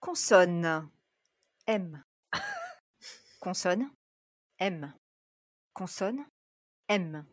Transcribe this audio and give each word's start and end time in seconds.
Consonne. 0.00 0.88
M. 1.66 2.02
Consonne. 3.40 3.90
M. 4.58 4.94
Consonne. 5.74 6.24
M. 6.88 7.26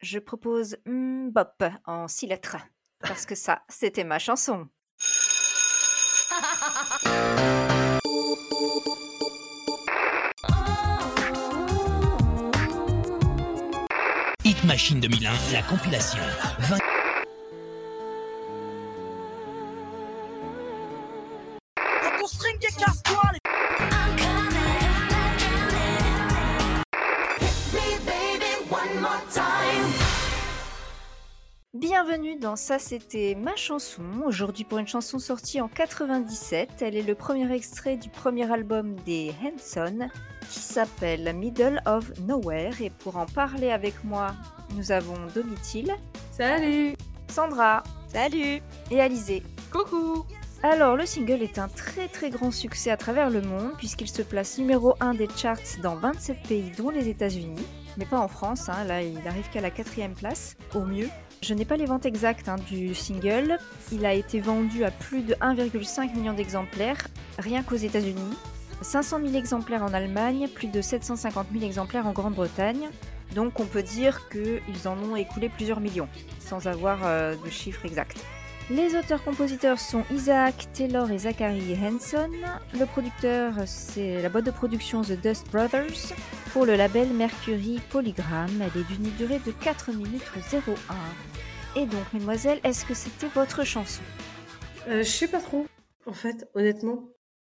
Je 0.00 0.18
propose 0.18 0.76
mm, 0.84 1.30
bop 1.30 1.64
en 1.86 2.06
six 2.06 2.26
lettres. 2.26 2.58
Parce 3.00 3.24
que 3.24 3.34
ça, 3.34 3.62
c'était 3.70 4.04
ma 4.04 4.18
chanson. 4.18 4.68
Hit 14.44 14.62
Machine 14.64 15.00
2001, 15.00 15.32
la 15.52 15.62
compilation. 15.62 16.22
20 16.58 16.97
Bienvenue 32.08 32.36
dans 32.36 32.56
Ça 32.56 32.78
c'était 32.78 33.36
ma 33.38 33.54
chanson, 33.54 34.02
aujourd'hui 34.24 34.64
pour 34.64 34.78
une 34.78 34.86
chanson 34.86 35.18
sortie 35.18 35.60
en 35.60 35.68
97, 35.68 36.80
elle 36.80 36.96
est 36.96 37.02
le 37.02 37.14
premier 37.14 37.52
extrait 37.52 37.98
du 37.98 38.08
premier 38.08 38.50
album 38.50 38.94
des 39.04 39.34
Hanson 39.44 40.08
qui 40.48 40.60
s'appelle 40.60 41.30
Middle 41.36 41.82
of 41.84 42.10
Nowhere. 42.20 42.80
Et 42.80 42.88
pour 42.88 43.18
en 43.18 43.26
parler 43.26 43.70
avec 43.72 44.04
moi, 44.04 44.28
nous 44.74 44.90
avons 44.90 45.16
Domitil, 45.34 45.94
Salut. 46.30 46.94
Sandra 47.28 47.82
Salut. 48.10 48.62
et 48.90 49.00
Alizé. 49.02 49.42
Coucou. 49.70 50.24
Alors 50.62 50.96
le 50.96 51.04
single 51.04 51.42
est 51.42 51.58
un 51.58 51.68
très 51.68 52.08
très 52.08 52.30
grand 52.30 52.52
succès 52.52 52.90
à 52.90 52.96
travers 52.96 53.28
le 53.28 53.42
monde 53.42 53.72
puisqu'il 53.76 54.08
se 54.08 54.22
place 54.22 54.56
numéro 54.56 54.94
1 55.00 55.12
des 55.12 55.28
charts 55.36 55.58
dans 55.82 55.96
27 55.96 56.38
pays 56.48 56.72
dont 56.74 56.88
les 56.88 57.10
États-Unis, 57.10 57.66
mais 57.98 58.06
pas 58.06 58.18
en 58.18 58.28
France, 58.28 58.70
hein, 58.70 58.84
là 58.84 59.02
il 59.02 59.22
n'arrive 59.24 59.50
qu'à 59.50 59.60
la 59.60 59.70
quatrième 59.70 60.14
place, 60.14 60.56
au 60.74 60.84
mieux. 60.86 61.10
Je 61.40 61.54
n'ai 61.54 61.64
pas 61.64 61.76
les 61.76 61.86
ventes 61.86 62.04
exactes 62.04 62.48
hein, 62.48 62.56
du 62.68 62.94
single. 62.94 63.58
Il 63.92 64.04
a 64.04 64.12
été 64.12 64.40
vendu 64.40 64.84
à 64.84 64.90
plus 64.90 65.22
de 65.22 65.34
1,5 65.34 66.16
million 66.16 66.32
d'exemplaires, 66.32 67.06
rien 67.38 67.62
qu'aux 67.62 67.76
États-Unis. 67.76 68.36
500 68.82 69.20
000 69.24 69.34
exemplaires 69.34 69.82
en 69.82 69.92
Allemagne, 69.92 70.48
plus 70.52 70.68
de 70.68 70.80
750 70.80 71.48
000 71.52 71.64
exemplaires 71.64 72.06
en 72.06 72.12
Grande-Bretagne. 72.12 72.88
Donc 73.34 73.60
on 73.60 73.66
peut 73.66 73.82
dire 73.82 74.28
qu'ils 74.30 74.88
en 74.88 74.98
ont 74.98 75.16
écoulé 75.16 75.48
plusieurs 75.48 75.80
millions, 75.80 76.08
sans 76.40 76.66
avoir 76.66 77.00
euh, 77.04 77.34
de 77.44 77.50
chiffres 77.50 77.84
exacts. 77.84 78.24
Les 78.70 78.94
auteurs-compositeurs 78.94 79.78
sont 79.78 80.04
Isaac, 80.10 80.68
Taylor 80.74 81.10
et 81.10 81.18
Zachary 81.18 81.74
Hanson. 81.82 82.28
Le 82.78 82.84
producteur, 82.84 83.54
c'est 83.64 84.20
la 84.20 84.28
boîte 84.28 84.44
de 84.44 84.50
production 84.50 85.00
The 85.00 85.12
Dust 85.12 85.50
Brothers. 85.50 86.12
Pour 86.52 86.66
le 86.66 86.76
label 86.76 87.08
Mercury 87.08 87.80
Polygram, 87.88 88.50
elle 88.60 88.80
est 88.80 88.84
d'une 88.84 89.10
durée 89.16 89.40
de 89.46 89.52
4 89.52 89.92
minutes 89.92 90.22
01. 90.52 91.27
Et 91.78 91.86
donc, 91.86 92.12
mesdemoiselles, 92.12 92.58
est-ce 92.64 92.84
que 92.84 92.92
c'était 92.92 93.28
votre 93.28 93.62
chanson? 93.62 94.02
Euh, 94.88 95.04
Je 95.04 95.08
sais 95.08 95.28
pas 95.28 95.38
trop, 95.40 95.64
en 96.06 96.12
fait, 96.12 96.48
honnêtement. 96.54 97.08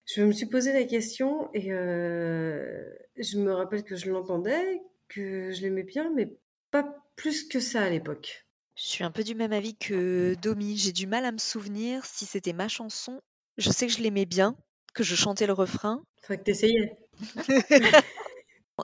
Je 0.06 0.22
me 0.22 0.32
suis 0.32 0.46
posé 0.46 0.72
la 0.72 0.84
question 0.84 1.50
et 1.52 1.70
euh, 1.70 2.88
je 3.18 3.36
me 3.36 3.52
rappelle 3.52 3.84
que 3.84 3.96
je 3.96 4.10
l'entendais, 4.10 4.80
que 5.08 5.52
je 5.52 5.60
l'aimais 5.60 5.82
bien, 5.82 6.10
mais 6.16 6.38
pas 6.70 7.04
plus 7.16 7.46
que 7.46 7.60
ça 7.60 7.82
à 7.82 7.90
l'époque. 7.90 8.46
Je 8.76 8.84
suis 8.84 9.04
un 9.04 9.10
peu 9.10 9.24
du 9.24 9.34
même 9.34 9.52
avis 9.52 9.76
que 9.76 10.34
Domi. 10.40 10.78
J'ai 10.78 10.92
du 10.92 11.06
mal 11.06 11.26
à 11.26 11.32
me 11.32 11.36
souvenir 11.36 12.06
si 12.06 12.24
c'était 12.24 12.54
ma 12.54 12.68
chanson. 12.68 13.20
Je 13.58 13.68
sais 13.68 13.86
que 13.86 13.92
je 13.92 14.00
l'aimais 14.00 14.24
bien, 14.24 14.56
que 14.94 15.02
je 15.04 15.16
chantais 15.16 15.46
le 15.46 15.52
refrain. 15.52 16.02
Faudrait 16.22 16.38
que 16.38 16.44
t'essayais. 16.44 16.96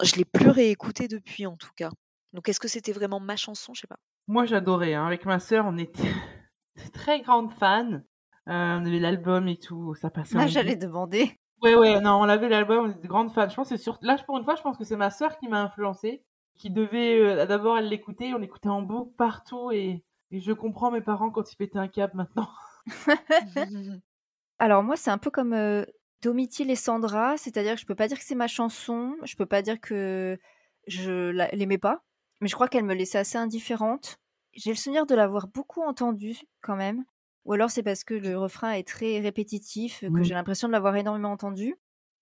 Je 0.03 0.17
l'ai 0.17 0.25
plus 0.27 0.51
réécouté 0.51 1.09
depuis 1.09 1.47
en 1.47 1.57
tout 1.57 1.73
cas. 1.75 1.91
Donc 2.35 2.49
est-ce 2.49 2.61
que 2.61 2.69
c'était 2.69 2.93
vraiment 2.93 3.21
ma 3.21 3.37
chanson? 3.37 3.73
Je 3.75 3.81
sais 3.81 3.87
pas. 3.87 3.99
Moi, 4.31 4.45
j'adorais. 4.47 4.95
hein. 4.95 5.07
Avec 5.07 5.25
ma 5.27 5.39
sœur, 5.41 5.65
on 5.67 5.77
était 5.77 6.03
de 6.77 6.91
très 6.93 7.21
grandes 7.21 7.53
fans. 7.53 7.93
Euh, 7.95 8.01
on 8.47 8.87
avait 8.87 8.99
l'album 9.01 9.49
et 9.49 9.59
tout. 9.59 9.95
Ça 9.95 10.09
passait. 10.11 10.37
Là, 10.37 10.43
en 10.43 10.45
Ah, 10.45 10.47
j'allais 10.47 10.77
demander. 10.77 11.33
Ouais, 11.63 11.75
ouais, 11.75 12.01
non, 12.01 12.13
on 12.21 12.29
avait 12.29 12.49
l'album, 12.49 12.87
on 12.87 12.91
était 12.91 13.03
de 13.03 13.09
grandes 13.09 13.33
fans. 13.33 13.49
Je 13.49 13.55
pense 13.57 13.69
que 13.69 13.77
c'est 13.77 13.83
sur... 13.83 13.99
Là, 14.03 14.17
pour 14.27 14.39
une 14.39 14.45
fois, 14.45 14.55
je 14.55 14.63
pense 14.63 14.79
que 14.79 14.85
c'est 14.85 14.97
ma 14.97 15.11
sœur 15.11 15.37
qui 15.39 15.49
m'a 15.49 15.61
influencé, 15.63 16.25
qui 16.57 16.71
devait... 16.71 17.21
euh, 17.21 17.47
D'abord, 17.47 17.77
elle 17.77 17.89
l'écoutait, 17.89 18.33
on 18.33 18.39
l'écoutait 18.39 18.69
en 18.69 18.83
boucle 18.83 19.15
partout, 19.17 19.71
et... 19.73 20.03
et 20.31 20.41
je 20.41 20.53
comprends 20.53 20.91
mes 20.91 21.03
parents 21.03 21.31
quand 21.31 21.53
ils 21.53 21.57
pétaient 21.57 21.79
un 21.79 21.89
câble 21.89 22.17
maintenant. 22.17 22.49
Alors 24.59 24.83
moi, 24.83 24.97
c'est 24.97 25.11
un 25.11 25.19
peu 25.19 25.31
comme 25.31 25.53
euh, 25.53 25.85
Domitil 26.23 26.71
et 26.71 26.77
Sandra, 26.77 27.37
c'est-à-dire 27.37 27.75
que 27.75 27.81
je 27.81 27.87
peux 27.87 27.95
pas 27.95 28.09
dire 28.09 28.19
que 28.19 28.25
c'est 28.25 28.35
ma 28.35 28.47
chanson, 28.49 29.17
je 29.25 29.37
peux 29.37 29.47
pas 29.47 29.63
dire 29.63 29.81
que 29.81 30.39
je 30.87 31.31
la- 31.31 31.49
l'aimais 31.51 31.79
pas, 31.79 32.03
mais 32.41 32.49
je 32.49 32.55
crois 32.55 32.69
qu'elle 32.69 32.85
me 32.85 32.95
laissait 32.95 33.19
assez 33.19 33.39
indifférente. 33.39 34.20
J'ai 34.55 34.71
le 34.71 34.77
souvenir 34.77 35.07
de 35.07 35.15
l'avoir 35.15 35.49
beaucoup 35.49 35.83
entendue 35.83 36.39
quand 36.61 36.77
même, 36.77 37.05
ou 37.45 37.53
alors 37.53 37.71
c'est 37.71 37.83
parce 37.83 38.05
que 38.05 38.15
le 38.15 38.37
refrain 38.39 38.73
est 38.73 38.87
très 38.87 39.21
répétitif, 39.21 40.01
que 40.01 40.23
j'ai 40.23 40.35
l'impression 40.35 40.69
de 40.69 40.73
l'avoir 40.73 40.97
énormément 40.97 41.33
entendu. 41.33 41.77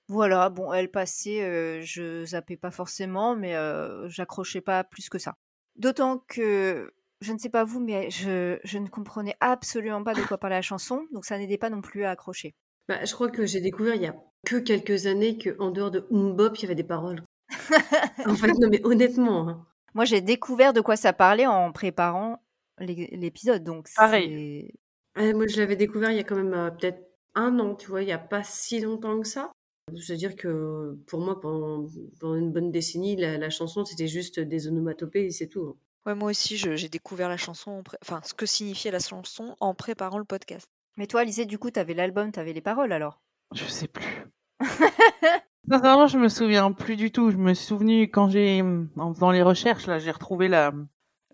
Voilà, 0.09 0.49
bon, 0.49 0.73
elle 0.73 0.91
passait, 0.91 1.43
euh, 1.43 1.81
je 1.83 2.25
zappais 2.25 2.57
pas 2.57 2.71
forcément, 2.71 3.37
mais 3.37 3.55
euh, 3.57 4.09
j'accrochais 4.09 4.63
pas 4.63 4.83
plus 4.85 5.09
que 5.11 5.19
ça. 5.19 5.37
D'autant 5.77 6.19
que, 6.29 6.93
je 7.21 7.33
ne 7.33 7.39
sais 7.39 7.51
pas 7.51 7.65
vous, 7.65 7.81
mais 7.81 8.11
je, 8.11 8.59
je 8.65 8.79
ne 8.79 8.89
comprenais 8.89 9.37
absolument 9.41 10.03
pas 10.03 10.15
de 10.15 10.23
quoi 10.23 10.39
parlait 10.39 10.57
la 10.57 10.63
chanson, 10.63 11.07
donc 11.13 11.27
ça 11.27 11.37
n'aidait 11.37 11.59
pas 11.59 11.69
non 11.69 11.83
plus 11.83 12.05
à 12.05 12.11
accrocher. 12.11 12.55
Bah, 12.89 13.05
je 13.05 13.13
crois 13.13 13.31
que 13.31 13.45
j'ai 13.45 13.61
découvert 13.61 13.97
il 13.97 14.03
y 14.03 14.07
a 14.07 14.17
que 14.47 14.57
quelques 14.57 15.07
années 15.07 15.37
qu'en 15.37 15.71
dehors 15.71 15.91
de 15.91 16.07
Umbop, 16.11 16.55
il 16.57 16.63
y 16.63 16.65
avait 16.65 16.75
des 16.75 16.85
paroles. 16.85 17.23
En 18.27 18.35
fait, 18.35 18.53
non, 18.59 18.69
mais 18.71 18.81
honnêtement. 18.85 19.49
hein. 19.49 19.67
Moi, 19.95 20.05
j'ai 20.05 20.21
découvert 20.21 20.73
de 20.73 20.81
quoi 20.81 20.97
ça 20.97 21.13
parlait 21.13 21.47
en 21.47 21.73
préparant 21.73 22.43
l'é- 22.79 23.09
l'épisode, 23.13 23.65
donc 23.65 23.89
Pareil. 23.97 24.73
moi, 25.17 25.47
je 25.49 25.57
l'avais 25.59 25.77
découvert 25.77 26.11
il 26.11 26.17
y 26.17 26.21
a 26.21 26.25
quand 26.25 26.37
même 26.37 26.55
euh, 26.55 26.71
peut-être 26.71 27.03
un 27.35 27.59
an, 27.59 27.75
tu 27.75 27.89
vois, 27.89 28.03
il 28.03 28.07
n'y 28.07 28.13
a 28.13 28.19
pas 28.19 28.43
si 28.45 28.81
longtemps 28.81 29.21
que 29.21 29.27
ça. 29.27 29.51
Je 29.95 30.13
veux 30.13 30.19
dire 30.19 30.37
que 30.37 30.99
pour 31.07 31.21
moi, 31.21 31.41
pendant, 31.41 31.87
pendant 32.21 32.35
une 32.37 32.53
bonne 32.53 32.71
décennie, 32.71 33.17
la, 33.17 33.39
la 33.39 33.49
chanson, 33.51 33.85
c'était 33.85 34.07
juste 34.09 34.39
des 34.39 34.69
onomatopées 34.69 35.27
et 35.27 35.31
c'est 35.31 35.49
tout. 35.49 35.67
hein. 35.67 35.77
Ouais, 36.07 36.15
moi 36.15 36.31
aussi, 36.31 36.57
j'ai 36.57 36.89
découvert 36.89 37.29
la 37.29 37.37
chanson, 37.37 37.83
enfin 38.03 38.21
ce 38.25 38.33
que 38.33 38.47
signifiait 38.47 38.91
la 38.91 38.99
chanson 38.99 39.57
en 39.61 39.75
préparant 39.75 40.19
le 40.19 40.25
podcast. 40.25 40.67
Mais 40.97 41.07
toi, 41.07 41.23
Lisée, 41.25 41.45
du 41.45 41.59
coup, 41.59 41.71
t'avais 41.71 41.93
l'album, 41.95 42.33
t'avais 42.33 42.53
les 42.55 42.61
paroles 42.63 42.93
alors? 42.93 43.21
Je 43.55 43.65
sais 43.65 43.89
plus. 43.89 44.27
Sincèrement, 45.71 46.07
je 46.07 46.19
me 46.19 46.29
souviens 46.29 46.73
plus 46.73 46.97
du 46.97 47.11
tout. 47.11 47.31
Je 47.31 47.37
me 47.37 47.53
suis 47.55 47.67
souvenu 47.67 48.03
quand 48.11 48.29
j'ai, 48.31 48.63
en 48.97 49.13
faisant 49.15 49.31
les 49.31 49.43
recherches, 49.43 49.87
là, 49.87 49.99
j'ai 49.99 50.11
retrouvé 50.11 50.49
la, 50.49 50.73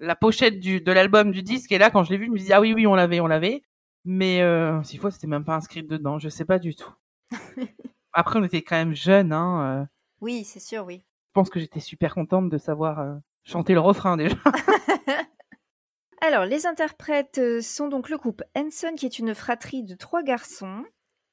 la 0.00 0.16
pochette 0.16 0.58
du, 0.60 0.80
de 0.80 0.92
l'album 0.92 1.30
du 1.30 1.42
disque, 1.42 1.70
et 1.72 1.78
là, 1.78 1.90
quand 1.90 2.02
je 2.04 2.10
l'ai 2.10 2.16
vu, 2.18 2.26
je 2.26 2.30
me 2.30 2.36
suis 2.36 2.46
dit, 2.46 2.52
ah 2.52 2.60
oui, 2.60 2.72
oui, 2.74 2.86
on 2.86 2.94
l'avait, 2.94 3.20
on 3.20 3.26
l'avait. 3.26 3.62
Mais, 4.04 4.42
euh, 4.42 4.82
six 4.82 4.98
fois, 4.98 5.10
c'était 5.10 5.26
même 5.26 5.44
pas 5.44 5.54
inscrit 5.54 5.82
dedans. 5.82 6.18
Je 6.18 6.28
sais 6.28 6.44
pas 6.44 6.58
du 6.58 6.74
tout. 6.74 6.92
Après, 8.12 8.38
on 8.38 8.44
était 8.44 8.62
quand 8.62 8.76
même 8.76 8.94
jeunes, 8.94 9.32
hein. 9.32 9.80
euh, 9.82 9.84
Oui, 10.20 10.44
c'est 10.44 10.60
sûr, 10.60 10.84
oui. 10.84 10.98
je 10.98 11.32
pense 11.32 11.50
que 11.50 11.58
j'étais 11.60 11.80
super 11.80 12.14
contente 12.14 12.48
de 12.50 12.58
savoir 12.58 13.00
euh, 13.00 13.14
chanter 13.44 13.72
le 13.74 13.80
refrain 13.80 14.16
déjà. 14.16 14.36
Alors, 16.20 16.44
les 16.44 16.66
interprètes 16.66 17.40
sont 17.60 17.88
donc 17.88 18.08
le 18.08 18.16
groupe 18.16 18.42
Hanson, 18.56 18.94
qui 18.96 19.04
est 19.06 19.18
une 19.18 19.34
fratrie 19.34 19.82
de 19.84 19.94
trois 19.94 20.22
garçons, 20.22 20.84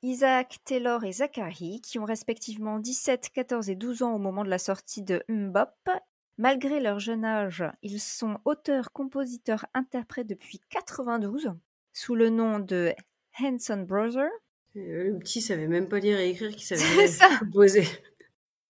Isaac, 0.04 0.58
Taylor 0.66 1.04
et 1.04 1.12
Zachary, 1.12 1.80
qui 1.82 2.00
ont 2.00 2.06
respectivement 2.06 2.80
17, 2.80 3.30
14 3.34 3.70
et 3.70 3.76
12 3.76 4.02
ans 4.02 4.16
au 4.16 4.18
moment 4.18 4.44
de 4.44 4.50
la 4.50 4.58
sortie 4.58 5.04
de 5.04 5.24
Mbop. 5.30 5.70
Malgré 6.38 6.80
leur 6.80 7.00
jeune 7.00 7.24
âge, 7.24 7.64
ils 7.84 8.00
sont 8.00 8.40
auteurs, 8.46 8.92
compositeurs, 8.92 9.66
interprètes 9.76 10.28
depuis 10.28 10.60
92, 10.70 11.52
sous 11.94 12.16
le 12.16 12.30
nom 12.30 12.58
de 12.60 12.94
Hanson 13.40 13.84
Brothers. 13.88 14.32
Euh, 14.76 15.12
Le 15.12 15.20
petit 15.20 15.42
savait 15.42 15.68
même 15.68 15.88
pas 15.88 16.00
lire 16.00 16.18
et 16.20 16.30
écrire, 16.30 16.50
qui 16.56 16.66
savait 16.66 17.08
ça. 17.08 17.28
composer. 17.40 17.84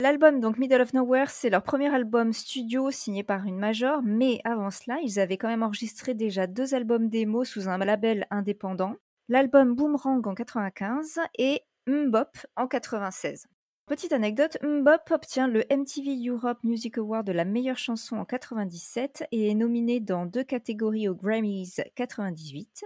L'album, 0.02 0.40
donc 0.42 0.58
Middle 0.58 0.82
of 0.82 0.94
Nowhere, 0.94 1.30
c'est 1.30 1.52
leur 1.52 1.64
premier 1.64 1.94
album 1.94 2.34
studio 2.34 2.90
signé 2.92 3.24
par 3.24 3.46
une 3.46 3.60
major, 3.60 4.02
mais 4.04 4.42
avant 4.44 4.72
cela, 4.72 4.98
ils 5.04 5.20
avaient 5.20 5.38
quand 5.38 5.48
même 5.48 5.64
enregistré 5.64 6.14
déjà 6.16 6.48
deux 6.48 6.74
albums 6.74 7.08
démo 7.08 7.46
sous 7.46 7.70
un 7.70 7.78
label 7.78 8.26
indépendant. 8.32 8.96
L'album 9.30 9.76
Boomerang 9.76 10.26
en 10.28 10.34
95 10.34 11.20
et 11.38 11.62
Mbop 11.88 12.38
en 12.56 12.68
96. 12.68 13.48
Petite 13.86 14.14
anecdote, 14.14 14.58
Mbop 14.64 15.12
obtient 15.12 15.48
le 15.48 15.64
MTV 15.70 16.28
Europe 16.28 16.64
Music 16.64 16.98
Award 16.98 17.28
de 17.28 17.32
la 17.32 17.46
meilleure 17.46 17.78
chanson 17.78 18.18
en 18.18 18.26
97 18.26 19.26
et 19.32 19.50
est 19.50 19.56
nominée 19.56 20.00
dans 20.00 20.26
deux 20.26 20.44
catégories 20.44 21.08
aux 21.08 21.16
Grammys 21.16 21.82
98. 21.96 22.84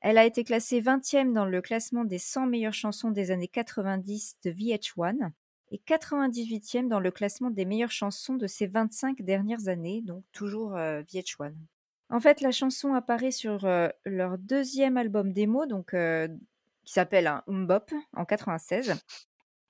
Elle 0.00 0.18
a 0.18 0.24
été 0.24 0.44
classée 0.44 0.80
20e 0.80 1.32
dans 1.32 1.46
le 1.46 1.62
classement 1.62 2.04
des 2.04 2.18
100 2.18 2.46
meilleures 2.46 2.74
chansons 2.74 3.10
des 3.10 3.30
années 3.30 3.48
90 3.48 4.38
de 4.44 4.50
VH1 4.50 5.30
et 5.70 5.80
98e 5.86 6.88
dans 6.88 7.00
le 7.00 7.10
classement 7.10 7.50
des 7.50 7.64
meilleures 7.64 7.90
chansons 7.90 8.34
de 8.34 8.46
ces 8.46 8.66
25 8.66 9.22
dernières 9.22 9.68
années, 9.68 10.02
donc 10.02 10.24
toujours 10.32 10.76
euh, 10.76 11.02
VH1. 11.02 11.52
En 12.10 12.20
fait, 12.20 12.40
la 12.40 12.52
chanson 12.52 12.94
apparaît 12.94 13.32
sur 13.32 13.64
euh, 13.64 13.88
leur 14.04 14.38
deuxième 14.38 14.96
album 14.96 15.32
démo, 15.32 15.66
donc 15.66 15.92
euh, 15.92 16.28
qui 16.84 16.92
s'appelle 16.92 17.26
un 17.26 17.42
Umbop 17.48 17.92
en 18.14 18.24
96. 18.24 18.94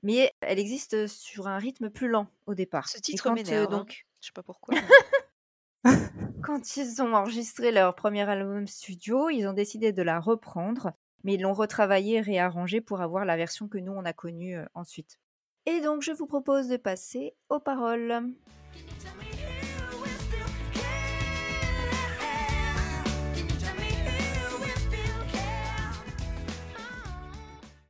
Mais 0.02 0.30
elle 0.40 0.58
existe 0.58 1.06
sur 1.06 1.48
un 1.48 1.56
rythme 1.58 1.88
plus 1.88 2.08
lent 2.08 2.26
au 2.46 2.54
départ. 2.54 2.88
Ce 2.88 2.98
titre 2.98 3.28
euh, 3.28 3.32
m'énerve. 3.32 3.72
hein. 3.72 3.78
donc, 3.78 4.06
Je 4.20 4.26
sais 4.26 4.32
pas 4.32 4.42
pourquoi. 4.42 4.74
quand 6.42 6.76
ils 6.76 7.00
ont 7.02 7.14
enregistré 7.14 7.72
leur 7.72 7.94
premier 7.94 8.28
album 8.28 8.66
studio, 8.66 9.30
ils 9.30 9.46
ont 9.46 9.54
décidé 9.54 9.92
de 9.92 10.02
la 10.02 10.20
reprendre, 10.20 10.92
mais 11.24 11.34
ils 11.34 11.40
l'ont 11.40 11.54
retravaillée 11.54 12.16
et 12.16 12.20
réarrangée 12.20 12.80
pour 12.80 13.00
avoir 13.00 13.24
la 13.24 13.36
version 13.36 13.66
que 13.68 13.78
nous 13.78 13.92
on 13.92 14.04
a 14.04 14.12
connue 14.12 14.58
ensuite. 14.74 15.18
Et 15.64 15.80
donc 15.80 16.02
je 16.02 16.12
vous 16.12 16.26
propose 16.26 16.68
de 16.68 16.76
passer 16.76 17.34
aux 17.48 17.60
paroles. 17.60 18.30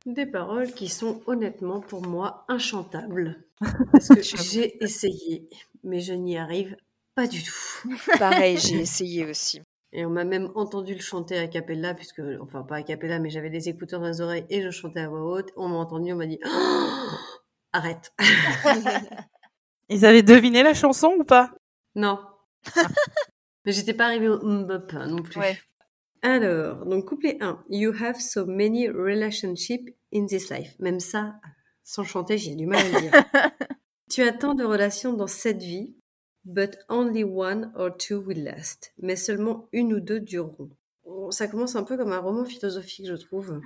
Des 0.07 0.25
paroles 0.25 0.71
qui 0.71 0.87
sont 0.87 1.21
honnêtement 1.25 1.81
pour 1.81 2.01
moi 2.01 2.45
inchantables. 2.47 3.43
Parce 3.91 4.07
que 4.07 4.21
j'ai 4.21 4.81
essayé, 4.81 5.49
mais 5.83 5.99
je 5.99 6.13
n'y 6.13 6.37
arrive 6.37 6.77
pas 7.13 7.27
du 7.27 7.43
tout. 7.43 7.89
Pareil, 8.17 8.57
j'ai 8.57 8.77
essayé 8.77 9.25
aussi. 9.25 9.61
Et 9.91 10.05
on 10.05 10.09
m'a 10.09 10.23
même 10.23 10.49
entendu 10.55 10.93
le 10.93 11.01
chanter 11.01 11.37
a 11.37 11.47
cappella, 11.47 11.93
puisque, 11.93 12.21
enfin 12.39 12.63
pas 12.63 12.77
a 12.77 12.83
cappella, 12.83 13.19
mais 13.19 13.29
j'avais 13.29 13.49
des 13.49 13.67
écouteurs 13.67 13.99
dans 13.99 14.07
les 14.07 14.21
oreilles 14.21 14.45
et 14.49 14.61
je 14.61 14.69
chantais 14.69 15.01
à 15.01 15.09
voix 15.09 15.23
haute. 15.23 15.51
On 15.57 15.67
m'a 15.67 15.75
entendu, 15.75 16.13
on 16.13 16.15
m'a 16.15 16.25
dit 16.25 16.39
Oh 16.45 17.09
Arrête 17.73 18.13
Ils 19.89 20.05
avaient 20.05 20.23
deviné 20.23 20.63
la 20.63 20.73
chanson 20.73 21.15
ou 21.19 21.25
pas? 21.25 21.51
Non. 21.95 22.17
mais 23.65 23.73
j'étais 23.73 23.93
pas 23.93 24.05
arrivée 24.05 24.29
au 24.29 24.41
mbop 24.41 24.93
non 25.05 25.21
plus. 25.21 25.37
Ouais. 25.37 25.59
Alors, 26.29 26.85
donc 26.85 27.05
couplet 27.05 27.37
1. 27.39 27.63
You 27.69 27.93
have 28.01 28.19
so 28.19 28.45
many 28.45 28.89
relationships 28.89 29.93
in 30.13 30.25
this 30.25 30.49
life. 30.49 30.75
Même 30.77 30.99
ça, 30.99 31.39
sans 31.85 32.03
chanter, 32.03 32.37
j'ai 32.37 32.53
du 32.53 32.65
mal 32.65 32.79
à 32.79 32.89
le 32.89 32.99
dire. 32.99 33.11
tu 34.11 34.23
as 34.23 34.33
tant 34.33 34.53
de 34.53 34.65
relations 34.65 35.13
dans 35.13 35.27
cette 35.27 35.63
vie, 35.63 35.95
but 36.43 36.77
only 36.89 37.23
one 37.23 37.71
or 37.75 37.95
two 37.95 38.19
will 38.19 38.43
last. 38.43 38.91
Mais 38.97 39.15
seulement 39.15 39.69
une 39.71 39.93
ou 39.93 40.01
deux 40.01 40.19
dureront. 40.19 40.69
Ça 41.29 41.47
commence 41.47 41.77
un 41.77 41.83
peu 41.85 41.95
comme 41.95 42.11
un 42.11 42.19
roman 42.19 42.43
philosophique, 42.43 43.07
je 43.07 43.15
trouve. 43.15 43.61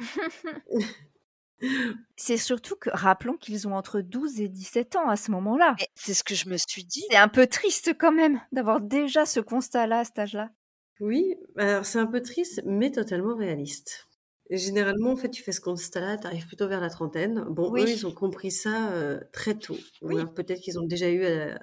C'est 2.16 2.38
surtout 2.38 2.75
que, 2.75 2.92
rappelons 2.94 3.38
qu'ils 3.38 3.68
ont 3.68 3.74
entre 3.74 4.02
12 4.02 4.40
et 4.40 4.50
17 4.50 4.98
ans 4.98 5.10
à 5.10 5.16
ce 5.16 5.31
moment-là. 5.31 5.75
C'est 5.96 6.13
ce 6.13 6.24
que 6.24 6.36
je 6.36 6.48
me 6.48 6.58
suis 6.58 6.84
dit. 6.84 7.06
C'est 7.10 7.18
un 7.18 7.28
peu 7.28 7.48
triste 7.48 7.96
quand 7.98 8.12
même 8.12 8.40
d'avoir 8.52 8.81
déjà 8.81 9.25
ce 9.25 9.40
constat-là 9.40 10.02
à 10.02 10.04
cet 10.04 10.19
âge-là. 10.19 10.52
Oui, 11.01 11.36
alors 11.57 11.86
c'est 11.86 12.00
un 12.00 12.06
peu 12.07 12.21
triste, 12.21 12.62
mais 12.65 12.92
totalement 12.92 13.36
réaliste. 13.36 14.07
Et 14.50 14.57
généralement, 14.57 15.12
en 15.12 15.15
fait, 15.18 15.30
tu 15.30 15.44
fais 15.44 15.51
ce 15.51 15.62
constat-là, 15.62 16.18
tu 16.18 16.27
arrives 16.27 16.48
plutôt 16.48 16.68
vers 16.68 16.80
la 16.81 16.89
trentaine. 16.89 17.44
Bon, 17.50 17.71
Oui. 17.71 17.83
eux, 17.83 17.89
ils 17.89 18.06
ont 18.07 18.13
compris 18.13 18.51
ça 18.51 18.92
euh, 18.94 19.19
très 19.33 19.56
tôt. 19.57 19.77
Ou 20.01 20.07
Oui. 20.09 20.18
alors 20.19 20.33
peut-être 20.33 20.62
qu'ils 20.62 20.80
ont 20.80 20.86
déjà 20.86 21.09
eu 21.09 21.25
à, 21.25 21.45
la- 21.48 21.59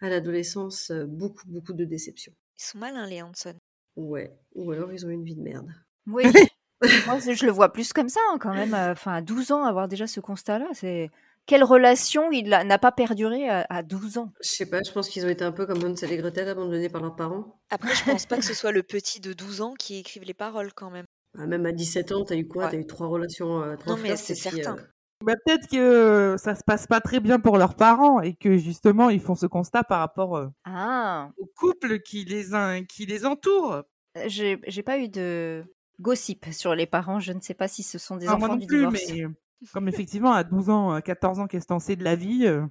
à 0.00 0.08
l'adolescence 0.10 0.90
euh, 0.90 1.06
beaucoup, 1.06 1.46
beaucoup 1.48 1.72
de 1.72 1.84
déceptions. 1.84 2.32
Ils 2.58 2.64
sont 2.64 2.78
malins, 2.78 3.06
les 3.06 3.22
Hanson. 3.22 3.54
Ouais. 3.96 4.36
Ou 4.54 4.72
alors 4.72 4.92
ils 4.92 5.06
ont 5.06 5.10
eu 5.10 5.14
une 5.14 5.24
vie 5.24 5.36
de 5.36 5.42
merde. 5.42 5.70
Oui. 6.06 6.24
Moi, 7.06 7.18
je 7.20 7.46
le 7.46 7.52
vois 7.52 7.72
plus 7.72 7.92
comme 7.92 8.08
ça, 8.10 8.20
hein, 8.32 8.38
quand 8.40 8.52
même. 8.54 8.74
euh, 8.74 8.92
Enfin, 8.92 9.14
à 9.14 9.20
12 9.22 9.52
ans, 9.52 9.62
avoir 9.64 9.88
déjà 9.88 10.06
ce 10.06 10.20
constat-là, 10.20 10.68
c'est... 10.74 11.10
Quelle 11.46 11.64
relation 11.64 12.30
il 12.32 12.48
n'a 12.48 12.78
pas 12.78 12.92
perduré 12.92 13.48
à, 13.48 13.66
à 13.68 13.82
12 13.82 14.18
ans? 14.18 14.32
Je 14.42 14.48
sais 14.48 14.66
pas, 14.66 14.80
je 14.86 14.90
pense 14.92 15.08
qu'ils 15.08 15.26
ont 15.26 15.28
été 15.28 15.44
un 15.44 15.52
peu 15.52 15.66
comme 15.66 15.82
Hansel 15.84 16.10
et 16.12 16.16
Gretel 16.16 16.48
abandonnés 16.48 16.88
par 16.88 17.02
leurs 17.02 17.16
parents. 17.16 17.60
Après, 17.70 17.94
je 17.94 18.04
pense 18.04 18.24
pas 18.26 18.38
que 18.38 18.44
ce 18.44 18.54
soit 18.54 18.72
le 18.72 18.82
petit 18.82 19.20
de 19.20 19.32
12 19.32 19.60
ans 19.60 19.74
qui 19.74 19.98
écrive 19.98 20.22
les 20.24 20.34
paroles 20.34 20.72
quand 20.72 20.90
même. 20.90 21.04
Ah, 21.38 21.46
même 21.46 21.66
à 21.66 21.72
17 21.72 22.12
ans, 22.12 22.24
t'as 22.24 22.36
eu 22.36 22.46
quoi? 22.46 22.64
Ouais. 22.64 22.70
T'as 22.70 22.78
eu 22.78 22.86
trois 22.86 23.08
relations, 23.08 23.60
euh, 23.62 23.76
trois 23.76 23.96
Non, 23.96 24.00
mais 24.02 24.16
c'est 24.16 24.34
certain. 24.34 24.76
euh, 24.76 24.82
bah, 25.24 25.34
Peut-être 25.44 25.68
que 25.68 26.36
ça 26.38 26.54
se 26.54 26.62
passe 26.64 26.86
pas 26.86 27.00
très 27.00 27.20
bien 27.20 27.38
pour 27.40 27.58
leurs 27.58 27.74
parents 27.74 28.20
et 28.20 28.34
que 28.34 28.56
justement 28.56 29.10
ils 29.10 29.20
font 29.20 29.34
ce 29.34 29.46
constat 29.46 29.82
par 29.84 29.98
rapport 29.98 30.36
euh, 30.36 30.46
Ah, 30.64 31.30
au 31.36 31.46
couple 31.56 31.98
qui 32.00 32.24
les, 32.24 32.54
in- 32.54 32.84
qui 32.84 33.04
les 33.04 33.26
entoure. 33.26 33.82
j'ai 34.26 34.56
pas 34.84 34.98
eu 34.98 35.08
de 35.08 35.64
gossip 36.00 36.46
sur 36.52 36.74
les 36.74 36.86
parents. 36.86 37.20
Je 37.20 37.32
ne 37.32 37.40
sais 37.40 37.54
pas 37.54 37.68
si 37.68 37.82
ce 37.82 37.98
sont 37.98 38.16
des 38.16 38.28
Ah, 38.28 38.36
moi 38.36 38.46
enfants 38.46 38.54
non 38.54 38.60
du 38.60 38.66
plus, 38.66 38.78
divorce. 38.78 39.02
mais 39.08 39.24
comme 39.72 39.88
effectivement 39.88 40.32
à 40.32 40.44
12 40.44 40.70
ans, 40.70 40.90
à 40.90 41.02
14 41.02 41.40
ans, 41.40 41.46
qu'est-ce 41.46 41.64
que 41.64 41.68
t'en 41.68 41.78
sais 41.78 41.96
de 41.96 42.04
la 42.04 42.16
vie 42.16 42.46
euh, 42.46 42.66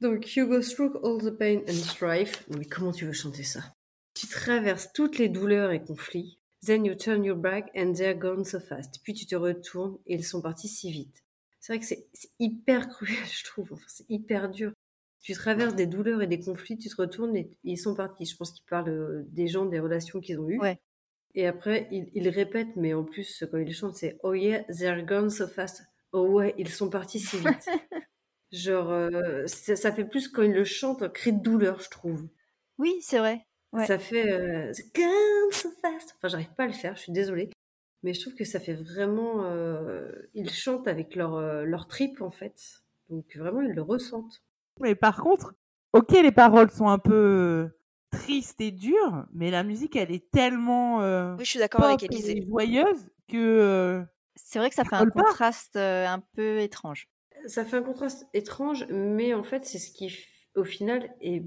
Donc, 0.00 0.36
you 0.36 0.46
go 0.46 0.60
through 0.60 0.98
all 1.04 1.20
the 1.20 1.36
pain 1.36 1.60
and 1.68 1.72
strife. 1.72 2.44
Mais 2.48 2.64
comment 2.64 2.92
tu 2.92 3.06
veux 3.06 3.12
chanter 3.12 3.42
ça? 3.42 3.60
Tu 4.14 4.26
traverses 4.26 4.92
toutes 4.92 5.18
les 5.18 5.28
douleurs 5.28 5.70
et 5.70 5.82
conflits. 5.82 6.38
Then 6.64 6.84
you 6.84 6.94
turn 6.94 7.24
your 7.24 7.36
back 7.36 7.70
and 7.74 7.94
they're 7.94 8.14
gone 8.14 8.44
so 8.44 8.60
fast. 8.60 9.00
Puis 9.02 9.14
tu 9.14 9.26
te 9.26 9.34
retournes 9.34 9.96
et 10.06 10.14
ils 10.14 10.24
sont 10.24 10.42
partis 10.42 10.68
si 10.68 10.90
vite. 10.90 11.24
C'est 11.60 11.72
vrai 11.72 11.80
que 11.80 11.86
c'est 11.86 12.08
hyper 12.38 12.88
cruel, 12.88 13.16
je 13.32 13.44
trouve. 13.44 13.72
Enfin, 13.72 13.86
c'est 13.88 14.08
hyper 14.08 14.50
dur. 14.50 14.72
Tu 15.22 15.34
traverses 15.34 15.74
des 15.74 15.86
douleurs 15.86 16.22
et 16.22 16.26
des 16.26 16.40
conflits, 16.40 16.78
tu 16.78 16.88
te 16.88 16.96
retournes 16.96 17.36
et 17.36 17.50
ils 17.62 17.76
sont 17.76 17.94
partis. 17.94 18.24
Je 18.24 18.36
pense 18.36 18.52
qu'ils 18.52 18.64
parlent 18.64 18.88
euh, 18.88 19.22
des 19.28 19.48
gens, 19.48 19.66
des 19.66 19.78
relations 19.78 20.20
qu'ils 20.20 20.40
ont 20.40 20.48
eues. 20.48 20.58
Ouais. 20.58 20.78
Et 21.34 21.46
après, 21.46 21.88
ils, 21.90 22.10
ils 22.14 22.28
répètent, 22.28 22.74
mais 22.76 22.94
en 22.94 23.04
plus, 23.04 23.44
quand 23.50 23.58
ils 23.58 23.74
chantent, 23.74 23.96
c'est 23.96 24.18
Oh 24.22 24.34
yeah, 24.34 24.64
they're 24.64 25.04
gone 25.04 25.30
so 25.30 25.46
fast. 25.46 25.82
Oh 26.12 26.26
ouais, 26.26 26.54
ils 26.58 26.68
sont 26.68 26.90
partis 26.90 27.20
si 27.20 27.38
vite. 27.38 27.68
Genre, 28.52 28.90
euh, 28.90 29.46
ça, 29.46 29.76
ça 29.76 29.92
fait 29.92 30.04
plus 30.04 30.28
quand 30.28 30.42
ils 30.42 30.52
le 30.52 30.64
chantent 30.64 31.02
un 31.02 31.08
cri 31.08 31.32
de 31.32 31.40
douleur, 31.40 31.80
je 31.80 31.88
trouve. 31.88 32.28
Oui, 32.78 32.96
c'est 33.00 33.18
vrai. 33.18 33.46
Ouais. 33.72 33.86
Ça 33.86 33.98
fait 33.98 34.28
euh, 34.32 34.72
gone 34.96 35.52
so 35.52 35.68
fast. 35.80 36.14
Enfin, 36.16 36.28
j'arrive 36.28 36.52
pas 36.56 36.64
à 36.64 36.66
le 36.66 36.72
faire, 36.72 36.96
je 36.96 37.02
suis 37.02 37.12
désolée. 37.12 37.50
Mais 38.02 38.12
je 38.14 38.20
trouve 38.20 38.34
que 38.34 38.44
ça 38.44 38.58
fait 38.58 38.74
vraiment. 38.74 39.44
euh, 39.44 40.10
ils 40.34 40.50
chantent 40.50 40.88
avec 40.88 41.14
leur, 41.14 41.34
euh, 41.34 41.64
leur 41.64 41.86
trip, 41.86 42.22
en 42.22 42.30
fait. 42.30 42.82
Donc, 43.08 43.36
vraiment, 43.36 43.60
ils 43.60 43.72
le 43.72 43.82
ressentent. 43.82 44.42
Mais 44.80 44.94
par 44.94 45.20
contre, 45.22 45.54
ok, 45.92 46.10
les 46.10 46.32
paroles 46.32 46.70
sont 46.70 46.88
un 46.88 46.98
peu 46.98 47.68
tristes 48.10 48.60
et 48.60 48.70
dures, 48.70 49.26
mais 49.32 49.50
la 49.50 49.62
musique, 49.62 49.96
elle 49.96 50.10
est 50.10 50.30
tellement 50.30 51.02
euh, 51.02 51.34
Oui, 51.36 51.44
je 51.44 51.50
suis 51.50 51.58
d'accord 51.58 51.84
avec 51.84 52.00
pop 52.00 52.10
Élisée. 52.10 52.38
et 52.38 52.46
joyeuse 52.46 53.06
que 53.28 53.36
euh, 53.36 54.02
C'est 54.34 54.58
vrai 54.58 54.68
que 54.68 54.74
ça 54.74 54.84
Ça 54.84 54.90
fait 54.90 54.96
un 54.96 55.10
contraste 55.10 55.76
euh, 55.76 56.06
un 56.06 56.20
peu 56.34 56.60
étrange. 56.60 57.08
Ça 57.46 57.64
fait 57.64 57.76
un 57.76 57.82
contraste 57.82 58.26
étrange, 58.34 58.86
mais 58.90 59.32
en 59.34 59.42
fait, 59.44 59.64
c'est 59.64 59.78
ce 59.78 59.90
qui, 59.90 60.14
au 60.54 60.64
final, 60.64 61.14
est, 61.20 61.44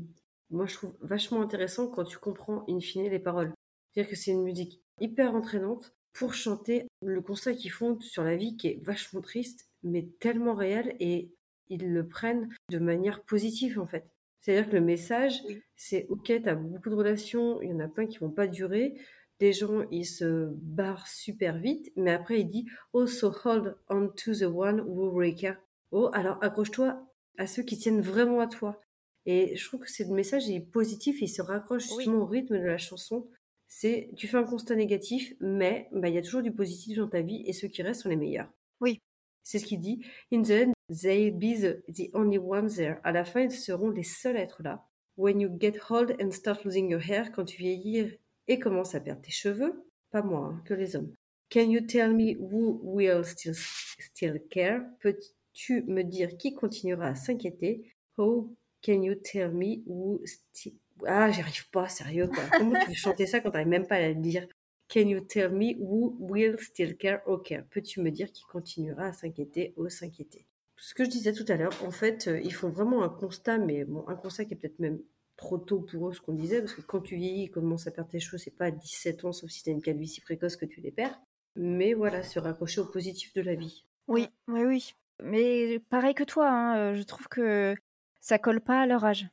moi, 0.50 0.65
je 0.65 0.75
trouve 0.75 0.95
vachement 1.01 1.42
intéressant 1.42 1.88
quand 1.88 2.04
tu 2.04 2.18
comprends, 2.18 2.65
in 2.68 2.80
fine, 2.80 3.10
les 3.10 3.19
paroles. 3.19 3.54
C'est-à-dire 3.92 4.10
que 4.10 4.15
c'est 4.15 4.31
une 4.31 4.44
musique 4.44 4.81
hyper 5.00 5.36
entraînante 5.36 5.94
pour 6.13 6.33
chanter 6.33 6.88
le 7.01 7.21
constat 7.21 7.54
qu'ils 7.54 7.71
font 7.71 8.00
sur 8.00 8.24
la 8.24 8.36
vie 8.36 8.56
qui 8.57 8.68
est 8.68 8.83
vachement 8.83 9.21
triste, 9.21 9.68
mais 9.83 10.07
tellement 10.19 10.54
réel, 10.56 10.95
et 11.00 11.31
ils 11.70 11.91
le 11.91 12.08
prennent 12.08 12.50
de 12.70 12.79
manière 12.79 13.24
positive, 13.24 13.79
en 13.79 13.86
fait. 13.86 14.05
C'est-à-dire 14.43 14.69
que 14.69 14.75
le 14.75 14.81
message, 14.81 15.41
Oui. 15.47 15.62
c'est 15.77 16.05
OK, 16.09 16.31
t'as 16.43 16.55
beaucoup 16.55 16.89
de 16.89 16.95
relations, 16.95 17.62
il 17.62 17.69
y 17.69 17.73
en 17.73 17.79
a 17.79 17.88
plein 17.88 18.05
qui 18.05 18.17
vont 18.17 18.29
pas 18.29 18.45
durer, 18.47 18.93
des 19.39 19.53
gens, 19.53 19.85
ils 19.89 20.05
se 20.05 20.50
barrent 20.53 21.07
super 21.07 21.57
vite, 21.57 21.91
mais 21.95 22.12
après, 22.12 22.41
il 22.41 22.47
dit 22.47 22.65
Oh, 22.91 23.07
so 23.07 23.31
hold 23.43 23.77
on 23.89 24.09
to 24.09 24.33
the 24.33 24.43
one 24.43 24.81
who 24.81 25.17
care. 25.33 25.57
Oh, 25.91 26.09
alors 26.12 26.38
accroche-toi 26.43 27.01
à 27.38 27.47
ceux 27.47 27.63
qui 27.63 27.77
tiennent 27.77 28.01
vraiment 28.01 28.41
à 28.41 28.47
toi. 28.47 28.81
Et 29.25 29.55
je 29.55 29.65
trouve 29.65 29.79
que 29.79 29.91
ce 29.91 30.03
message 30.03 30.50
est 30.50 30.59
positif 30.59 31.21
il 31.21 31.29
se 31.29 31.41
raccroche 31.41 31.88
Oui. 31.91 32.03
justement 32.03 32.23
au 32.23 32.25
rythme 32.25 32.59
de 32.59 32.65
la 32.65 32.77
chanson. 32.77 33.29
C'est 33.69 34.09
tu 34.17 34.27
fais 34.27 34.38
un 34.38 34.43
constat 34.43 34.75
négatif, 34.75 35.33
mais 35.39 35.88
bah, 35.93 36.09
il 36.09 36.15
y 36.15 36.17
a 36.17 36.21
toujours 36.21 36.41
du 36.41 36.51
positif 36.51 36.97
dans 36.97 37.07
ta 37.07 37.21
vie 37.21 37.43
et 37.47 37.53
ceux 37.53 37.69
qui 37.69 37.81
restent 37.81 38.01
sont 38.01 38.09
les 38.09 38.17
meilleurs. 38.17 38.51
Oui. 38.81 39.00
C'est 39.41 39.57
ce 39.59 39.65
qu'il 39.65 39.79
dit. 39.79 40.05
In 40.31 40.43
the 40.43 40.51
end, 40.51 40.73
they'll 40.89 41.31
be 41.31 41.55
the, 41.55 41.83
the 41.87 42.09
only 42.13 42.37
ones 42.37 42.75
there. 42.75 42.99
À 43.03 43.11
la 43.11 43.25
fin, 43.25 43.41
ils 43.41 43.51
seront 43.51 43.89
les 43.89 44.03
seuls 44.03 44.37
à 44.37 44.41
être 44.41 44.63
là. 44.63 44.85
When 45.17 45.39
you 45.39 45.49
get 45.59 45.79
old 45.89 46.15
and 46.19 46.31
start 46.31 46.63
losing 46.63 46.89
your 46.89 47.01
hair, 47.01 47.31
quand 47.31 47.45
tu 47.45 47.57
vieillis 47.57 48.17
et 48.47 48.59
commences 48.59 48.95
à 48.95 48.99
perdre 48.99 49.21
tes 49.21 49.31
cheveux, 49.31 49.85
pas 50.11 50.21
moi, 50.21 50.51
hein, 50.51 50.61
que 50.65 50.73
les 50.73 50.95
hommes. 50.95 51.13
Can 51.49 51.69
you 51.69 51.81
tell 51.81 52.13
me 52.13 52.35
who 52.39 52.79
will 52.81 53.23
still, 53.23 53.53
still 53.53 54.41
care? 54.49 54.81
Peux-tu 54.99 55.83
me 55.83 56.03
dire 56.03 56.35
qui 56.37 56.53
continuera 56.55 57.07
à 57.07 57.15
s'inquiéter? 57.15 57.93
How 58.17 58.51
can 58.81 59.03
you 59.03 59.15
tell 59.15 59.51
me 59.51 59.83
who 59.85 60.19
still... 60.25 60.73
Ah, 61.05 61.29
j'arrive 61.31 61.69
pas, 61.69 61.89
sérieux, 61.89 62.27
quoi. 62.27 62.43
Comment 62.57 62.79
tu 62.79 62.89
veux 62.89 62.95
chanter 62.95 63.27
ça 63.27 63.39
quand 63.39 63.51
t'arrives 63.51 63.67
même 63.67 63.87
pas 63.87 63.95
à 63.95 64.09
le 64.09 64.15
dire? 64.15 64.47
Can 64.89 65.07
you 65.07 65.21
tell 65.21 65.51
me 65.51 65.75
who 65.79 66.15
will 66.19 66.59
still 66.59 66.95
care 66.97 67.21
care? 67.43 67.65
Peux-tu 67.69 68.01
me 68.01 68.11
dire 68.11 68.31
qui 68.31 68.43
continuera 68.43 69.07
à 69.07 69.13
s'inquiéter 69.13 69.73
ou 69.77 69.89
s'inquiéter? 69.89 70.45
Ce 70.85 70.93
que 70.93 71.05
je 71.05 71.09
disais 71.09 71.31
tout 71.31 71.45
à 71.47 71.55
l'heure, 71.55 71.71
en 71.85 71.91
fait, 71.91 72.27
euh, 72.27 72.41
ils 72.41 72.53
font 72.53 72.67
vraiment 72.67 73.03
un 73.03 73.09
constat, 73.09 73.57
mais 73.57 73.85
bon, 73.85 74.03
un 74.09 74.15
constat 74.15 74.43
qui 74.43 74.53
est 74.53 74.57
peut-être 74.57 74.79
même 74.79 74.99
trop 75.37 75.57
tôt 75.57 75.79
pour 75.79 76.09
eux, 76.09 76.13
ce 76.13 76.19
qu'on 76.19 76.33
disait, 76.33 76.59
parce 76.59 76.73
que 76.73 76.81
quand 76.81 76.99
tu 76.99 77.15
vieillis 77.15 77.45
et 77.45 77.49
commences 77.49 77.87
à 77.87 77.91
perdre 77.91 78.09
tes 78.09 78.19
cheveux, 78.19 78.37
c'est 78.37 78.51
pas 78.51 78.65
à 78.65 78.71
17 78.71 79.23
ans, 79.23 79.31
sauf 79.31 79.49
si 79.49 79.63
t'as 79.63 79.71
une 79.71 79.81
calvitie 79.81 80.19
précoce 80.19 80.57
que 80.57 80.65
tu 80.65 80.81
les 80.81 80.91
perds. 80.91 81.17
Mais 81.55 81.93
voilà, 81.93 82.21
se 82.21 82.37
raccrocher 82.37 82.81
au 82.81 82.85
positif 82.85 83.33
de 83.33 83.39
la 83.39 83.55
vie. 83.55 83.85
Oui, 84.09 84.27
oui, 84.49 84.63
oui. 84.65 84.93
Mais 85.21 85.79
pareil 85.89 86.15
que 86.15 86.25
toi, 86.25 86.49
hein, 86.49 86.77
euh, 86.77 86.95
je 86.95 87.03
trouve 87.03 87.29
que 87.29 87.75
ça 88.19 88.37
colle 88.37 88.59
pas 88.59 88.81
à 88.81 88.85
leur 88.85 89.05
âge. 89.05 89.25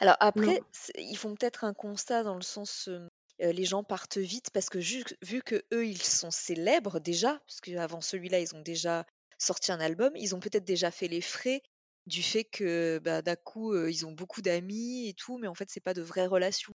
Alors 0.00 0.16
après, 0.20 0.62
ils 0.96 1.18
font 1.18 1.34
peut-être 1.34 1.64
un 1.64 1.74
constat 1.74 2.22
dans 2.22 2.36
le 2.36 2.40
sens, 2.40 2.88
euh, 2.88 3.06
euh, 3.42 3.52
les 3.52 3.66
gens 3.66 3.84
partent 3.84 4.16
vite 4.16 4.48
parce 4.54 4.70
que 4.70 4.78
vu 4.78 5.42
que 5.42 5.62
eux 5.74 5.86
ils 5.86 6.00
sont 6.00 6.30
célèbres 6.30 6.98
déjà, 6.98 7.42
parce 7.46 7.60
qu'avant 7.60 8.00
celui-là 8.00 8.40
ils 8.40 8.54
ont 8.54 8.62
déjà 8.62 9.04
sorti 9.38 9.72
un 9.72 9.80
album, 9.80 10.12
ils 10.16 10.34
ont 10.34 10.40
peut-être 10.40 10.64
déjà 10.64 10.90
fait 10.90 11.08
les 11.08 11.20
frais 11.20 11.62
du 12.06 12.22
fait 12.22 12.44
que 12.44 12.98
bah, 13.02 13.22
d'un 13.22 13.36
coup 13.36 13.72
euh, 13.72 13.90
ils 13.90 14.06
ont 14.06 14.12
beaucoup 14.12 14.42
d'amis 14.42 15.08
et 15.08 15.14
tout, 15.14 15.38
mais 15.38 15.48
en 15.48 15.54
fait 15.54 15.68
c'est 15.70 15.80
pas 15.80 15.94
de 15.94 16.02
vraies 16.02 16.26
relations. 16.26 16.72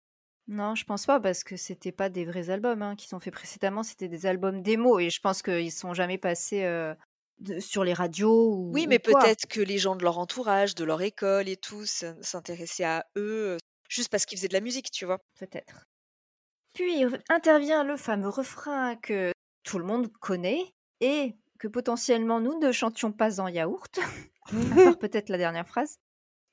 Non, 0.47 0.73
je 0.75 0.83
pense 0.83 1.05
pas 1.05 1.19
parce 1.19 1.43
que 1.43 1.55
c'était 1.57 1.91
pas 1.91 2.09
des 2.09 2.25
vrais 2.25 2.49
albums 2.49 2.81
hein, 2.81 2.95
qui 2.95 3.07
sont 3.07 3.19
faits 3.19 3.33
précédemment, 3.33 3.83
c'était 3.83 4.07
des 4.07 4.25
albums 4.25 4.61
démo 4.63 4.97
et 4.99 5.09
je 5.11 5.19
pense 5.21 5.43
qu'ils 5.43 5.71
sont 5.71 5.93
jamais 5.93 6.17
passés 6.17 6.63
euh, 6.63 6.95
de- 7.39 7.59
sur 7.59 7.83
les 7.83 7.93
radios 7.93 8.55
ou, 8.55 8.73
Oui, 8.73 8.87
ou 8.93 8.97
mais 8.97 8.99
peut-être 8.99 9.45
que 9.47 9.61
les 9.61 9.77
gens 9.77 9.95
de 9.95 10.03
leur 10.03 10.17
entourage, 10.17 10.73
de 10.75 10.83
leur 10.83 11.01
école 11.03 11.47
et 11.49 11.57
tout 11.57 11.85
s'in- 11.85 12.19
s'intéressaient 12.21 12.83
à 12.83 13.05
eux 13.15 13.57
juste 13.89 14.09
parce 14.09 14.25
qu'ils 14.25 14.37
faisaient 14.39 14.47
de 14.47 14.53
la 14.53 14.61
musique, 14.61 14.89
tu 14.91 15.05
vois. 15.05 15.19
Peut-être. 15.39 15.83
Puis 16.73 17.03
intervient 17.29 17.83
le 17.83 17.95
fameux 17.97 18.29
refrain 18.29 18.95
que 18.95 19.31
tout 19.63 19.77
le 19.79 19.85
monde 19.85 20.11
connaît 20.19 20.73
et 20.99 21.35
que 21.59 21.67
potentiellement 21.67 22.39
nous 22.39 22.57
ne 22.59 22.71
chantions 22.71 23.11
pas 23.11 23.39
en 23.39 23.47
yaourt, 23.47 23.99
à 24.71 24.83
part 24.83 24.97
peut-être 24.97 25.29
la 25.29 25.37
dernière 25.37 25.67
phrase. 25.67 25.99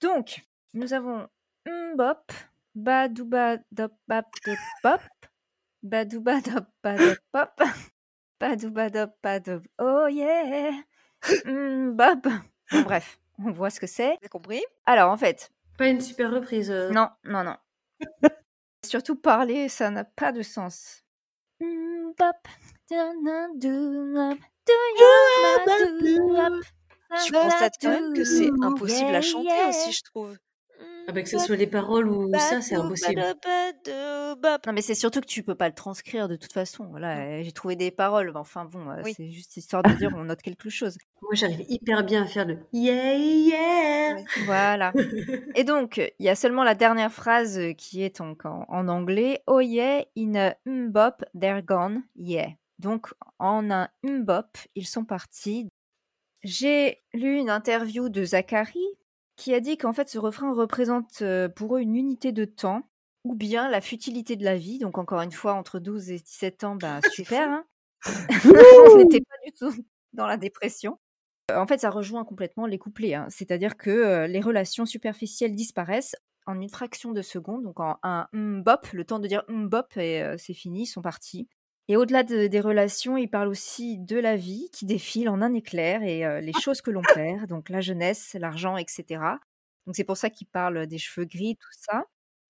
Donc, 0.00 0.44
nous 0.74 0.92
avons 0.92 1.28
Mbop, 1.66 2.32
Badouba 2.74 3.56
Dop 3.72 3.92
Bap 4.06 4.26
Dop 4.44 4.58
Pop, 4.82 5.00
Badouba 5.82 6.40
Dop 6.40 6.66
Ba 6.82 6.96
Dop 6.98 7.18
Pop, 7.32 7.62
Badouba 8.40 8.90
Dop 8.90 9.10
Ba 9.22 9.40
Dop 9.40 9.62
Oh 9.78 10.06
yeah, 10.10 10.72
Mbop. 11.46 12.28
Bon, 12.72 12.82
bref, 12.82 13.18
on 13.38 13.52
voit 13.52 13.70
ce 13.70 13.80
que 13.80 13.86
c'est. 13.86 14.18
T'as 14.20 14.28
compris 14.28 14.62
Alors 14.84 15.10
en 15.10 15.16
fait, 15.16 15.50
Pas 15.78 15.88
une 15.88 16.00
super 16.00 16.30
reprise. 16.32 16.70
euh. 16.70 16.90
non, 16.90 17.08
non, 17.24 17.44
non. 17.44 17.56
Surtout 18.84 19.16
parler, 19.16 19.68
ça 19.68 19.90
n'a 19.90 20.04
pas 20.04 20.32
de 20.32 20.42
sens. 20.42 21.02
Mm, 21.60 22.12
la, 22.90 24.34
constates 27.32 27.74
quand 27.80 27.90
même 27.90 28.14
que 28.14 28.24
c'est 28.24 28.50
impossible 28.62 29.10
yeah, 29.10 29.18
à 29.18 29.22
chanter 29.22 29.68
aussi, 29.68 29.92
je 29.92 30.02
trouve. 30.02 30.36
Ah 31.08 31.12
bah, 31.12 31.22
que 31.22 31.28
ce 31.28 31.38
soit 31.38 31.54
les 31.54 31.68
paroles 31.68 32.08
ou 32.08 32.32
ça, 32.36 32.60
c'est 32.60 32.74
impossible. 32.74 33.22
Non, 34.66 34.72
mais 34.72 34.82
c'est 34.82 34.96
surtout 34.96 35.20
que 35.20 35.26
tu 35.26 35.44
peux 35.44 35.54
pas 35.54 35.68
le 35.68 35.74
transcrire 35.74 36.28
de 36.28 36.34
toute 36.34 36.52
façon. 36.52 36.86
Voilà, 36.90 37.18
euh, 37.18 37.42
j'ai 37.44 37.52
trouvé 37.52 37.76
des 37.76 37.92
paroles, 37.92 38.32
mais 38.32 38.38
enfin 38.40 38.64
bon, 38.64 38.90
euh, 38.90 39.02
Oui. 39.04 39.14
c'est 39.16 39.30
juste 39.30 39.56
histoire 39.56 39.84
de 39.84 39.92
dire 39.92 40.10
on 40.16 40.24
note 40.24 40.42
quelque 40.42 40.68
chose. 40.68 40.98
Moi, 41.22 41.34
j'arrive 41.34 41.64
hyper 41.68 42.02
bien 42.02 42.24
à 42.24 42.26
faire 42.26 42.44
le 42.44 42.58
yeah, 42.72 43.14
yeah. 43.14 44.16
Voilà. 44.46 44.92
Et 45.54 45.62
donc, 45.62 45.98
il 46.18 46.26
y 46.26 46.28
a 46.28 46.34
seulement 46.34 46.64
la 46.64 46.74
dernière 46.74 47.12
phrase 47.12 47.56
euh, 47.58 47.72
qui 47.72 48.02
est 48.02 48.20
en, 48.20 48.34
en, 48.44 48.64
en 48.68 48.88
anglais. 48.88 49.42
Oh 49.46 49.60
yeah, 49.60 50.04
in 50.18 50.34
a 50.34 50.56
mbop, 50.66 51.24
they're 51.40 51.62
gone, 51.62 52.02
yeah. 52.16 52.48
Donc, 52.78 53.12
en 53.38 53.70
un 53.70 53.88
mbop, 54.02 54.46
ils 54.74 54.86
sont 54.86 55.04
partis. 55.04 55.68
J'ai 56.42 57.02
lu 57.14 57.38
une 57.38 57.50
interview 57.50 58.08
de 58.08 58.24
Zachary 58.24 58.84
qui 59.36 59.54
a 59.54 59.60
dit 59.60 59.76
qu'en 59.78 59.92
fait, 59.92 60.08
ce 60.08 60.18
refrain 60.18 60.52
représente 60.54 61.22
euh, 61.22 61.48
pour 61.48 61.76
eux 61.76 61.80
une 61.80 61.96
unité 61.96 62.32
de 62.32 62.44
temps 62.44 62.82
ou 63.24 63.34
bien 63.34 63.68
la 63.68 63.80
futilité 63.80 64.36
de 64.36 64.44
la 64.44 64.56
vie. 64.56 64.78
Donc, 64.78 64.98
encore 64.98 65.20
une 65.22 65.32
fois, 65.32 65.54
entre 65.54 65.78
12 65.78 66.10
et 66.10 66.18
17 66.18 66.64
ans, 66.64 66.76
bah, 66.76 67.00
super. 67.12 67.50
hein. 67.50 67.64
On 68.44 68.96
n'était 68.98 69.20
pas 69.20 69.34
du 69.44 69.52
tout 69.52 69.72
dans 70.12 70.26
la 70.26 70.36
dépression. 70.36 70.98
Euh, 71.50 71.56
En 71.58 71.66
fait, 71.66 71.78
ça 71.78 71.90
rejoint 71.90 72.24
complètement 72.24 72.66
les 72.66 72.78
couplets. 72.78 73.14
hein. 73.14 73.26
C'est-à-dire 73.30 73.76
que 73.76 73.90
euh, 73.90 74.26
les 74.26 74.40
relations 74.40 74.86
superficielles 74.86 75.54
disparaissent 75.54 76.16
en 76.46 76.60
une 76.60 76.68
fraction 76.68 77.12
de 77.12 77.22
seconde. 77.22 77.64
Donc 77.64 77.80
en 77.80 77.98
un 78.04 78.28
mbop, 78.32 78.92
le 78.92 79.04
temps 79.04 79.18
de 79.18 79.26
dire 79.26 79.42
mbop 79.48 79.96
et 79.96 80.22
euh, 80.22 80.36
c'est 80.38 80.54
fini, 80.54 80.82
ils 80.82 80.86
sont 80.86 81.02
partis. 81.02 81.48
Et 81.88 81.96
au-delà 81.96 82.22
de- 82.24 82.46
des 82.48 82.60
relations, 82.60 83.16
il 83.16 83.28
parle 83.28 83.48
aussi 83.48 83.98
de 83.98 84.16
la 84.18 84.36
vie 84.36 84.68
qui 84.72 84.86
défile 84.86 85.28
en 85.28 85.40
un 85.42 85.52
éclair 85.54 86.02
et 86.02 86.24
euh, 86.26 86.40
les 86.40 86.52
choses 86.60 86.80
que 86.82 86.90
l'on 86.90 87.02
perd, 87.14 87.46
donc 87.46 87.68
la 87.68 87.80
jeunesse, 87.80 88.34
l'argent, 88.38 88.76
etc. 88.76 89.20
Donc 89.86 89.94
c'est 89.94 90.04
pour 90.04 90.16
ça 90.16 90.30
qu'il 90.30 90.48
parle 90.48 90.86
des 90.86 90.98
cheveux 90.98 91.26
gris, 91.26 91.56
tout 91.56 91.68
ça. 91.78 92.04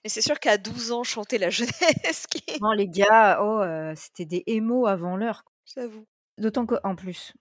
Mais 0.05 0.09
c'est 0.11 0.23
sûr 0.23 0.39
qu'à 0.41 0.57
12 0.57 0.93
ans, 0.93 1.03
chanter 1.03 1.37
la 1.37 1.51
jeunesse, 1.51 2.27
qui 2.31 2.43
Non, 2.63 2.73
les 2.73 2.89
gars, 2.89 3.41
oh, 3.43 3.61
euh, 3.61 3.93
c'était 3.97 4.25
des 4.25 4.43
émos 4.47 4.89
avant 4.89 5.17
l'heure. 5.17 5.45
j'avoue. 5.75 6.07
D'autant 6.39 6.65
qu'en 6.67 6.95
plus, 6.97 7.35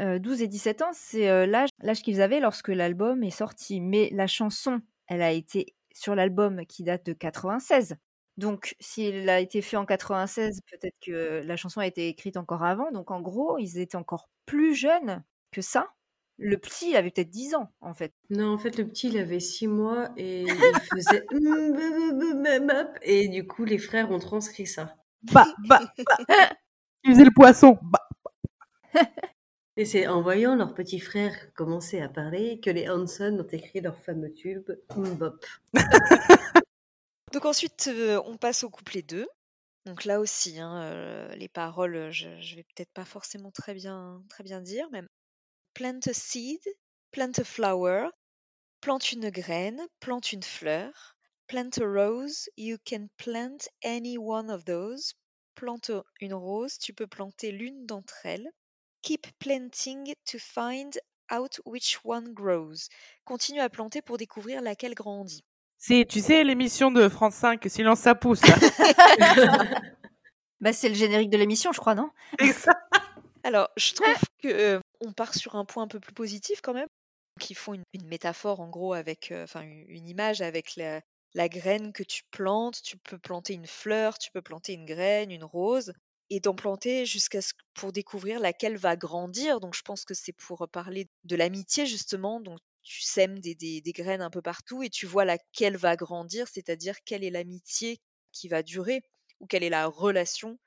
euh, 0.00 0.18
12 0.18 0.42
et 0.42 0.48
17 0.48 0.82
ans, 0.82 0.90
c'est 0.92 1.28
euh, 1.28 1.46
l'âge, 1.46 1.70
l'âge 1.82 2.02
qu'ils 2.02 2.20
avaient 2.20 2.40
lorsque 2.40 2.68
l'album 2.68 3.22
est 3.24 3.30
sorti. 3.30 3.80
Mais 3.80 4.08
la 4.12 4.26
chanson, 4.28 4.80
elle 5.08 5.22
a 5.22 5.32
été 5.32 5.74
sur 5.94 6.14
l'album 6.14 6.64
qui 6.66 6.84
date 6.84 7.06
de 7.06 7.12
96. 7.12 7.96
Donc, 8.40 8.74
s'il 8.80 9.28
a 9.28 9.38
été 9.38 9.60
fait 9.60 9.76
en 9.76 9.84
96, 9.84 10.62
peut-être 10.62 10.96
que 11.04 11.42
la 11.44 11.56
chanson 11.56 11.80
a 11.80 11.86
été 11.86 12.08
écrite 12.08 12.38
encore 12.38 12.64
avant. 12.64 12.90
Donc, 12.90 13.10
en 13.10 13.20
gros, 13.20 13.58
ils 13.58 13.78
étaient 13.78 13.98
encore 13.98 14.30
plus 14.46 14.74
jeunes 14.74 15.22
que 15.52 15.60
ça. 15.60 15.90
Le 16.38 16.56
petit, 16.56 16.88
il 16.88 16.96
avait 16.96 17.10
peut-être 17.10 17.28
10 17.28 17.54
ans, 17.54 17.70
en 17.82 17.92
fait. 17.92 18.14
Non, 18.30 18.54
en 18.54 18.56
fait, 18.56 18.78
le 18.78 18.88
petit, 18.88 19.08
il 19.08 19.18
avait 19.18 19.40
six 19.40 19.66
mois 19.66 20.08
et 20.16 20.44
il 20.44 20.80
faisait 20.90 21.22
et 23.02 23.28
du 23.28 23.46
coup, 23.46 23.66
les 23.66 23.76
frères 23.76 24.10
ont 24.10 24.18
transcrit 24.18 24.66
ça. 24.66 24.96
Bah, 25.34 25.44
bah, 25.68 25.82
bah. 25.98 26.16
Il 27.04 27.12
faisait 27.12 27.24
le 27.24 27.30
poisson. 27.30 27.78
Bah. 27.82 28.08
Et 29.76 29.84
c'est 29.84 30.06
en 30.06 30.22
voyant 30.22 30.56
leur 30.56 30.72
petit 30.72 30.98
frère 30.98 31.34
commencer 31.54 32.00
à 32.00 32.08
parler 32.08 32.58
que 32.60 32.70
les 32.70 32.88
Hanson 32.88 33.38
ont 33.38 33.48
écrit 33.52 33.82
leur 33.82 33.98
fameux 33.98 34.32
tube 34.32 34.70
Mbop. 34.96 35.36
Donc 37.32 37.44
ensuite, 37.44 37.90
on 38.24 38.36
passe 38.36 38.64
au 38.64 38.70
couplet 38.70 39.02
2. 39.02 39.28
Donc 39.86 40.04
là 40.04 40.20
aussi, 40.20 40.58
hein, 40.58 41.28
les 41.36 41.48
paroles, 41.48 42.10
je, 42.10 42.28
vais 42.56 42.64
peut-être 42.74 42.92
pas 42.92 43.04
forcément 43.04 43.50
très 43.50 43.72
bien, 43.72 44.22
très 44.28 44.44
bien 44.44 44.60
dire, 44.60 44.90
même. 44.90 45.08
Plant 45.74 46.00
a 46.06 46.12
seed, 46.12 46.60
plant 47.12 47.32
a 47.38 47.44
flower, 47.44 48.08
plante 48.80 49.12
une 49.12 49.30
graine, 49.30 49.80
plante 50.00 50.32
une 50.32 50.42
fleur, 50.42 51.16
plant 51.46 51.70
a 51.80 51.84
rose, 51.84 52.50
you 52.56 52.78
can 52.84 53.08
plant 53.16 53.68
any 53.82 54.18
one 54.18 54.50
of 54.50 54.64
those. 54.64 55.14
Plante 55.54 55.90
une 56.20 56.34
rose, 56.34 56.78
tu 56.78 56.92
peux 56.92 57.06
planter 57.06 57.52
l'une 57.52 57.86
d'entre 57.86 58.24
elles. 58.24 58.50
Keep 59.02 59.26
planting 59.38 60.14
to 60.24 60.38
find 60.38 60.98
out 61.30 61.60
which 61.64 62.00
one 62.04 62.32
grows. 62.32 62.88
Continue 63.24 63.60
à 63.60 63.70
planter 63.70 64.02
pour 64.02 64.18
découvrir 64.18 64.62
laquelle 64.62 64.94
grandit. 64.94 65.44
C'est, 65.82 66.06
tu 66.06 66.20
sais, 66.20 66.44
l'émission 66.44 66.90
de 66.90 67.08
France 67.08 67.34
5, 67.36 67.64
Silence 67.68 68.00
ça 68.00 68.14
pousse. 68.14 68.42
Bah, 70.60 70.74
c'est 70.74 70.90
le 70.90 70.94
générique 70.94 71.30
de 71.30 71.38
l'émission, 71.38 71.72
je 71.72 71.80
crois, 71.80 71.94
non? 71.94 72.10
Ça. 72.52 72.74
Alors, 73.44 73.70
je 73.78 73.94
trouve 73.94 74.14
que 74.42 74.48
euh, 74.48 74.78
on 75.00 75.14
part 75.14 75.32
sur 75.34 75.54
un 75.56 75.64
point 75.64 75.84
un 75.84 75.88
peu 75.88 76.00
plus 76.00 76.12
positif 76.12 76.60
quand 76.60 76.74
même. 76.74 76.86
Qui 77.40 77.54
font 77.54 77.72
une, 77.72 77.84
une 77.94 78.06
métaphore 78.06 78.60
en 78.60 78.68
gros 78.68 78.92
avec, 78.92 79.32
euh, 79.32 79.44
enfin 79.44 79.62
une, 79.62 79.86
une 79.88 80.06
image 80.06 80.42
avec 80.42 80.76
la, 80.76 81.00
la 81.32 81.48
graine 81.48 81.94
que 81.94 82.02
tu 82.02 82.24
plantes. 82.30 82.82
Tu 82.82 82.98
peux 82.98 83.16
planter 83.16 83.54
une 83.54 83.66
fleur, 83.66 84.18
tu 84.18 84.30
peux 84.32 84.42
planter 84.42 84.74
une 84.74 84.84
graine, 84.84 85.30
une 85.30 85.44
rose, 85.44 85.94
et 86.28 86.40
d'en 86.40 86.54
planter 86.54 87.06
jusqu'à 87.06 87.40
ce 87.40 87.54
pour 87.72 87.90
découvrir 87.92 88.38
laquelle 88.38 88.76
va 88.76 88.96
grandir. 88.96 89.60
Donc, 89.60 89.74
je 89.74 89.80
pense 89.82 90.04
que 90.04 90.12
c'est 90.12 90.34
pour 90.34 90.68
parler 90.70 91.08
de 91.24 91.36
l'amitié 91.36 91.86
justement. 91.86 92.38
Donc, 92.38 92.58
tu 92.90 93.02
sèmes 93.02 93.38
des, 93.40 93.54
des, 93.54 93.80
des 93.80 93.92
graines 93.92 94.22
un 94.22 94.30
peu 94.30 94.42
partout 94.42 94.82
et 94.82 94.90
tu 94.90 95.06
vois 95.06 95.24
laquelle 95.24 95.76
va 95.76 95.96
grandir, 95.96 96.48
c'est-à-dire 96.48 96.96
quelle 97.04 97.24
est 97.24 97.30
l'amitié 97.30 98.00
qui 98.32 98.48
va 98.48 98.62
durer 98.62 99.02
ou 99.40 99.46
quelle 99.46 99.62
est 99.64 99.70
la 99.70 99.86
relation 99.86 100.58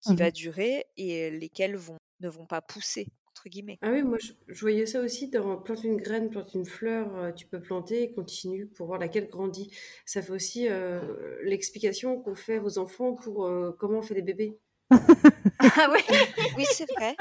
qui 0.00 0.14
va 0.16 0.30
Mhm. 0.30 0.32
durer 0.32 0.86
et 0.96 1.30
lesquelles 1.30 1.76
vont, 1.76 1.98
ne 2.20 2.28
vont 2.28 2.46
pas 2.46 2.62
pousser, 2.62 3.08
entre 3.30 3.48
guillemets. 3.48 3.80
Ah 3.84 3.90
oui, 3.90 4.02
moi 4.04 4.16
je, 4.20 4.32
je 4.46 4.60
voyais 4.60 4.86
ça 4.86 5.00
aussi 5.00 5.28
dans 5.28 5.56
plante 5.60 5.82
une 5.82 5.96
graine, 5.96 6.30
plante 6.30 6.54
une 6.54 6.64
fleur, 6.64 7.16
euh, 7.16 7.32
tu 7.32 7.46
peux 7.46 7.60
planter 7.60 8.02
et 8.02 8.12
continue 8.14 8.66
pour 8.68 8.86
voir 8.86 9.00
laquelle 9.00 9.28
grandit. 9.28 9.72
Ça 10.06 10.22
fait 10.22 10.30
aussi 10.32 10.68
euh, 10.68 11.36
l'explication 11.42 12.20
qu'on 12.22 12.36
fait 12.36 12.60
aux 12.60 12.78
enfants 12.78 13.14
pour 13.14 13.44
euh, 13.46 13.72
comment 13.78 13.98
on 13.98 14.02
fait 14.02 14.14
des 14.14 14.22
bébés. 14.22 14.58
Ah 15.76 15.88
oui 15.92 16.00
Oui, 16.56 16.66
c'est 16.66 16.86
vrai. 16.98 17.16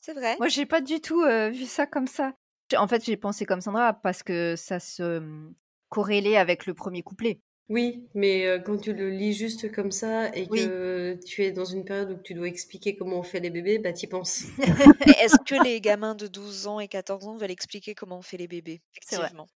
C'est 0.00 0.14
vrai. 0.14 0.38
Moi, 0.38 0.48
j'ai 0.48 0.66
pas 0.66 0.80
du 0.80 1.00
tout 1.00 1.22
euh, 1.22 1.50
vu 1.50 1.66
ça 1.66 1.86
comme 1.86 2.06
ça. 2.06 2.34
En 2.76 2.88
fait, 2.88 3.04
j'ai 3.04 3.16
pensé 3.16 3.44
comme 3.44 3.60
Sandra 3.60 3.94
parce 3.94 4.22
que 4.22 4.54
ça 4.56 4.80
se 4.80 5.18
hum, 5.18 5.54
corrélait 5.88 6.36
avec 6.36 6.66
le 6.66 6.74
premier 6.74 7.02
couplet. 7.02 7.40
Oui, 7.68 8.06
mais 8.14 8.62
quand 8.64 8.78
tu 8.78 8.92
le 8.92 9.10
lis 9.10 9.32
juste 9.32 9.72
comme 9.72 9.90
ça 9.90 10.28
et 10.36 10.46
Oui. 10.50 10.60
que 10.60 11.18
tu 11.26 11.42
es 11.42 11.50
dans 11.50 11.64
une 11.64 11.84
période 11.84 12.12
où 12.12 12.22
tu 12.22 12.32
dois 12.34 12.46
expliquer 12.46 12.96
comment 12.96 13.18
on 13.18 13.22
fait 13.24 13.40
les 13.40 13.50
bébés, 13.50 13.78
bah 13.78 13.92
t'y 13.92 14.06
penses. 14.06 14.44
Est-ce 15.20 15.36
que 15.44 15.60
les 15.64 15.80
gamins 15.80 16.14
de 16.14 16.28
12 16.28 16.68
ans 16.68 16.78
et 16.78 16.86
14 16.86 17.26
ans 17.26 17.36
veulent 17.36 17.50
expliquer 17.50 17.96
comment 17.96 18.18
on 18.18 18.22
fait 18.22 18.36
les 18.36 18.46
bébés? 18.46 18.82
Effectivement. 18.94 19.48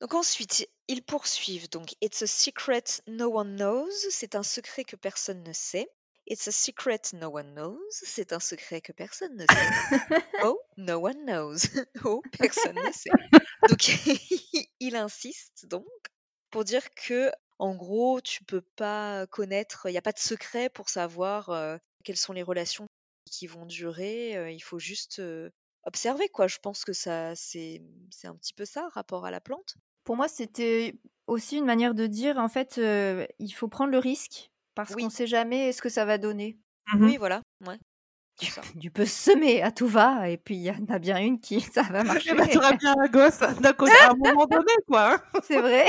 Donc 0.00 0.14
ensuite, 0.14 0.68
ils 0.88 1.02
poursuivent. 1.02 1.70
Donc, 1.70 1.94
It's 2.02 2.22
a 2.22 2.26
secret 2.26 2.82
no 3.06 3.38
one 3.38 3.56
knows. 3.56 3.88
C'est 4.10 4.34
un 4.34 4.42
secret 4.42 4.84
que 4.84 4.96
personne 4.96 5.42
ne 5.42 5.52
sait. 5.52 5.88
It's 6.26 6.48
a 6.48 6.52
secret 6.52 7.12
no 7.12 7.28
one 7.30 7.54
knows. 7.54 7.78
C'est 7.90 8.32
un 8.32 8.40
secret 8.40 8.80
que 8.80 8.92
personne 8.92 9.36
ne 9.36 9.44
sait. 9.44 9.98
oh, 10.42 10.58
no 10.76 10.98
one 10.98 11.24
knows. 11.26 11.56
oh, 12.04 12.22
personne 12.38 12.76
ne 12.76 12.92
sait. 12.92 13.10
Donc, 13.68 13.90
il 14.80 14.96
insiste 14.96 15.66
donc 15.66 15.86
pour 16.50 16.64
dire 16.64 16.90
que 16.94 17.30
En 17.58 17.74
gros, 17.74 18.20
tu 18.20 18.42
peux 18.44 18.62
pas 18.76 19.26
connaître, 19.28 19.86
il 19.86 19.92
n'y 19.92 19.98
a 19.98 20.02
pas 20.02 20.12
de 20.12 20.18
secret 20.18 20.68
pour 20.68 20.88
savoir 20.88 21.50
euh, 21.50 21.78
quelles 22.02 22.16
sont 22.16 22.32
les 22.32 22.42
relations 22.42 22.86
qui 23.30 23.46
vont 23.46 23.64
durer. 23.64 24.36
euh, 24.36 24.50
il 24.50 24.60
faut 24.60 24.78
juste 24.78 25.20
euh, 25.20 25.50
observer, 25.84 26.28
quoi. 26.28 26.46
Je 26.48 26.58
pense 26.58 26.84
que 26.84 26.92
ça, 26.92 27.34
c'est, 27.36 27.80
c'est 28.10 28.26
un 28.26 28.34
petit 28.34 28.54
peu 28.54 28.64
ça, 28.64 28.88
rapport 28.88 29.24
à 29.24 29.30
la 29.30 29.40
plante. 29.40 29.76
Pour 30.02 30.16
moi, 30.16 30.28
c'était 30.28 30.96
aussi 31.26 31.56
une 31.56 31.64
manière 31.64 31.94
de 31.94 32.06
dire, 32.06 32.38
en 32.38 32.48
fait, 32.48 32.78
il 33.38 33.52
faut 33.52 33.68
prendre 33.68 33.90
le 33.92 33.98
risque 33.98 34.50
parce 34.74 34.90
Oui. 34.94 35.02
qu'on 35.02 35.08
ne 35.08 35.12
sait 35.12 35.26
jamais 35.26 35.72
ce 35.72 35.80
que 35.82 35.88
ça 35.88 36.04
va 36.04 36.18
donner. 36.18 36.58
Mhm. 36.92 37.04
Oui, 37.04 37.16
voilà. 37.16 37.42
Ouais. 37.66 37.78
Tu 38.80 38.90
peux 38.90 39.06
semer 39.06 39.62
à 39.62 39.70
tout 39.70 39.86
va 39.86 40.28
et 40.28 40.36
puis 40.36 40.56
il 40.56 40.62
y 40.62 40.70
en 40.70 40.84
a 40.88 40.98
bien 40.98 41.18
une 41.18 41.40
qui, 41.40 41.60
ça 41.74 41.82
va 41.82 42.02
marcher. 42.02 42.30
Eh 42.32 42.34
ben, 42.34 42.48
tu 42.48 42.58
auras 42.58 42.72
bien 42.72 42.94
un 42.98 43.06
gosse 43.08 43.38
d'un 43.60 43.72
côté 43.72 43.92
à 44.02 44.10
un 44.10 44.14
moment 44.14 44.46
donné, 44.46 44.72
quoi. 44.88 45.14
hein. 45.14 45.22
C'est 45.46 45.60
vrai. 45.60 45.86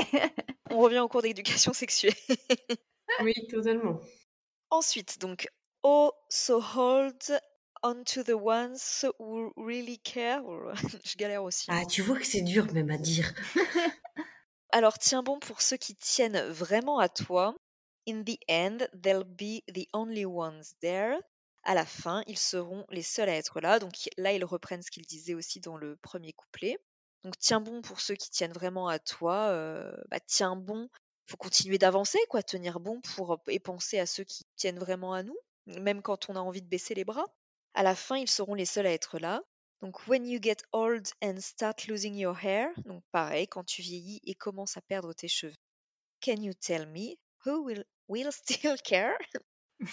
On 0.69 0.77
revient 0.79 0.99
au 0.99 1.07
cours 1.07 1.23
d'éducation 1.23 1.73
sexuelle. 1.73 2.13
Oui, 3.21 3.33
totalement. 3.49 3.99
Ensuite, 4.69 5.19
donc, 5.19 5.47
oh, 5.83 6.11
so 6.29 6.61
hold 6.61 7.39
on 7.83 8.03
to 8.03 8.23
the 8.23 8.33
ones 8.35 9.05
who 9.19 9.51
really 9.57 9.97
care. 9.99 10.41
Je 11.03 11.15
galère 11.17 11.43
aussi. 11.43 11.65
Ah, 11.69 11.85
tu 11.85 12.01
vois 12.03 12.17
que 12.19 12.25
c'est 12.25 12.41
dur 12.41 12.71
même 12.73 12.89
à 12.91 12.97
dire. 12.97 13.33
Alors, 14.71 14.97
tiens 14.99 15.23
bon 15.23 15.39
pour 15.39 15.61
ceux 15.61 15.77
qui 15.77 15.95
tiennent 15.95 16.41
vraiment 16.49 16.99
à 16.99 17.09
toi. 17.09 17.55
In 18.07 18.23
the 18.23 18.37
end, 18.47 18.87
they'll 18.93 19.23
be 19.23 19.63
the 19.73 19.87
only 19.93 20.25
ones 20.25 20.75
there. 20.81 21.19
À 21.63 21.73
la 21.73 21.85
fin, 21.85 22.23
ils 22.27 22.37
seront 22.37 22.85
les 22.89 23.01
seuls 23.01 23.29
à 23.29 23.35
être 23.35 23.59
là. 23.59 23.79
Donc 23.79 23.93
là, 24.17 24.33
ils 24.33 24.45
reprennent 24.45 24.83
ce 24.83 24.91
qu'ils 24.91 25.05
disaient 25.07 25.33
aussi 25.33 25.59
dans 25.59 25.77
le 25.77 25.95
premier 25.97 26.33
couplet. 26.33 26.77
Donc 27.23 27.37
tiens 27.39 27.59
bon 27.59 27.81
pour 27.81 28.01
ceux 28.01 28.13
qui 28.15 28.29
tiennent 28.29 28.53
vraiment 28.53 28.87
à 28.87 28.99
toi. 28.99 29.49
euh, 29.49 29.91
bah, 30.09 30.19
tiens 30.19 30.55
bon, 30.55 30.89
faut 31.27 31.37
continuer 31.37 31.79
d'avancer, 31.79 32.19
quoi, 32.29 32.43
tenir 32.43 32.79
bon 32.79 33.01
pour 33.01 33.41
et 33.47 33.59
penser 33.59 33.97
à 33.97 34.05
ceux 34.05 34.23
qui 34.23 34.45
tiennent 34.55 34.77
vraiment 34.77 35.13
à 35.13 35.23
nous, 35.23 35.37
même 35.65 36.03
quand 36.03 36.29
on 36.29 36.35
a 36.35 36.39
envie 36.39 36.61
de 36.61 36.67
baisser 36.69 36.93
les 36.93 37.03
bras. 37.05 37.25
À 37.73 37.81
la 37.81 37.95
fin, 37.95 38.17
ils 38.17 38.29
seront 38.29 38.53
les 38.53 38.65
seuls 38.65 38.85
à 38.85 38.91
être 38.91 39.17
là. 39.17 39.41
Donc, 39.81 40.07
when 40.07 40.25
you 40.27 40.39
get 40.41 40.57
old 40.71 41.07
and 41.23 41.37
start 41.41 41.87
losing 41.87 42.15
your 42.15 42.37
hair, 42.37 42.69
donc 42.85 43.03
pareil, 43.11 43.47
quand 43.47 43.63
tu 43.63 43.81
vieillis 43.81 44.21
et 44.23 44.35
commences 44.35 44.77
à 44.77 44.81
perdre 44.81 45.13
tes 45.13 45.27
cheveux. 45.27 45.55
Can 46.21 46.41
you 46.41 46.53
tell 46.53 46.85
me 46.87 47.17
who 47.45 47.63
will, 47.63 47.83
will 48.07 48.31
still 48.31 48.75
care? 48.83 49.17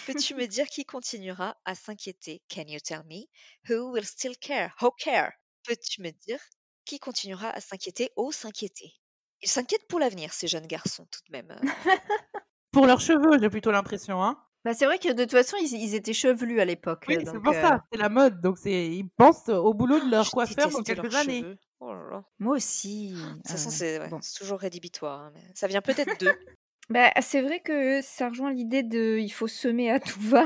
Peux-tu 0.05 0.35
me 0.35 0.45
dire 0.47 0.67
qui 0.67 0.85
continuera 0.85 1.55
à 1.65 1.75
s'inquiéter? 1.75 2.41
Can 2.49 2.63
you 2.67 2.79
tell 2.79 3.03
me? 3.05 3.27
Who 3.69 3.91
will 3.91 4.05
still 4.05 4.35
care? 4.39 4.73
Who 4.81 4.91
care? 4.91 5.31
Peux-tu 5.67 6.01
me 6.01 6.11
dire 6.11 6.39
qui 6.85 6.99
continuera 6.99 7.49
à 7.49 7.59
s'inquiéter? 7.61 8.09
Oh, 8.15 8.31
s'inquiéter? 8.31 8.93
Ils 9.41 9.49
s'inquiètent 9.49 9.87
pour 9.87 9.99
l'avenir, 9.99 10.31
ces 10.33 10.47
jeunes 10.47 10.67
garçons, 10.67 11.05
tout 11.11 11.19
de 11.27 11.31
même. 11.33 11.51
euh. 11.51 11.59
Pour 12.71 12.87
leurs 12.87 13.01
cheveux, 13.01 13.37
j'ai 13.39 13.49
plutôt 13.49 13.71
l'impression, 13.71 14.23
hein. 14.23 14.41
Bah, 14.65 14.73
c'est 14.73 14.85
vrai 14.85 14.97
que 14.97 15.09
de 15.11 15.23
toute 15.23 15.31
façon, 15.31 15.57
ils, 15.61 15.73
ils 15.73 15.93
étaient 15.95 16.13
chevelus 16.13 16.61
à 16.61 16.65
l'époque. 16.65 17.03
Oui, 17.09 17.17
euh, 17.17 17.21
c'est 17.25 17.39
pour 17.39 17.53
euh, 17.53 17.61
ça, 17.61 17.83
c'est 17.91 17.97
la 17.99 18.07
mode. 18.09 18.39
Donc, 18.41 18.57
c'est, 18.57 18.87
ils 18.87 19.09
pensent 19.09 19.49
au 19.49 19.73
boulot 19.73 19.99
de 19.99 20.09
leur 20.09 20.31
coiffeur 20.31 20.69
dans 20.69 20.81
quelques 20.81 21.13
années. 21.15 21.41
cheveux. 21.41 21.57
Oh 21.81 21.93
là 21.93 22.09
là. 22.09 22.23
Moi 22.39 22.55
aussi. 22.55 23.11
De 23.13 23.33
toute 23.35 23.47
façon, 23.49 23.67
euh, 23.67 23.71
c'est 23.71 23.99
ouais, 23.99 24.07
bon. 24.07 24.19
c'est 24.21 24.39
toujours 24.39 24.59
rédhibitoire. 24.59 25.19
hein, 25.19 25.31
mais 25.35 25.43
ça 25.53 25.67
vient 25.67 25.81
peut-être 25.81 26.17
d'eux. 26.19 26.33
Bah, 26.89 27.11
c'est 27.21 27.41
vrai 27.41 27.59
que 27.61 28.01
ça 28.01 28.29
rejoint 28.29 28.51
l'idée 28.51 28.83
de 28.83 29.17
il 29.19 29.29
faut 29.31 29.47
semer 29.47 29.91
à 29.91 29.99
tout 29.99 30.19
va. 30.19 30.45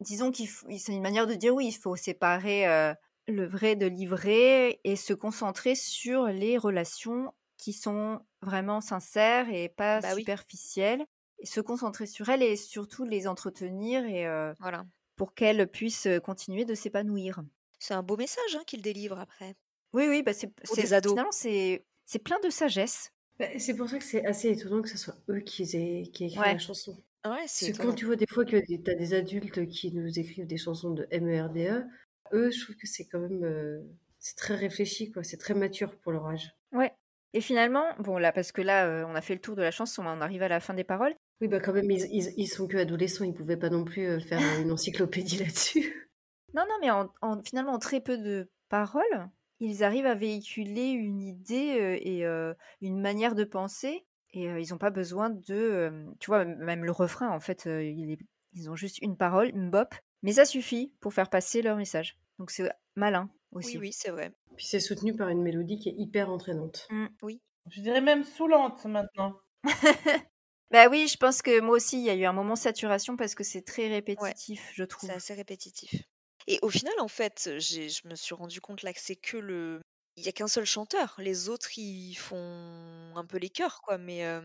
Disons 0.00 0.30
qu'il 0.30 0.48
c'est 0.48 0.92
une 0.92 1.02
manière 1.02 1.26
de 1.26 1.34
dire 1.34 1.54
oui, 1.54 1.66
il 1.68 1.72
faut 1.76 1.94
séparer 1.96 2.66
euh, 2.66 2.94
le 3.28 3.46
vrai 3.46 3.76
de 3.76 3.86
l'ivraie 3.86 4.80
et 4.84 4.96
se 4.96 5.12
concentrer 5.12 5.74
sur 5.74 6.24
les 6.26 6.56
relations 6.56 7.32
qui 7.58 7.74
sont 7.74 8.20
vraiment 8.40 8.80
sincères 8.80 9.50
et 9.52 9.68
pas 9.68 10.00
Bah 10.00 10.08
oui. 10.14 10.20
superficielles. 10.22 11.04
Et 11.42 11.46
se 11.46 11.60
concentrer 11.60 12.06
sur 12.06 12.28
elles 12.28 12.42
et 12.42 12.56
surtout 12.56 13.04
les 13.04 13.26
entretenir 13.26 14.04
et 14.04 14.26
euh, 14.26 14.52
Voilà. 14.60 14.84
pour 15.16 15.34
qu'elles 15.34 15.66
puissent 15.70 16.08
continuer 16.22 16.64
de 16.66 16.74
s'épanouir. 16.74 17.40
C'est 17.78 17.94
un 17.94 18.02
beau 18.02 18.16
message 18.18 18.56
hein, 18.56 18.62
qu'ils 18.66 18.82
délivrent 18.82 19.18
après. 19.18 19.54
Oui, 19.94 20.06
oui, 20.08 20.22
bah 20.22 20.32
c'est, 20.34 20.50
c'est- 20.64 20.92
ados. 20.92 21.12
finalement 21.12 21.32
c'est, 21.32 21.86
c'est 22.04 22.18
plein 22.18 22.38
de 22.40 22.50
sagesse. 22.50 23.10
Bah, 23.40 23.46
c'est 23.58 23.74
pour 23.74 23.88
ça 23.88 23.98
que 23.98 24.04
c'est 24.04 24.24
assez 24.24 24.50
étonnant 24.50 24.82
que 24.82 24.88
ce 24.88 24.98
soit 24.98 25.16
eux 25.28 25.40
qui 25.40 25.62
aient, 25.76 26.08
qui 26.12 26.24
aient 26.24 26.28
écrit 26.28 26.38
Ouais. 26.38 26.52
la 26.52 26.58
chanson. 26.58 26.92
Ouais, 27.24 27.36
Parce 27.38 27.52
c'est 27.52 27.72
que 27.72 27.76
quand 27.78 27.82
étonnant. 27.84 27.94
tu 27.96 28.04
vois 28.06 28.16
des 28.16 28.26
fois 28.28 28.44
que 28.44 28.56
tu 28.56 28.90
as 28.90 28.94
des 28.94 29.14
adultes 29.14 29.66
qui 29.66 29.92
nous 29.92 30.18
écrivent 30.18 30.46
des 30.46 30.56
chansons 30.58 30.90
de 30.92 31.06
MERDE, 31.10 31.56
E, 31.58 31.84
eux, 32.32 32.50
je 32.50 32.62
trouve 32.62 32.76
que 32.76 32.86
c'est 32.86 33.06
quand 33.06 33.18
même. 33.18 33.42
euh, 33.44 33.80
c'est 34.18 34.36
très 34.36 34.54
réfléchi, 34.54 35.10
quoi. 35.10 35.22
C'est 35.24 35.38
très 35.38 35.54
mature 35.54 35.96
pour 35.98 36.12
leur 36.12 36.26
âge. 36.28 36.54
Ouais. 36.72 36.92
Et 37.32 37.40
finalement, 37.40 37.84
bon 37.98 38.18
là, 38.18 38.32
parce 38.32 38.52
que 38.52 38.60
là, 38.62 38.86
euh, 38.86 39.04
on 39.06 39.14
a 39.14 39.20
fait 39.20 39.34
le 39.34 39.40
tour 39.40 39.56
de 39.56 39.62
la 39.62 39.70
chanson, 39.70 40.02
on 40.06 40.20
arrive 40.20 40.42
à 40.42 40.48
la 40.48 40.60
fin 40.60 40.74
des 40.74 40.84
paroles. 40.84 41.14
Oui, 41.40 41.48
bah 41.48 41.60
quand 41.60 41.72
même, 41.72 41.90
ils, 41.90 42.06
ils, 42.12 42.34
ils 42.36 42.46
sont 42.48 42.66
que 42.66 42.76
adolescents, 42.76 43.24
ils 43.24 43.32
pouvaient 43.32 43.56
pas 43.56 43.70
non 43.70 43.84
plus 43.84 44.06
euh, 44.06 44.20
faire 44.20 44.40
une 44.60 44.70
encyclopédie 44.72 45.38
là-dessus. 45.44 46.10
Non, 46.54 46.64
non, 46.68 46.74
mais 46.80 46.90
en, 46.90 47.08
en- 47.22 47.42
finalement, 47.42 47.72
en 47.72 47.78
très 47.78 48.00
peu 48.00 48.18
de 48.18 48.50
paroles, 48.68 49.28
ils 49.60 49.84
arrivent 49.84 50.06
à 50.06 50.14
véhiculer 50.14 50.88
une 50.90 51.20
idée 51.20 51.78
euh, 51.80 51.98
et 52.00 52.24
euh, 52.26 52.54
une 52.80 53.00
manière 53.00 53.34
de 53.34 53.44
penser. 53.44 54.04
Et 54.32 54.48
euh, 54.48 54.60
ils 54.60 54.70
n'ont 54.70 54.78
pas 54.78 54.90
besoin 54.90 55.30
de... 55.30 55.42
euh, 55.54 56.06
tu 56.20 56.26
vois, 56.30 56.44
même 56.44 56.84
le 56.84 56.92
refrain, 56.92 57.28
en 57.30 57.40
fait, 57.40 57.66
euh, 57.66 57.82
il 57.84 58.12
est- 58.12 58.18
ils 58.52 58.70
ont 58.70 58.76
juste 58.76 58.98
une 58.98 59.16
parole, 59.16 59.48
une 59.50 59.70
bop. 59.70 59.94
Mais 60.22 60.32
ça 60.32 60.44
suffit 60.44 60.92
pour 61.00 61.14
faire 61.14 61.30
passer 61.30 61.62
leur 61.62 61.76
message. 61.76 62.18
Donc 62.38 62.50
c'est 62.50 62.70
malin 62.96 63.30
aussi. 63.52 63.76
Oui, 63.78 63.88
oui, 63.88 63.92
c'est 63.92 64.10
vrai. 64.10 64.32
Puis 64.56 64.66
c'est 64.66 64.80
soutenu 64.80 65.14
par 65.16 65.28
une 65.28 65.42
mélodie 65.42 65.78
qui 65.78 65.88
est 65.88 65.94
hyper 65.96 66.30
entraînante. 66.30 66.86
Mm. 66.90 67.06
Oui. 67.22 67.40
Je 67.70 67.80
dirais 67.80 68.00
même 68.00 68.24
saoulante 68.24 68.84
maintenant. 68.86 69.36
Bah 70.70 70.86
oui, 70.88 71.08
je 71.08 71.16
pense 71.16 71.42
que 71.42 71.60
moi 71.60 71.76
aussi, 71.76 71.98
il 71.98 72.04
y 72.04 72.10
a 72.10 72.14
eu 72.14 72.24
un 72.24 72.32
moment 72.32 72.54
de 72.54 72.58
saturation 72.58 73.16
parce 73.16 73.34
que 73.34 73.42
c'est 73.42 73.62
très 73.62 73.88
répétitif, 73.88 74.70
je 74.72 74.84
trouve. 74.84 75.10
C'est 75.10 75.16
assez 75.16 75.34
répétitif. 75.34 76.04
Et 76.46 76.58
au 76.62 76.68
final, 76.70 76.94
en 77.00 77.08
fait, 77.08 77.50
j'ai, 77.58 77.88
je 77.88 78.06
me 78.08 78.14
suis 78.14 78.34
rendu 78.34 78.60
compte 78.60 78.82
là 78.82 78.92
que 78.92 79.00
c'est 79.00 79.16
que 79.16 79.36
le. 79.36 79.80
Il 80.16 80.24
y 80.24 80.28
a 80.28 80.32
qu'un 80.32 80.48
seul 80.48 80.64
chanteur. 80.66 81.14
Les 81.18 81.48
autres, 81.48 81.78
ils 81.78 82.14
font 82.14 83.12
un 83.16 83.24
peu 83.24 83.38
les 83.38 83.48
chœurs, 83.50 83.80
quoi. 83.82 83.96
Mais 83.98 84.24
euh, 84.26 84.40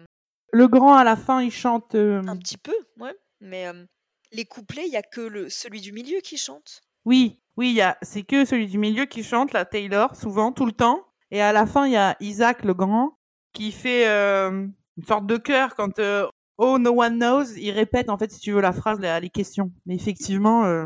Le 0.51 0.67
grand, 0.67 0.95
à 0.95 1.03
la 1.03 1.15
fin, 1.15 1.41
il 1.41 1.51
chante. 1.51 1.95
euh, 1.95 2.21
un 2.27 2.37
petit 2.37 2.57
peu, 2.57 2.75
ouais. 2.99 3.15
Mais 3.41 3.67
euh, 3.67 3.85
les 4.31 4.45
couplets, 4.45 4.85
il 4.87 4.93
y 4.93 4.97
a 4.97 5.01
que 5.01 5.21
le, 5.21 5.49
celui 5.49 5.81
du 5.81 5.91
milieu 5.91 6.19
qui 6.21 6.37
chante. 6.37 6.81
Oui, 7.05 7.39
oui, 7.57 7.69
il 7.71 7.75
y 7.75 7.81
a... 7.81 7.97
c'est 8.01 8.23
que 8.23 8.45
celui 8.45 8.67
du 8.67 8.77
milieu 8.77 9.05
qui 9.05 9.23
chante, 9.23 9.53
la 9.53 9.65
Taylor, 9.65 10.15
souvent, 10.15 10.51
tout 10.51 10.65
le 10.65 10.71
temps. 10.71 11.05
Et 11.31 11.41
à 11.41 11.51
la 11.51 11.65
fin, 11.65 11.87
il 11.87 11.93
y 11.93 11.97
a 11.97 12.15
Isaac, 12.19 12.63
le 12.63 12.73
grand, 12.73 13.17
qui 13.53 13.71
fait 13.71 14.07
euh, 14.07 14.67
une 14.97 15.05
sorte 15.05 15.25
de 15.25 15.37
chœur 15.37 15.75
quand 15.75 15.99
euh, 15.99 16.27
Oh, 16.57 16.77
no 16.77 16.91
one 17.01 17.17
knows. 17.17 17.57
Il 17.57 17.71
répète, 17.71 18.09
en 18.09 18.17
fait, 18.17 18.31
si 18.31 18.39
tu 18.39 18.51
veux, 18.53 18.61
la 18.61 18.71
phrase, 18.71 18.99
la- 18.99 19.19
les 19.19 19.29
questions. 19.29 19.71
Mais 19.85 19.95
effectivement, 19.95 20.63
euh, 20.65 20.85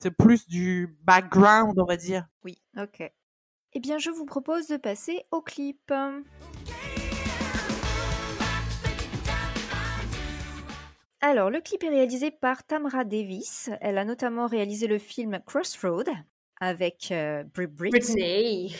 c'est 0.00 0.10
plus 0.10 0.46
du 0.46 0.96
background, 1.02 1.78
on 1.78 1.84
va 1.84 1.96
dire. 1.96 2.26
Ok. 2.76 3.02
Eh 3.72 3.80
bien, 3.80 3.98
je 3.98 4.10
vous 4.10 4.24
propose 4.24 4.68
de 4.68 4.76
passer 4.76 5.24
au 5.30 5.42
clip. 5.42 5.92
Alors, 11.20 11.50
le 11.50 11.60
clip 11.60 11.82
est 11.82 11.88
réalisé 11.88 12.30
par 12.30 12.64
Tamra 12.64 13.04
Davis. 13.04 13.70
Elle 13.80 13.98
a 13.98 14.04
notamment 14.04 14.46
réalisé 14.46 14.86
le 14.86 14.98
film 14.98 15.40
Crossroad 15.46 16.08
avec 16.60 17.08
euh. 17.10 17.44
Britney 17.54 18.74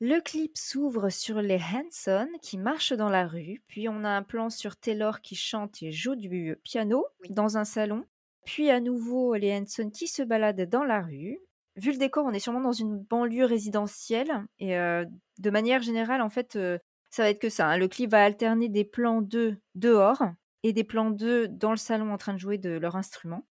Le 0.00 0.20
clip 0.20 0.56
s'ouvre 0.56 1.10
sur 1.10 1.42
les 1.42 1.58
Hanson 1.58 2.28
qui 2.40 2.56
marchent 2.56 2.92
dans 2.92 3.08
la 3.10 3.26
rue, 3.26 3.62
puis 3.66 3.88
on 3.88 4.04
a 4.04 4.10
un 4.10 4.22
plan 4.22 4.48
sur 4.48 4.76
Taylor 4.76 5.20
qui 5.20 5.34
chante 5.34 5.82
et 5.82 5.90
joue 5.90 6.14
du 6.14 6.56
piano 6.62 7.04
Oui. 7.20 7.30
dans 7.30 7.58
un 7.58 7.64
salon, 7.64 8.04
puis 8.46 8.70
à 8.70 8.80
nouveau 8.80 9.34
les 9.34 9.52
Hanson 9.52 9.90
qui 9.90 10.08
se 10.08 10.22
baladent 10.22 10.68
dans 10.70 10.84
la 10.84 11.02
rue. 11.02 11.38
Vu 11.76 11.92
le 11.92 11.98
décor, 11.98 12.24
on 12.24 12.32
est 12.32 12.38
sûrement 12.38 12.62
dans 12.62 12.72
une 12.72 12.96
banlieue 12.98 13.44
résidentielle 13.44 14.32
et 14.58 14.78
euh, 14.78 15.04
de 15.38 15.50
manière 15.50 15.82
générale, 15.82 16.22
en 16.22 16.30
fait, 16.30 16.56
euh, 16.56 16.78
ça 17.10 17.22
va 17.22 17.28
être 17.28 17.38
que 17.38 17.50
ça. 17.50 17.66
hein. 17.68 17.76
Le 17.76 17.88
clip 17.88 18.10
va 18.10 18.24
alterner 18.24 18.70
des 18.70 18.84
plans 18.84 19.20
d'eux 19.20 19.58
dehors 19.74 20.22
et 20.62 20.72
des 20.72 20.84
plans 20.84 21.10
d'eux 21.10 21.48
dans 21.48 21.72
le 21.72 21.76
salon 21.76 22.12
en 22.12 22.16
train 22.16 22.32
de 22.32 22.38
jouer 22.38 22.56
de 22.56 22.70
leur 22.70 22.96
instrument. 22.96 23.46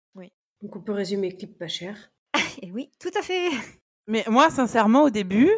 Donc 0.61 0.75
on 0.75 0.81
peut 0.81 0.91
résumer 0.91 1.35
clip 1.35 1.57
pas 1.57 1.67
cher. 1.67 2.11
Et 2.61 2.71
oui, 2.71 2.91
tout 2.99 3.09
à 3.17 3.21
fait. 3.21 3.49
Mais 4.07 4.23
moi, 4.27 4.49
sincèrement, 4.49 5.03
au 5.03 5.09
début, 5.09 5.49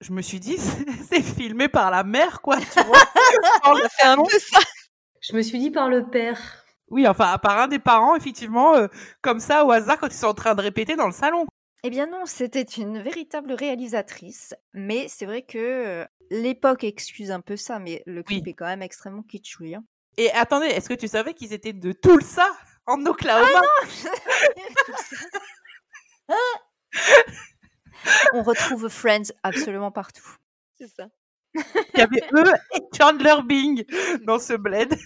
je 0.00 0.12
me 0.12 0.20
suis 0.20 0.40
dit, 0.40 0.56
c'est 1.08 1.22
filmé 1.22 1.68
par 1.68 1.90
la 1.90 2.02
mère, 2.02 2.40
quoi, 2.42 2.56
tu 2.58 2.82
vois. 2.82 2.98
Le 3.74 3.82
Ça 3.82 3.88
fait 3.90 4.06
un 4.06 4.16
peu 4.16 4.38
ça. 4.38 4.58
Je 5.20 5.36
me 5.36 5.42
suis 5.42 5.58
dit 5.58 5.70
par 5.70 5.88
le 5.88 6.08
père. 6.08 6.64
Oui, 6.90 7.06
enfin, 7.06 7.36
par 7.38 7.58
un 7.58 7.68
des 7.68 7.78
parents, 7.78 8.16
effectivement, 8.16 8.74
euh, 8.74 8.88
comme 9.20 9.40
ça, 9.40 9.64
au 9.64 9.70
hasard, 9.70 9.98
quand 9.98 10.06
ils 10.08 10.12
sont 10.14 10.26
en 10.28 10.34
train 10.34 10.54
de 10.54 10.62
répéter 10.62 10.96
dans 10.96 11.06
le 11.06 11.12
salon. 11.12 11.46
Eh 11.84 11.90
bien 11.90 12.06
non, 12.06 12.24
c'était 12.26 12.62
une 12.62 13.00
véritable 13.02 13.52
réalisatrice, 13.52 14.54
mais 14.72 15.06
c'est 15.08 15.26
vrai 15.26 15.42
que 15.42 15.58
euh, 15.58 16.04
l'époque 16.30 16.82
excuse 16.82 17.30
un 17.30 17.40
peu 17.40 17.56
ça, 17.56 17.78
mais 17.78 18.02
le 18.06 18.22
clip 18.22 18.44
Oui. 18.44 18.50
est 18.50 18.54
quand 18.54 18.66
même 18.66 18.82
extrêmement 18.82 19.22
kitschouille. 19.22 19.76
hein. 19.76 19.84
Et 20.16 20.32
attendez, 20.32 20.66
est-ce 20.66 20.88
que 20.88 20.94
tu 20.94 21.06
savais 21.06 21.34
qu'ils 21.34 21.52
étaient 21.52 21.72
de 21.72 21.92
Tulsa, 21.92 22.46
en 22.86 23.04
Oklahoma? 23.06 23.60
On 28.32 28.42
retrouve 28.42 28.88
Friends 28.88 29.30
absolument 29.42 29.90
partout. 29.92 30.34
C'est 30.78 30.88
ça. 30.88 31.08
Il 31.54 31.98
y 31.98 32.02
avait 32.02 32.22
eux 32.32 32.52
et 32.74 32.80
Chandler 32.96 33.34
Bing 33.44 33.84
dans 34.24 34.38
ce 34.38 34.54
bled. 34.54 34.96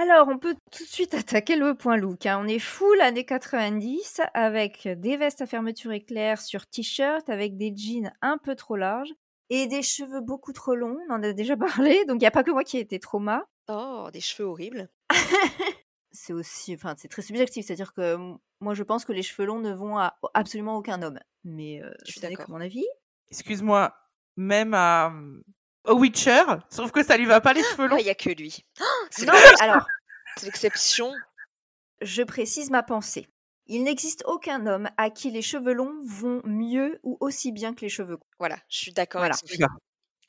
Alors, 0.00 0.28
on 0.28 0.38
peut 0.38 0.54
tout 0.72 0.82
de 0.84 0.88
suite 0.88 1.12
attaquer 1.14 1.56
le 1.56 1.74
point 1.74 1.96
look. 1.98 2.24
hein. 2.24 2.40
On 2.42 2.48
est 2.48 2.58
full 2.58 3.00
années 3.02 3.26
90 3.26 4.22
avec 4.32 4.88
des 4.88 5.18
vestes 5.18 5.42
à 5.42 5.46
fermeture 5.46 5.92
éclair 5.92 6.40
sur 6.40 6.66
t-shirt 6.66 7.28
avec 7.28 7.58
des 7.58 7.74
jeans 7.76 8.10
un 8.22 8.38
peu 8.38 8.54
trop 8.54 8.76
larges 8.76 9.12
et 9.50 9.66
des 9.66 9.82
cheveux 9.82 10.22
beaucoup 10.22 10.54
trop 10.54 10.74
longs. 10.74 10.96
On 11.10 11.14
en 11.14 11.22
a 11.22 11.34
déjà 11.34 11.54
parlé, 11.58 12.04
donc 12.06 12.16
il 12.16 12.20
n'y 12.20 12.26
a 12.26 12.30
pas 12.30 12.44
que 12.44 12.50
moi 12.50 12.64
qui 12.64 12.78
ai 12.78 12.80
été 12.80 12.98
trauma. 12.98 13.44
Oh, 13.68 14.08
des 14.10 14.20
cheveux 14.20 14.48
horribles. 14.48 14.88
C'est 16.12 16.32
aussi, 16.32 16.74
enfin, 16.74 16.96
c'est 16.98 17.06
très 17.06 17.22
subjectif, 17.22 17.64
c'est-à-dire 17.66 17.92
que 17.94 18.16
moi 18.60 18.74
je 18.74 18.82
pense 18.82 19.04
que 19.04 19.12
les 19.12 19.22
cheveux 19.22 19.46
longs 19.46 19.60
ne 19.60 19.72
vont 19.72 19.96
à 19.96 20.18
absolument 20.34 20.76
aucun 20.76 21.02
homme. 21.02 21.20
Mais 21.44 21.80
euh, 21.84 21.92
Je 22.04 22.10
suis 22.10 22.20
d'accord. 22.20 22.50
mon 22.50 22.60
avis. 22.60 22.84
Excuse-moi, 23.30 23.94
même 24.36 24.74
à 24.74 25.12
au 25.84 25.94
Witcher, 25.94 26.42
sauf 26.68 26.90
que 26.92 27.02
ça 27.04 27.16
lui 27.16 27.26
va 27.26 27.40
pas 27.40 27.52
les 27.52 27.62
cheveux 27.62 27.84
Ah, 27.86 27.88
longs. 27.88 27.96
il 27.96 28.06
y 28.06 28.10
a 28.10 28.14
que 28.14 28.30
lui. 28.30 28.64
C'est 29.10 29.26
Non, 29.26 29.32
mais 29.32 29.62
alors, 29.64 29.86
c'est 30.36 30.46
l'exception. 30.46 31.12
je 32.02 32.22
précise 32.22 32.70
ma 32.70 32.82
pensée. 32.82 33.26
Il 33.66 33.84
n'existe 33.84 34.24
aucun 34.26 34.66
homme 34.66 34.88
à 34.96 35.10
qui 35.10 35.30
les 35.30 35.42
cheveux 35.42 35.72
longs 35.72 35.94
vont 36.04 36.42
mieux 36.44 36.98
ou 37.04 37.16
aussi 37.20 37.52
bien 37.52 37.72
que 37.74 37.82
les 37.82 37.88
cheveux 37.88 38.16
courts. 38.16 38.28
Voilà, 38.38 38.56
je 38.68 38.78
suis 38.78 38.92
d'accord 38.92 39.20
Voilà. 39.20 39.36
avec 39.36 39.60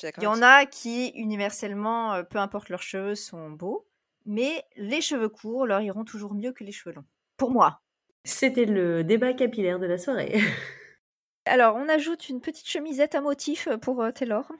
d'accord 0.02 0.22
Il 0.22 0.24
y 0.24 0.28
en 0.28 0.42
a 0.44 0.66
qui, 0.66 1.08
universellement, 1.16 2.14
euh, 2.14 2.24
peu 2.24 2.38
importe 2.38 2.70
leurs 2.70 2.84
cheveux, 2.84 3.16
sont 3.16 3.50
beaux, 3.50 3.88
mais 4.26 4.64
les 4.76 5.02
cheveux 5.02 5.30
courts 5.30 5.66
leur 5.66 5.82
iront 5.82 6.04
toujours 6.06 6.34
mieux 6.36 6.52
que 6.54 6.64
les 6.64 6.72
cheveux 6.72 6.94
longs. 6.96 7.06
Pour 7.38 7.50
moi. 7.52 7.82
C'était 8.24 8.66
le 8.66 9.04
débat 9.04 9.34
capillaire 9.34 9.80
de 9.80 9.88
la 9.88 9.98
soirée. 9.98 10.34
Alors, 11.46 11.76
on 11.76 11.90
ajoute 11.90 12.30
une 12.30 12.42
petite 12.42 12.68
chemisette 12.68 13.16
à 13.16 13.22
motif 13.22 13.68
pour 13.82 14.04
euh, 14.04 14.12
Taylor. 14.12 14.52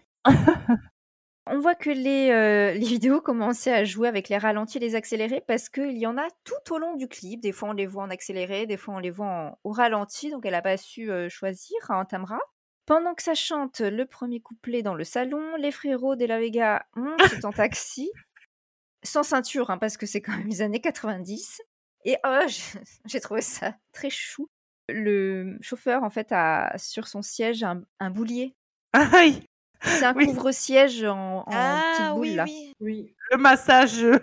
On 1.48 1.60
voit 1.60 1.76
que 1.76 1.90
les, 1.90 2.30
euh, 2.32 2.74
les 2.80 2.86
vidéos 2.86 3.22
commençaient 3.22 3.74
à 3.74 3.84
jouer 3.84 4.08
avec 4.08 4.30
les 4.30 4.38
ralentis 4.38 4.78
et 4.78 4.82
les 4.82 4.96
accélérés 4.96 5.44
parce 5.48 5.70
qu'il 5.70 5.98
y 5.98 6.06
en 6.08 6.18
a 6.18 6.28
tout 6.44 6.74
au 6.74 6.78
long 6.78 6.96
du 6.96 7.08
clip. 7.08 7.42
Des 7.42 7.52
fois, 7.52 7.70
on 7.70 7.74
les 7.74 7.88
voit 7.88 8.04
en 8.04 8.10
accéléré, 8.10 8.66
des 8.66 8.78
fois, 8.78 8.96
on 8.96 9.00
les 9.00 9.12
voit 9.12 9.28
en- 9.28 9.60
au 9.64 9.72
ralenti, 9.72 10.30
donc 10.32 10.46
elle 10.46 10.52
n'a 10.54 10.62
pas 10.62 10.78
su 10.78 11.12
euh, 11.12 11.30
choisir 11.30 11.78
en 11.90 12.06
Tamra. 12.06 12.40
Pendant 12.86 13.14
que 13.14 13.24
ça 13.24 13.36
chante 13.36 13.80
le 13.80 14.06
premier 14.06 14.40
couplet 14.42 14.82
dans 14.82 14.96
le 14.96 15.04
salon, 15.04 15.56
les 15.58 15.72
frérots 15.72 16.16
de 16.16 16.26
la 16.26 16.40
Vega 16.40 16.86
montent 16.96 17.46
en 17.46 17.52
taxi, 17.52 18.12
sans 19.04 19.24
ceinture, 19.24 19.70
hein, 19.70 19.78
parce 19.78 19.98
que 19.98 20.06
c'est 20.06 20.22
quand 20.22 20.36
même 20.36 20.48
les 20.48 20.62
années 20.62 20.82
90. 20.82 21.62
Et 22.06 22.18
oh, 22.26 22.40
j'ai- 23.06 23.20
trouvé 23.20 23.42
ça 23.42 23.76
très 23.94 24.10
chou. 24.10 24.50
Le 24.90 25.58
chauffeur, 25.62 26.04
en 26.04 26.10
fait, 26.10 26.28
a 26.32 26.76
sur 26.78 27.08
son 27.08 27.22
siège 27.22 27.64
un, 27.64 27.82
un 28.00 28.10
boulier. 28.10 28.56
Ah 28.94 29.10
oui, 29.14 29.46
C'est 29.84 30.06
un 30.06 30.14
Oui. 30.16 30.28
couvre-siège 30.28 31.04
en, 31.04 31.40
en 31.40 31.44
petite 31.46 31.56
Ah 31.58 32.12
boule, 32.14 32.22
oui, 32.22 32.36
là. 32.36 32.44
oui. 32.46 32.74
Oui. 32.80 33.16
le 33.32 33.38
massage 33.38 34.04
euh, 34.04 34.20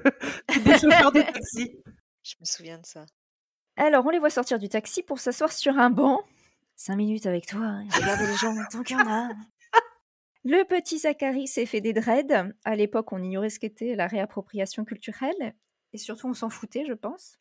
des 0.64 0.78
chauffeurs 0.78 1.12
de 1.12 1.20
taxi. 1.32 1.76
Je 2.22 2.34
me 2.40 2.44
souviens 2.44 2.78
de 2.78 2.86
ça. 2.86 3.04
Alors, 3.76 4.04
on 4.06 4.10
les 4.10 4.18
voit 4.18 4.30
sortir 4.30 4.58
du 4.58 4.68
taxi 4.68 5.02
pour 5.02 5.18
s'asseoir 5.18 5.52
sur 5.52 5.78
un 5.78 5.90
banc. 5.90 6.22
Cinq 6.76 6.96
minutes 6.96 7.26
avec 7.26 7.46
toi, 7.46 7.60
hein, 7.64 7.84
regarder 7.92 8.26
les 8.26 8.36
gens 8.36 8.54
tant 8.70 8.82
qu'il 8.82 8.96
y 8.96 9.00
en 9.00 9.08
a. 9.10 9.28
Le 10.44 10.62
petit 10.64 10.98
Zachary 11.00 11.48
s'est 11.48 11.66
fait 11.66 11.80
des 11.80 11.92
dreads. 11.92 12.52
À 12.64 12.76
l'époque, 12.76 13.12
on 13.12 13.22
ignorait 13.22 13.50
ce 13.50 13.58
qu'était 13.58 13.94
la 13.96 14.06
réappropriation 14.06 14.84
culturelle. 14.84 15.54
Et 15.92 15.98
surtout, 15.98 16.28
on 16.28 16.34
s'en 16.34 16.50
foutait, 16.50 16.84
je 16.86 16.92
pense. 16.92 17.36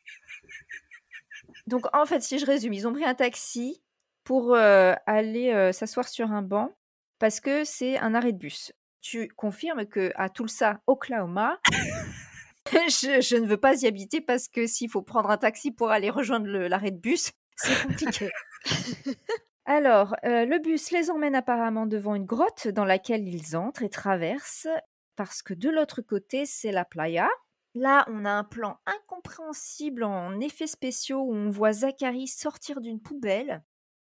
Donc, 1.67 1.85
en 1.95 2.05
fait, 2.05 2.21
si 2.21 2.39
je 2.39 2.45
résume, 2.45 2.73
ils 2.73 2.87
ont 2.87 2.93
pris 2.93 3.05
un 3.05 3.13
taxi 3.13 3.81
pour 4.23 4.55
euh, 4.55 4.93
aller 5.05 5.51
euh, 5.53 5.71
s'asseoir 5.71 6.07
sur 6.07 6.31
un 6.31 6.41
banc 6.41 6.71
parce 7.19 7.39
que 7.39 7.63
c'est 7.63 7.97
un 7.97 8.13
arrêt 8.13 8.33
de 8.33 8.37
bus. 8.37 8.73
Tu 9.01 9.27
confirmes 9.29 9.85
que 9.85 10.11
à 10.15 10.29
Tulsa, 10.29 10.81
Oklahoma, 10.87 11.59
je, 12.71 13.21
je 13.21 13.35
ne 13.35 13.47
veux 13.47 13.57
pas 13.57 13.81
y 13.81 13.87
habiter 13.87 14.21
parce 14.21 14.47
que 14.47 14.67
s'il 14.67 14.89
faut 14.89 15.01
prendre 15.01 15.29
un 15.29 15.37
taxi 15.37 15.71
pour 15.71 15.91
aller 15.91 16.09
rejoindre 16.09 16.47
l'arrêt 16.47 16.91
de 16.91 16.99
bus, 16.99 17.31
c'est 17.55 17.87
compliqué. 17.87 18.29
Alors, 19.65 20.15
euh, 20.23 20.45
le 20.45 20.59
bus 20.59 20.91
les 20.91 21.11
emmène 21.11 21.35
apparemment 21.35 21.87
devant 21.87 22.15
une 22.15 22.25
grotte 22.25 22.69
dans 22.69 22.85
laquelle 22.85 23.27
ils 23.27 23.57
entrent 23.57 23.83
et 23.83 23.89
traversent, 23.89 24.69
parce 25.17 25.41
que 25.41 25.53
de 25.53 25.69
l'autre 25.69 26.01
côté, 26.01 26.45
c'est 26.45 26.71
la 26.71 26.85
playa. 26.85 27.29
Là, 27.75 28.05
on 28.07 28.23
a 28.23 28.31
un 28.31 28.45
plan 28.45 28.79
incompréhensible 28.85 30.03
en 30.03 30.39
effets 30.39 30.67
spéciaux 30.67 31.19
où 31.19 31.33
on 31.33 31.49
voit 31.49 31.73
Zachary 31.73 32.27
sortir 32.27 32.79
d'une 32.79 33.01
poubelle 33.01 33.61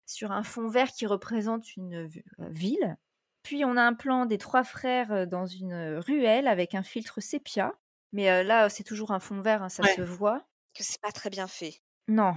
sur 0.07 0.33
un 0.33 0.43
fond 0.43 0.69
vert 0.69 0.89
qui 0.91 1.07
représente 1.07 1.77
une 1.77 2.07
euh, 2.07 2.49
ville. 2.51 2.97
Puis 3.43 3.65
on 3.65 3.77
a 3.77 3.83
un 3.83 3.95
plan 3.95 4.27
des 4.27 4.39
trois 4.39 4.65
frères 4.65 5.13
euh, 5.13 5.27
dans 5.27 5.47
une 5.47 5.99
ruelle 5.99 6.47
avec 6.49 6.75
un 6.75 6.83
filtre 6.83 7.21
sépia. 7.21 7.73
Mais 8.13 8.31
euh, 8.31 8.43
là, 8.43 8.69
c'est 8.69 8.85
toujours 8.85 9.11
un 9.13 9.21
fond 9.21 9.41
vert, 9.41 9.63
hein, 9.63 9.69
ça 9.69 9.83
Ouais. 9.83 9.95
se 9.95 10.03
voit. 10.03 10.45
Que 10.75 10.83
c'est 10.85 11.01
pas 11.01 11.13
très 11.13 11.31
bien 11.31 11.47
fait. 11.47 11.81
Non. 12.09 12.35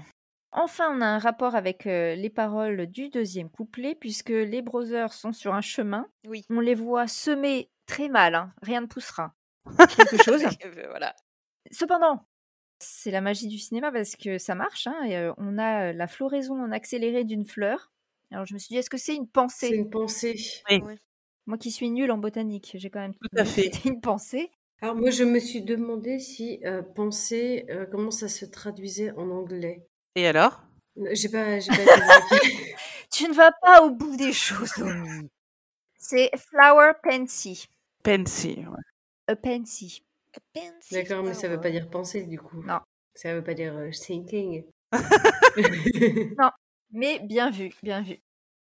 Enfin, 0.51 0.89
on 0.95 1.01
a 1.01 1.06
un 1.06 1.19
rapport 1.19 1.54
avec 1.56 1.86
euh, 1.86 2.15
les 2.15 2.30
paroles 2.30 2.88
du 2.88 3.10
deuxième 3.10 3.49
couplet, 3.49 3.93
puisque 3.93 4.30
les 4.30 4.62
brothers 4.62 5.12
sont 5.13 5.34
sur 5.34 5.54
un 5.54 5.62
chemin. 5.62 6.08
Oui. 6.28 6.45
On 6.49 6.62
les 6.62 6.75
voit 6.75 7.08
semer 7.08 7.69
très 7.88 8.08
mal, 8.08 8.36
hein, 8.36 8.54
rien 8.62 8.82
ne 8.82 8.86
poussera. 8.88 9.34
Quelque 9.97 10.23
chose. 10.23 10.43
Euh, 10.43 10.88
voilà. 10.89 11.13
Cependant, 11.71 12.25
c'est 12.79 13.11
la 13.11 13.21
magie 13.21 13.47
du 13.47 13.57
cinéma 13.57 13.91
parce 13.91 14.15
que 14.15 14.38
ça 14.38 14.55
marche. 14.55 14.88
hein, 14.88 15.03
et, 15.05 15.17
euh, 15.17 15.33
on 15.38 15.57
a 15.57 15.89
euh, 15.89 15.93
la 15.93 16.07
floraison 16.07 16.61
en 16.61 16.71
accéléré 16.71 17.23
d'une 17.23 17.45
fleur. 17.45 17.91
Alors 18.31 18.45
je 18.45 18.53
me 18.53 18.59
suis 18.59 18.69
dit, 18.69 18.77
est-ce 18.77 18.89
que 18.89 18.97
c'est 18.97 19.15
une 19.15 19.25
C'est 19.25 19.31
pensée 19.31 19.69
une 19.75 19.89
pensée. 19.89 20.35
Moi 21.47 21.57
qui 21.59 21.71
suis 21.71 21.91
nulle 21.91 22.11
en 22.11 22.17
botanique, 22.17 22.71
j'ai 22.75 22.89
quand 22.89 22.99
même 23.01 23.13
Tout 23.13 23.29
à 23.38 23.45
fait. 23.45 23.63
c'était 23.71 23.89
une 23.89 24.01
pensée. 24.01 24.51
Alors 24.81 24.95
moi, 24.95 25.09
je 25.09 25.23
me 25.23 25.39
suis 25.39 25.61
demandé 25.61 26.19
si 26.19 26.59
euh, 26.65 26.81
euh, 26.91 27.85
comment 27.89 28.11
ça 28.11 28.27
se 28.27 28.45
traduisait 28.45 29.11
en 29.11 29.29
anglais? 29.29 29.88
Et 30.15 30.27
alors? 30.27 30.63
J'ai 31.11 31.29
pas, 31.29 31.59
j'ai. 31.59 31.71
Tu 33.11 33.27
ne 33.29 33.33
vas 33.33 33.51
pas 33.61 33.83
au 33.83 33.91
bout 33.91 34.17
des 34.17 34.33
choses. 34.33 34.73
C'est 35.97 36.29
flower 36.38 36.91
pansy. 37.01 37.67
Pensy. 38.03 38.57
ouais. 38.57 38.83
A 39.27 39.35
pansy. 39.35 40.03
D'accord, 40.91 41.24
mais 41.24 41.34
ça 41.34 41.48
veut 41.48 41.62
pas 41.62 41.71
dire 41.71 41.89
penser 41.89 42.24
du 42.24 42.39
coup. 42.39 42.62
Non. 42.63 42.80
Ça 43.13 43.34
veut 43.34 43.43
pas 43.43 43.54
dire 43.54 43.76
euh, 43.76 43.91
thinking. 43.91 44.65
Mais 46.91 47.19
bien 47.19 47.50
vu, 47.50 47.74
bien 47.84 48.02
vu. 48.02 48.19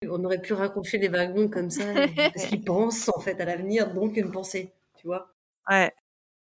On 0.08 0.24
aurait 0.24 0.42
pu 0.42 0.54
raconter 0.54 1.00
des 1.00 1.08
wagons 1.08 1.50
comme 1.50 1.70
ça, 1.70 1.86
parce 2.16 2.46
qu'ils 2.46 2.64
pensent 2.64 3.10
en 3.10 3.20
fait 3.20 3.40
à 3.42 3.46
l'avenir, 3.46 3.94
donc 3.94 4.18
une 4.18 4.32
pensée, 4.32 4.74
tu 4.96 5.08
vois. 5.08 5.34
Ouais. 5.70 5.92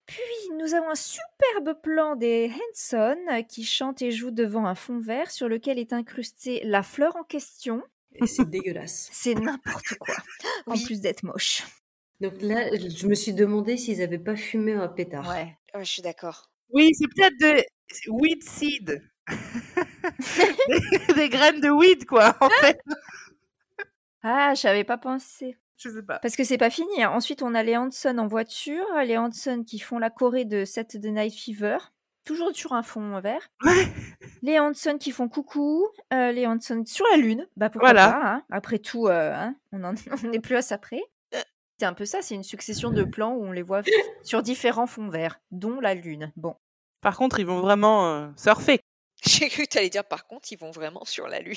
Puis 0.07 0.51
nous 0.59 0.75
avons 0.75 0.91
un 0.91 0.95
superbe 0.95 1.81
plan 1.83 2.17
des 2.17 2.51
Hanson 2.51 3.17
euh, 3.31 3.43
qui 3.43 3.65
chantent 3.65 4.03
et 4.03 4.11
jouent 4.11 4.31
devant 4.31 4.67
un 4.67 4.75
fond 4.75 4.99
vert 4.99 5.31
sur 5.31 5.49
lequel 5.49 5.79
est 5.79 5.93
incrustée 5.93 6.63
la 6.65 6.83
fleur 6.83 7.17
en 7.17 7.23
question. 7.23 7.83
Et 8.15 8.27
c'est 8.27 8.49
dégueulasse. 8.49 9.09
C'est 9.13 9.35
n'importe 9.35 9.95
quoi, 9.99 10.17
en 10.67 10.75
plus 10.75 11.01
d'être 11.01 11.23
moche. 11.23 11.63
Donc 12.21 12.35
là, 12.41 12.69
je 12.73 13.07
me 13.07 13.15
suis 13.15 13.33
demandé 13.35 13.77
s'ils 13.77 14.03
avaient 14.03 14.19
pas 14.19 14.37
fumé 14.37 14.73
un 14.75 14.89
pétard. 14.89 15.29
Ouais. 15.29 15.57
Ouais, 15.75 15.85
je 15.85 15.91
suis 15.91 16.03
d'accord. 16.03 16.51
Oui, 16.71 16.91
c'est 16.95 17.09
peut-être 17.09 17.39
de 17.41 17.65
weed 18.11 18.43
seed. 18.43 19.03
des, 20.69 21.15
des 21.15 21.29
graines 21.29 21.61
de 21.61 21.71
weed, 21.71 22.07
quoi, 22.07 22.37
en 22.41 22.49
fait. 22.61 22.79
Ah, 24.23 24.55
j'avais 24.55 24.85
pas 24.85 24.99
pensé. 24.99 25.57
Je 25.77 25.89
sais 25.91 26.03
pas. 26.03 26.19
Parce 26.21 26.37
que 26.37 26.45
c'est 26.45 26.59
pas 26.59 26.71
fini. 26.71 27.03
hein. 27.03 27.11
Ensuite, 27.11 27.43
on 27.43 27.55
a 27.55 27.63
les 27.63 27.77
Hanson 27.77 28.17
en 28.19 28.27
voiture, 28.27 28.87
les 29.05 29.19
Hanson 29.19 29.65
qui 29.67 29.79
font 29.79 29.99
la 29.99 30.09
choré 30.11 30.45
de 30.45 30.65
Saturday 30.65 31.11
Night 31.11 31.35
Fever, 31.35 31.77
toujours 32.25 32.55
sur 32.55 32.73
un 32.73 32.83
fond 32.83 33.21
vert. 33.21 33.49
Ouais. 33.65 33.87
Les 34.43 34.59
Hanson 34.59 34.97
qui 34.99 35.11
font 35.11 35.29
coucou, 35.29 35.87
euh, 36.13 36.33
les 36.33 36.47
Hanson 36.47 36.85
sur 36.87 37.05
la 37.11 37.17
lune, 37.19 37.47
bah 37.57 37.71
pourquoi 37.71 37.93
Voilà. 37.93 38.13
pas. 38.13 38.21
hein. 38.25 38.43
Après 38.51 38.79
tout, 38.79 39.09
euh, 39.09 39.35
hein, 39.35 39.57
on 39.73 39.79
n'est 40.31 40.41
plus 40.41 40.57
à 40.57 40.63
ça 40.63 40.79
près. 40.79 41.03
C'est 41.79 41.87
un 41.87 41.95
peu 41.95 42.05
ça, 42.05 42.23
c'est 42.23 42.35
une 42.35 42.45
succession 42.45 42.91
de 42.91 43.03
plans 43.05 43.33
où 43.35 43.45
on 43.45 43.53
les 43.53 43.63
voit 43.63 43.83
sur 44.23 44.43
différents 44.43 44.87
fonds 44.87 45.09
verts, 45.09 45.41
dont 45.51 45.81
la 45.81 45.95
lune. 45.95 46.33
Bon, 46.37 46.55
Par 47.01 47.17
contre, 47.17 47.41
ils 47.41 47.47
vont 47.47 47.61
vraiment 47.61 48.07
euh, 48.15 48.29
surfer. 48.37 48.79
J'ai 49.27 49.49
cru 49.49 49.65
que 49.65 49.69
tu 49.71 49.79
allais 49.79 49.89
dire 49.91 50.05
par 50.05 50.27
contre, 50.27 50.53
ils 50.53 50.59
vont 50.59 50.71
vraiment 50.71 51.05
sur 51.05 51.27
la 51.29 51.41
Lune. 51.41 51.57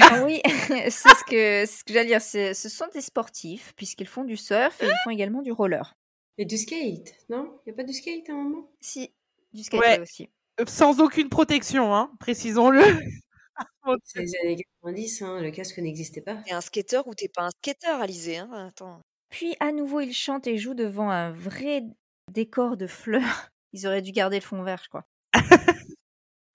Ah 0.00 0.22
oui, 0.24 0.40
c'est 0.44 0.90
ce 0.90 1.24
que, 1.24 1.64
c'est 1.64 1.66
ce 1.66 1.84
que 1.84 1.92
j'allais 1.92 2.06
dire. 2.08 2.22
c'est- 2.22 2.54
Ce 2.54 2.68
sont 2.68 2.86
des 2.92 3.00
sportifs 3.02 3.72
puisqu'ils 3.76 4.06
font 4.06 4.24
du 4.24 4.36
surf 4.36 4.82
et 4.82 4.86
ils 4.86 4.96
font 5.04 5.10
également 5.10 5.42
du 5.42 5.52
roller. 5.52 5.94
Et 6.38 6.44
du 6.44 6.56
skate, 6.58 7.14
non? 7.28 7.60
Il 7.66 7.70
y 7.70 7.72
a 7.72 7.76
pas 7.76 7.82
du 7.84 7.92
skate 7.92 8.28
à 8.28 8.32
un 8.32 8.36
moment? 8.36 8.70
Si, 8.80 9.12
du 9.52 9.62
skate 9.62 9.80
Ouais. 9.80 10.00
aussi. 10.00 10.28
Euh, 10.60 10.64
Sans 10.66 11.00
aucune 11.00 11.28
protection, 11.28 11.94
hein, 11.94 12.10
précisons-le. 12.18 12.82
C'est 14.04 14.20
les 14.20 14.32
années 14.42 14.56
90, 14.82 15.22
hein, 15.22 15.40
le 15.40 15.50
casque 15.50 15.78
n'existait 15.78 16.20
pas. 16.20 16.36
T'es 16.46 16.52
un 16.52 16.60
skateur 16.60 17.06
ou 17.06 17.14
t'es 17.14 17.28
pas 17.28 17.44
un 17.44 17.50
skateur, 17.50 18.00
Alizé 18.00 18.38
hein? 18.38 18.50
Attends. 18.68 19.00
Puis 19.36 19.54
à 19.60 19.70
nouveau, 19.70 20.00
ils 20.00 20.14
chantent 20.14 20.46
et 20.46 20.56
jouent 20.56 20.72
devant 20.72 21.10
un 21.10 21.30
vrai 21.30 21.82
décor 22.32 22.78
de 22.78 22.86
fleurs. 22.86 23.50
Ils 23.74 23.86
auraient 23.86 24.00
dû 24.00 24.10
garder 24.12 24.36
le 24.38 24.42
fond 24.42 24.62
vert, 24.62 24.80
je 24.82 24.88
crois. 24.88 25.04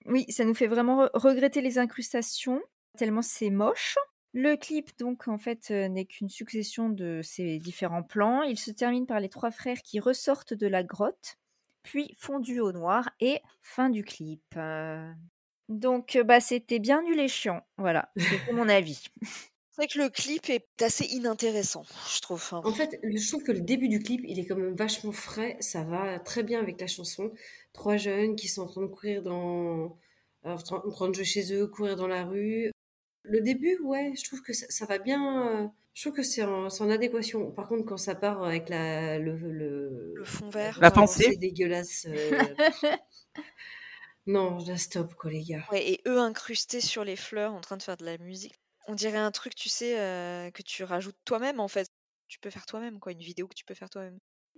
oui, 0.08 0.26
ça 0.30 0.46
nous 0.46 0.56
fait 0.56 0.66
vraiment 0.66 1.06
re- 1.06 1.10
regretter 1.14 1.62
les 1.62 1.78
incrustations, 1.78 2.60
tellement 2.98 3.22
c'est 3.22 3.52
moche. 3.52 4.00
Le 4.34 4.56
clip, 4.56 4.98
donc, 4.98 5.28
en 5.28 5.38
fait, 5.38 5.70
euh, 5.70 5.90
n'est 5.90 6.06
qu'une 6.06 6.30
succession 6.30 6.90
de 6.90 7.22
ces 7.22 7.60
différents 7.60 8.02
plans. 8.02 8.42
Il 8.42 8.58
se 8.58 8.72
termine 8.72 9.06
par 9.06 9.20
les 9.20 9.30
trois 9.30 9.52
frères 9.52 9.84
qui 9.84 10.00
ressortent 10.00 10.56
de 10.56 10.66
la 10.66 10.82
grotte, 10.84 11.38
puis 11.84 12.16
fondus 12.18 12.62
au 12.62 12.72
noir 12.72 13.12
et 13.20 13.42
fin 13.62 13.92
du 13.92 14.04
clip. 14.04 14.42
Euh, 14.58 15.12
Donc, 15.70 16.16
euh, 16.16 16.24
bah, 16.24 16.40
c'était 16.40 16.80
bien 16.80 17.04
nul 17.04 17.20
et 17.20 17.28
chiant. 17.28 17.62
Voilà, 17.78 18.12
c'est 18.18 18.54
mon 18.54 18.70
avis. 18.70 19.06
C'est 19.72 19.82
vrai 19.84 19.88
que 19.88 20.00
le 20.00 20.10
clip 20.10 20.50
est 20.50 20.68
assez 20.82 21.06
inintéressant, 21.06 21.84
je 22.14 22.20
trouve. 22.20 22.46
hein. 22.52 22.62
En 22.66 22.74
fait, 22.74 23.00
je 23.04 23.28
trouve 23.30 23.44
que 23.44 23.54
le 23.54 23.62
début 23.62 23.88
du 23.88 24.00
clip, 24.00 24.22
il 24.28 24.38
est 24.38 24.46
quand 24.46 24.58
même 24.58 24.76
vachement 24.76 25.14
frais. 25.14 25.56
Ça 25.62 25.84
va 25.84 26.20
très 26.20 26.44
bien 26.44 26.60
avec 26.60 26.80
la 26.82 26.88
chanson. 26.88 27.32
Trois 27.74 27.96
jeunes 27.98 28.36
qui 28.36 28.50
sont 28.50 28.64
en 28.64 28.68
train 28.68 28.82
de 28.82 28.88
courir 28.88 29.24
dans... 29.24 29.98
alors, 30.44 30.62
en 30.74 30.92
train 30.92 31.08
de 31.10 31.14
jouer 31.16 31.24
chez 31.24 31.54
eux, 31.54 31.68
courir 31.68 31.96
dans 31.96 32.08
la 32.08 32.26
rue. 32.26 32.70
Le 33.24 33.40
début, 33.42 33.78
ouais, 33.84 34.12
je 34.18 34.24
trouve 34.26 34.42
que 34.42 34.52
ça, 34.54 34.66
ça 34.70 34.86
va 34.86 34.98
bien. 34.98 35.48
euh, 35.64 35.68
Je 35.94 36.02
trouve 36.04 36.14
que 36.18 36.24
c'est 36.24 36.44
en, 36.44 36.70
c'est 36.70 36.84
en 36.84 36.90
adéquation. 36.90 37.52
Par 37.52 37.70
contre, 37.70 37.86
quand 37.86 37.98
ça 37.98 38.16
part 38.16 38.44
avec 38.44 38.68
la, 38.68 39.20
le, 39.20 39.38
le, 39.38 40.14
Le 40.16 40.26
fond 40.26 40.50
vert. 40.50 40.80
La 40.82 40.88
euh, 40.88 40.92
pensée. 40.92 41.24
C'est 41.32 41.36
dégueulasse. 41.38 42.08
euh, 42.10 42.44
Non, 44.26 44.60
je 44.60 44.72
la 44.72 44.78
stop, 44.78 45.14
quoi, 45.16 45.32
les 45.32 45.44
gars. 45.44 45.66
Ouais, 45.72 45.92
et 45.92 46.02
eux 46.08 46.20
incrustés 46.20 46.82
sur 46.82 47.04
les 47.04 47.16
fleurs 47.16 47.54
en 47.54 47.62
train 47.62 47.78
de 47.78 47.84
faire 47.84 47.98
de 47.98 48.06
la 48.06 48.18
musique. 48.18 48.60
On 48.88 48.96
dirait 48.96 49.18
un 49.18 49.32
truc, 49.32 49.56
tu 49.56 49.70
sais, 49.70 50.52
que 50.54 50.62
tu 50.62 50.84
rajoutes 50.84 51.18
toi-même 51.26 51.60
en 51.60 51.68
fait. 51.68 51.88
Tu 52.28 52.40
peux 52.40 52.50
faire 52.50 52.66
toi-même, 52.66 53.00
quoi, 53.00 53.12
une 53.12 53.20
vidéo 53.20 53.48
que 53.48 53.56
tu 53.56 53.66
peux 53.66 53.74
faire 53.74 53.90
toi-même. 53.90 54.18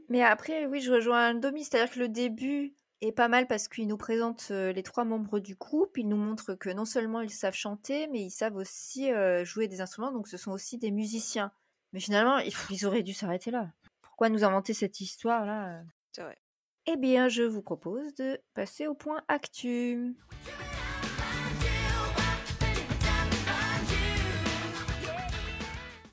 Mais 0.09 0.23
après, 0.23 0.65
oui, 0.65 0.81
je 0.81 0.91
rejoins 0.91 1.33
Domi, 1.33 1.63
c'est-à-dire 1.63 1.93
que 1.93 1.99
le 1.99 2.09
début 2.09 2.75
est 3.01 3.12
pas 3.12 3.27
mal 3.27 3.47
parce 3.47 3.67
qu'il 3.67 3.88
nous 3.88 3.97
présente 3.97 4.49
les 4.49 4.83
trois 4.83 5.05
membres 5.05 5.39
du 5.39 5.55
groupe. 5.55 5.97
Il 5.97 6.07
nous 6.07 6.17
montre 6.17 6.53
que 6.55 6.69
non 6.69 6.86
seulement 6.86 7.21
ils 7.21 7.29
savent 7.29 7.55
chanter, 7.55 8.07
mais 8.07 8.21
ils 8.21 8.31
savent 8.31 8.55
aussi 8.55 9.09
jouer 9.43 9.67
des 9.67 9.81
instruments, 9.81 10.12
donc 10.12 10.27
ce 10.27 10.38
sont 10.38 10.51
aussi 10.51 10.77
des 10.77 10.91
musiciens. 10.91 11.51
Mais 11.93 11.99
finalement, 11.99 12.38
ils, 12.39 12.53
ils 12.69 12.86
auraient 12.86 13.03
dû 13.03 13.13
s'arrêter 13.13 13.51
là. 13.51 13.71
Pourquoi 14.01 14.29
nous 14.29 14.43
inventer 14.43 14.73
cette 14.73 15.01
histoire-là 15.01 15.81
C'est 16.12 16.21
vrai. 16.21 16.38
Eh 16.86 16.97
bien, 16.97 17.29
je 17.29 17.43
vous 17.43 17.62
propose 17.62 18.13
de 18.15 18.39
passer 18.53 18.88
au 18.88 18.93
point 18.93 19.23
actu. 19.27 20.15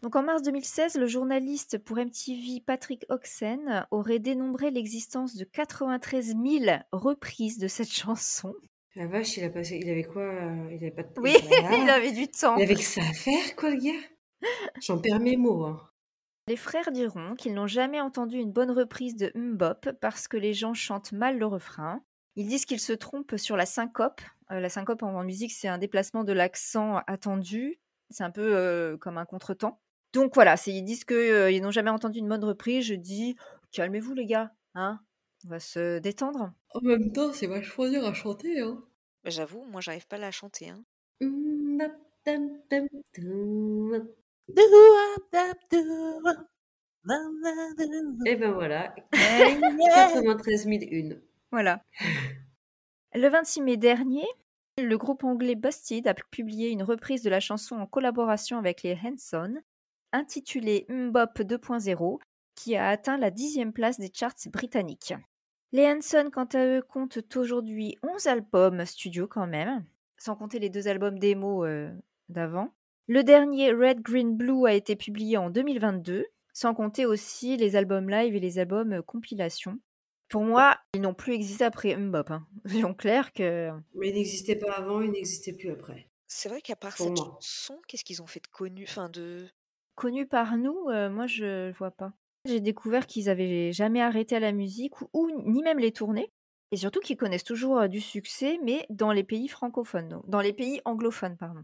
Donc 0.03 0.17
en 0.17 0.23
mars 0.23 0.43
2016, 0.43 0.97
le 0.97 1.07
journaliste 1.07 1.77
pour 1.77 1.99
MTV 1.99 2.63
Patrick 2.65 3.05
Oxen 3.11 3.87
aurait 3.91 4.19
dénombré 4.19 4.71
l'existence 4.71 5.37
de 5.37 5.45
93 5.45 6.37
000 6.43 6.65
reprises 6.93 7.59
de 7.59 7.69
cette 7.69 7.93
chanson. 7.93 8.55
La 8.97 9.07
vache, 9.07 9.37
il 9.37 9.45
a 9.45 9.51
passé. 9.51 9.79
Il 9.81 9.91
avait 9.91 10.05
quoi 10.05 10.23
euh, 10.23 10.69
Il 10.71 10.79
avait 10.79 10.91
pas 10.91 11.03
de. 11.03 11.09
Oui, 11.21 11.37
Voilà. 11.47 11.77
il 11.83 11.91
avait 11.91 12.13
du 12.13 12.29
temps. 12.29 12.57
Il 12.57 12.63
avait 12.63 12.75
que 12.75 12.81
ça 12.81 13.03
à 13.03 13.13
faire, 13.13 13.55
quoi, 13.57 13.71
le 13.71 13.77
gars? 13.77 14.49
J'en 14.81 14.99
perds 14.99 15.21
mes 15.21 15.37
mots. 15.37 15.65
Hein. 15.65 15.81
Les 16.49 16.57
frères 16.57 16.91
diront 16.91 17.35
qu'ils 17.35 17.55
n'ont 17.55 17.69
jamais 17.69 18.01
entendu 18.01 18.39
une 18.39 18.51
bonne 18.51 18.71
reprise 18.71 19.15
de 19.15 19.31
Mbop 19.37 19.93
parce 20.01 20.27
que 20.27 20.37
les 20.37 20.55
gens 20.55 20.75
chantent 20.75 21.13
mal 21.13 21.39
le 21.39 21.47
refrain. 21.47 22.03
Ils 22.37 22.49
disent 22.49 22.65
qu'ils 22.65 22.81
se 22.81 22.93
trompent 22.93 23.37
sur 23.37 23.57
la 23.57 23.67
syncope. 23.67 24.23
Euh, 24.51 24.61
la 24.61 24.71
syncope 24.71 25.03
en, 25.03 25.15
en 25.15 25.25
musique, 25.25 25.53
c'est 25.53 25.69
un 25.69 25.79
déplacement 25.79 26.25
de 26.25 26.33
l'accent 26.33 27.03
attendu. 27.07 27.79
C'est 28.09 28.25
un 28.25 28.31
peu 28.31 28.57
euh, 28.57 28.97
comme 28.97 29.19
un 29.19 29.27
contretemps. 29.27 29.81
Donc 30.13 30.35
voilà, 30.35 30.57
ils 30.67 30.85
disent 30.85 31.05
qu'ils 31.05 31.63
n'ont 31.63 31.71
jamais 31.71 31.91
entendu 31.91 32.19
une 32.19 32.29
bonne 32.29 32.45
reprise. 32.45 32.87
Je 32.87 32.95
dis, 32.95 33.37
calmez-vous 33.73 34.15
les 34.15 34.27
gars, 34.27 34.53
hein 34.75 35.01
on 35.45 35.49
va 35.49 35.61
se 35.61 35.99
détendre. 35.99 36.53
En 36.75 36.81
même 36.83 37.13
temps, 37.13 37.33
c'est 37.33 37.47
vachement 37.47 37.89
dur 37.89 38.05
à 38.05 38.13
chanter. 38.13 38.61
Hein. 38.61 38.79
Mais 39.25 39.31
J'avoue, 39.31 39.65
moi 39.65 39.81
j'arrive 39.81 40.07
pas 40.07 40.17
à 40.17 40.21
la 40.21 40.31
chanter. 40.31 40.69
Hein. 40.69 40.85
Et 48.27 48.37
ben 48.37 48.53
voilà, 48.53 48.95
93 49.13 50.67
001. 50.67 51.17
Voilà. 51.51 51.83
Le 53.15 53.29
26 53.29 53.63
mai 53.63 53.77
dernier, 53.77 54.27
le 54.79 54.97
groupe 54.99 55.25
anglais 55.25 55.55
Busted 55.55 56.07
a 56.07 56.15
publié 56.15 56.71
une 56.71 56.83
reprise 56.83 57.23
de 57.23 57.31
la 57.31 57.41
chanson 57.41 57.77
en 57.77 57.87
collaboration 57.87 58.59
avec 58.59 58.83
les 58.83 58.99
Hanson, 59.03 59.57
intitulée 60.13 60.87
Mbop 60.89 61.39
2.0, 61.39 62.19
qui 62.55 62.77
a 62.77 62.89
atteint 62.89 63.19
la 63.19 63.31
dixième 63.31 63.73
place 63.73 63.99
des 63.99 64.11
charts 64.13 64.35
britanniques. 64.53 65.15
Les 65.73 65.87
Hanson, 65.87 66.31
quant 66.33 66.49
à 66.53 66.67
eux, 66.67 66.83
comptent 66.83 67.37
aujourd'hui 67.37 67.97
11 68.03 68.27
albums 68.27 68.85
studio 68.85 69.27
quand 69.29 69.47
même, 69.47 69.85
sans 70.19 70.35
compter 70.37 70.59
les 70.59 70.69
deux 70.69 70.89
albums 70.89 71.19
démo 71.19 71.65
euh, 71.65 71.91
d'avant. 72.29 72.73
Le 73.07 73.23
dernier, 73.23 73.73
Red, 73.73 74.01
Green, 74.03 74.37
Blue, 74.37 74.67
a 74.67 74.73
été 74.75 74.97
publié 74.97 75.37
en 75.37 75.51
2022, 75.51 76.27
sans 76.53 76.75
compter 76.75 77.07
aussi 77.07 77.57
les 77.57 77.77
albums 77.77 78.09
live 78.11 78.35
et 78.35 78.41
les 78.41 78.59
albums 78.59 78.95
euh, 78.95 79.03
compilation. 79.03 79.79
Pour 80.29 80.43
moi, 80.45 80.77
ils 80.95 81.01
n'ont 81.01 81.15
plus 81.15 81.35
existé 81.35 81.65
après 81.65 81.97
Mbop. 81.97 82.31
Hein. 82.31 82.47
Soyons 82.67 82.95
clairs 82.95 83.33
que 83.33 83.71
Mais 83.95 84.11
il 84.11 84.15
n'existait 84.15 84.57
pas 84.57 84.73
avant, 84.73 85.01
il 85.01 85.11
n'existait 85.11 85.53
plus 85.53 85.71
après. 85.71 86.09
C'est 86.29 86.49
vrai 86.49 86.61
qu'à 86.61 86.77
part 86.77 86.95
Pour 86.95 87.07
cette 87.07 87.17
moi. 87.17 87.39
chanson, 87.41 87.81
qu'est-ce 87.89 88.05
qu'ils 88.05 88.23
ont 88.23 88.29
fait 88.29 88.41
de 88.41 88.47
connu 88.47 88.85
Enfin, 88.89 89.09
de. 89.09 89.49
Connus 90.01 90.27
par 90.27 90.57
nous, 90.57 90.89
euh, 90.89 91.11
moi 91.11 91.27
je 91.27 91.71
vois 91.73 91.91
pas. 91.91 92.13
J'ai 92.47 92.61
découvert 92.61 93.07
qu'ils 93.07 93.29
avaient 93.29 93.71
jamais 93.71 94.01
arrêté 94.01 94.35
à 94.35 94.41
la 94.41 94.53
musique 94.53 94.99
ou, 95.03 95.09
ou 95.13 95.31
ni 95.51 95.63
même 95.63 95.79
les 95.79 95.93
tournées. 95.93 96.33
Et 96.73 96.77
surtout 96.77 97.01
qu'ils 97.01 97.17
connaissent 97.19 97.45
toujours 97.45 97.79
euh, 97.81 97.89
du 97.89 98.01
succès, 98.01 98.59
mais 98.65 98.87
dans 98.89 99.13
les 99.13 99.25
pays 99.25 99.49
francophones, 99.49 100.09
donc 100.09 100.29
dans 100.29 100.41
les 100.41 100.53
pays 100.55 100.81
anglophones, 100.87 101.37
pardon. 101.37 101.63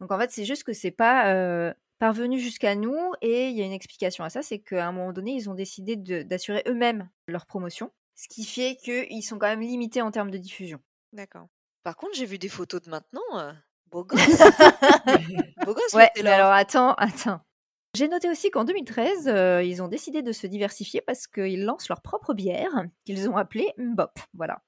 Donc 0.00 0.10
en 0.10 0.18
fait, 0.18 0.30
c'est 0.32 0.44
juste 0.44 0.64
que 0.64 0.72
c'est 0.72 0.90
pas 0.90 1.32
euh, 1.32 1.72
parvenu 2.00 2.40
jusqu'à 2.40 2.74
nous. 2.74 2.98
Et 3.22 3.48
il 3.50 3.56
y 3.56 3.62
a 3.62 3.66
une 3.66 3.72
explication 3.72 4.24
à 4.24 4.30
ça, 4.30 4.42
c'est 4.42 4.58
qu'à 4.58 4.88
un 4.88 4.92
moment 4.92 5.12
donné, 5.12 5.32
ils 5.32 5.48
ont 5.48 5.54
décidé 5.54 5.94
d'assurer 5.96 6.64
eux-mêmes 6.66 7.08
leur 7.28 7.46
promotion, 7.46 7.92
ce 8.16 8.26
qui 8.28 8.44
fait 8.44 8.76
qu'ils 8.76 9.22
sont 9.22 9.38
quand 9.38 9.46
même 9.48 9.60
limités 9.60 10.02
en 10.02 10.10
termes 10.10 10.30
de 10.32 10.38
diffusion. 10.38 10.80
D'accord. 11.12 11.46
Par 11.84 11.96
contre, 11.96 12.14
j'ai 12.16 12.26
vu 12.26 12.38
des 12.38 12.48
photos 12.48 12.82
de 12.82 12.90
maintenant. 12.90 13.20
euh, 13.34 13.52
Beau 13.92 14.04
gosse. 14.08 14.40
Beau 15.64 15.74
gosse, 15.74 15.94
Ouais, 15.94 16.10
mais 16.16 16.30
alors 16.30 16.50
attends, 16.50 16.94
attends. 16.94 17.40
J'ai 17.96 18.08
noté 18.08 18.28
aussi 18.28 18.50
qu'en 18.50 18.64
2013, 18.64 19.26
euh, 19.26 19.62
ils 19.62 19.82
ont 19.82 19.88
décidé 19.88 20.20
de 20.20 20.30
se 20.30 20.46
diversifier 20.46 21.00
parce 21.00 21.26
qu'ils 21.26 21.64
lancent 21.64 21.88
leur 21.88 22.02
propre 22.02 22.34
bière 22.34 22.84
qu'ils 23.06 23.30
ont 23.30 23.38
appelée 23.38 23.72
Mbop. 23.78 24.12
Voilà. 24.34 24.60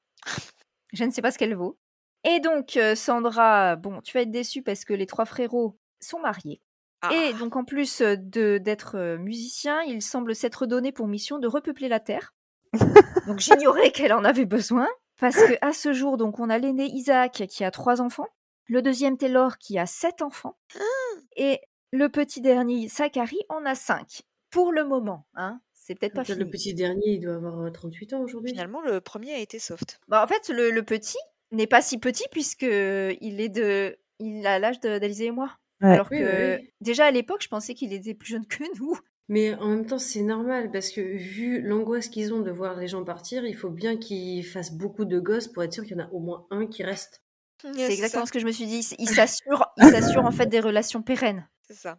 Je 0.94 1.04
ne 1.04 1.10
sais 1.10 1.20
pas 1.20 1.30
ce 1.30 1.36
qu'elle 1.36 1.54
vaut. 1.54 1.78
Et 2.24 2.40
donc, 2.40 2.78
euh, 2.78 2.94
Sandra, 2.94 3.76
bon, 3.76 4.00
tu 4.00 4.14
vas 4.14 4.22
être 4.22 4.30
déçue 4.30 4.62
parce 4.62 4.86
que 4.86 4.94
les 4.94 5.04
trois 5.04 5.26
frérots 5.26 5.78
sont 6.00 6.20
mariés. 6.20 6.62
Ah, 7.02 7.12
Et 7.12 7.34
donc, 7.34 7.54
en 7.54 7.64
plus 7.64 8.00
euh, 8.00 8.16
de 8.16 8.56
d'être 8.56 9.16
musicien, 9.18 9.82
il 9.82 10.00
semble 10.00 10.34
s'être 10.34 10.64
donné 10.64 10.90
pour 10.90 11.06
mission 11.06 11.38
de 11.38 11.48
repeupler 11.48 11.88
la 11.88 12.00
Terre. 12.00 12.34
donc, 13.26 13.40
j'ignorais 13.40 13.90
qu'elle 13.92 14.14
en 14.14 14.24
avait 14.24 14.46
besoin. 14.46 14.88
Parce 15.20 15.36
que 15.36 15.58
à 15.60 15.74
ce 15.74 15.92
jour, 15.92 16.16
donc, 16.16 16.40
on 16.40 16.48
a 16.48 16.56
l'aîné 16.56 16.86
Isaac 16.86 17.42
qui 17.46 17.62
a 17.62 17.70
trois 17.70 18.00
enfants, 18.00 18.28
le 18.68 18.80
deuxième 18.80 19.18
Taylor 19.18 19.58
qui 19.58 19.78
a 19.78 19.84
sept 19.84 20.22
enfants, 20.22 20.56
et 21.36 21.60
le 21.92 22.08
petit 22.08 22.40
dernier 22.40 22.88
Zachary 22.88 23.38
en 23.48 23.64
a 23.66 23.74
cinq. 23.74 24.22
Pour 24.50 24.72
le 24.72 24.84
moment, 24.84 25.26
hein. 25.34 25.60
C'est 25.74 25.94
peut-être 25.94 26.14
pas 26.14 26.24
fini. 26.24 26.38
le 26.38 26.50
petit 26.50 26.74
dernier, 26.74 27.12
il 27.14 27.20
doit 27.20 27.36
avoir 27.36 27.60
euh, 27.60 27.70
38 27.70 28.12
ans 28.12 28.20
aujourd'hui. 28.20 28.50
finalement, 28.52 28.82
le 28.82 29.00
premier 29.00 29.32
a 29.32 29.38
été 29.38 29.58
soft. 29.58 30.00
Bah, 30.08 30.22
en 30.22 30.26
fait, 30.26 30.50
le, 30.50 30.70
le 30.70 30.82
petit 30.82 31.16
n'est 31.50 31.66
pas 31.66 31.80
si 31.80 31.96
petit 31.98 32.24
puisque 32.30 32.62
il 32.62 33.40
est 33.40 33.48
de, 33.48 33.96
il 34.18 34.46
a 34.46 34.58
l'âge 34.58 34.80
de- 34.80 34.98
d'Alizé 34.98 35.26
et 35.26 35.30
moi. 35.30 35.56
Ouais. 35.80 35.90
Alors 35.94 36.08
Oui, 36.10 36.18
que 36.18 36.56
oui, 36.56 36.62
oui. 36.62 36.70
déjà 36.82 37.06
à 37.06 37.10
l'époque, 37.10 37.42
je 37.42 37.48
pensais 37.48 37.72
qu'il 37.74 37.92
était 37.94 38.12
plus 38.14 38.28
jeune 38.32 38.46
que 38.46 38.64
nous. 38.80 38.98
Mais 39.30 39.54
en 39.54 39.68
même 39.68 39.86
temps, 39.86 39.98
c'est 39.98 40.22
normal 40.22 40.70
parce 40.70 40.90
que 40.90 41.00
vu 41.00 41.60
l'angoisse 41.62 42.08
qu'ils 42.08 42.32
ont 42.34 42.40
de 42.40 42.50
voir 42.50 42.76
les 42.76 42.88
gens 42.88 43.04
partir, 43.04 43.44
il 43.46 43.54
faut 43.56 43.70
bien 43.70 43.96
qu'ils 43.96 44.44
fassent 44.44 44.72
beaucoup 44.72 45.04
de 45.06 45.18
gosses 45.20 45.48
pour 45.48 45.62
être 45.62 45.72
sûr 45.72 45.84
qu'il 45.84 45.96
y 45.96 46.00
en 46.00 46.04
a 46.04 46.10
au 46.12 46.18
moins 46.20 46.46
un 46.50 46.66
qui 46.66 46.82
reste. 46.82 47.22
C'est 47.62 47.92
exactement 47.92 48.24
ce 48.26 48.32
que 48.32 48.38
je 48.38 48.46
me 48.46 48.52
suis 48.52 48.66
dit. 48.66 48.86
Il 48.98 49.08
s'assure, 49.08 49.66
il 49.78 49.84
s'assure 49.84 50.24
en 50.24 50.30
fait 50.32 50.46
des 50.46 50.60
relations 50.60 51.02
pérennes. 51.02 51.46
C'est 51.68 51.76
ça. 51.76 51.98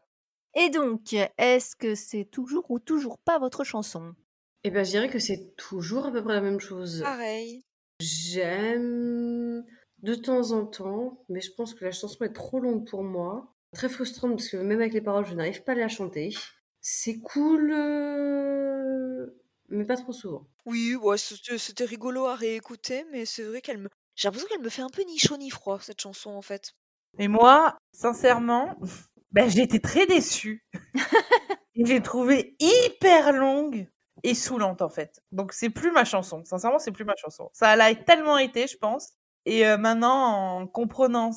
Et 0.55 0.69
donc, 0.69 1.13
est-ce 1.38 1.75
que 1.75 1.95
c'est 1.95 2.25
toujours 2.25 2.69
ou 2.71 2.79
toujours 2.79 3.19
pas 3.19 3.38
votre 3.39 3.63
chanson? 3.63 4.15
Eh 4.63 4.71
ben, 4.71 4.84
je 4.84 4.89
dirais 4.89 5.10
que 5.10 5.19
c'est 5.19 5.55
toujours 5.55 6.08
à 6.08 6.12
peu 6.12 6.23
près 6.23 6.34
la 6.34 6.41
même 6.41 6.60
chose. 6.60 7.01
Pareil. 7.01 7.62
J'aime 8.01 9.63
de 9.99 10.15
temps 10.15 10.51
en 10.51 10.65
temps, 10.65 11.23
mais 11.29 11.41
je 11.41 11.51
pense 11.53 11.73
que 11.73 11.86
la 11.86 11.91
chanson 11.91 12.23
est 12.23 12.34
trop 12.34 12.60
longue 12.60 12.88
pour 12.89 13.03
moi. 13.03 13.53
Très 13.73 13.89
frustrante 13.89 14.38
parce 14.38 14.49
que 14.49 14.58
même 14.58 14.79
avec 14.79 14.93
les 14.93 15.01
paroles, 15.01 15.25
je 15.25 15.34
n'arrive 15.34 15.63
pas 15.63 15.73
à 15.73 15.75
la 15.75 15.88
chanter. 15.88 16.34
C'est 16.82 17.19
cool, 17.19 17.71
euh, 17.71 19.27
mais 19.67 19.86
pas 19.86 19.97
trop 19.97 20.13
souvent. 20.13 20.47
Oui, 20.65 20.95
ouais, 20.95 21.17
c'était 21.17 21.58
c'était 21.58 21.86
rigolo 21.86 22.25
à 22.25 22.36
réécouter, 22.36 23.05
mais 23.12 23.25
c'est 23.25 23.43
vrai 23.43 23.62
qu'elle 23.62 23.77
me. 23.77 23.89
J'ai 24.15 24.27
l'impression 24.27 24.47
qu'elle 24.47 24.62
me 24.62 24.69
fait 24.69 24.82
un 24.82 24.89
peu 24.89 25.03
ni 25.03 25.19
chaud 25.19 25.38
ni 25.38 25.49
froid, 25.49 25.79
cette 25.79 26.01
chanson, 26.01 26.32
en 26.32 26.41
fait. 26.41 26.73
Et 27.17 27.27
moi, 27.27 27.77
sincèrement, 27.93 28.77
ben, 29.31 29.49
j'ai 29.49 29.61
été 29.61 29.79
très 29.79 30.05
déçue. 30.05 30.65
J'ai 31.75 32.01
trouvé 32.01 32.57
hyper 32.59 33.31
longue 33.31 33.87
et 34.23 34.33
saoulante 34.33 34.81
en 34.81 34.89
fait. 34.89 35.21
Donc 35.31 35.53
c'est 35.53 35.69
plus 35.69 35.91
ma 35.91 36.03
chanson. 36.03 36.43
Sincèrement, 36.43 36.79
c'est 36.79 36.91
plus 36.91 37.05
ma 37.05 37.15
chanson. 37.15 37.49
Ça 37.53 37.75
l'a 37.77 37.95
tellement 37.95 38.37
été, 38.37 38.67
je 38.67 38.77
pense. 38.77 39.13
Et 39.45 39.65
euh, 39.65 39.77
maintenant, 39.77 40.59
en 40.59 40.67
comprenant 40.67 41.31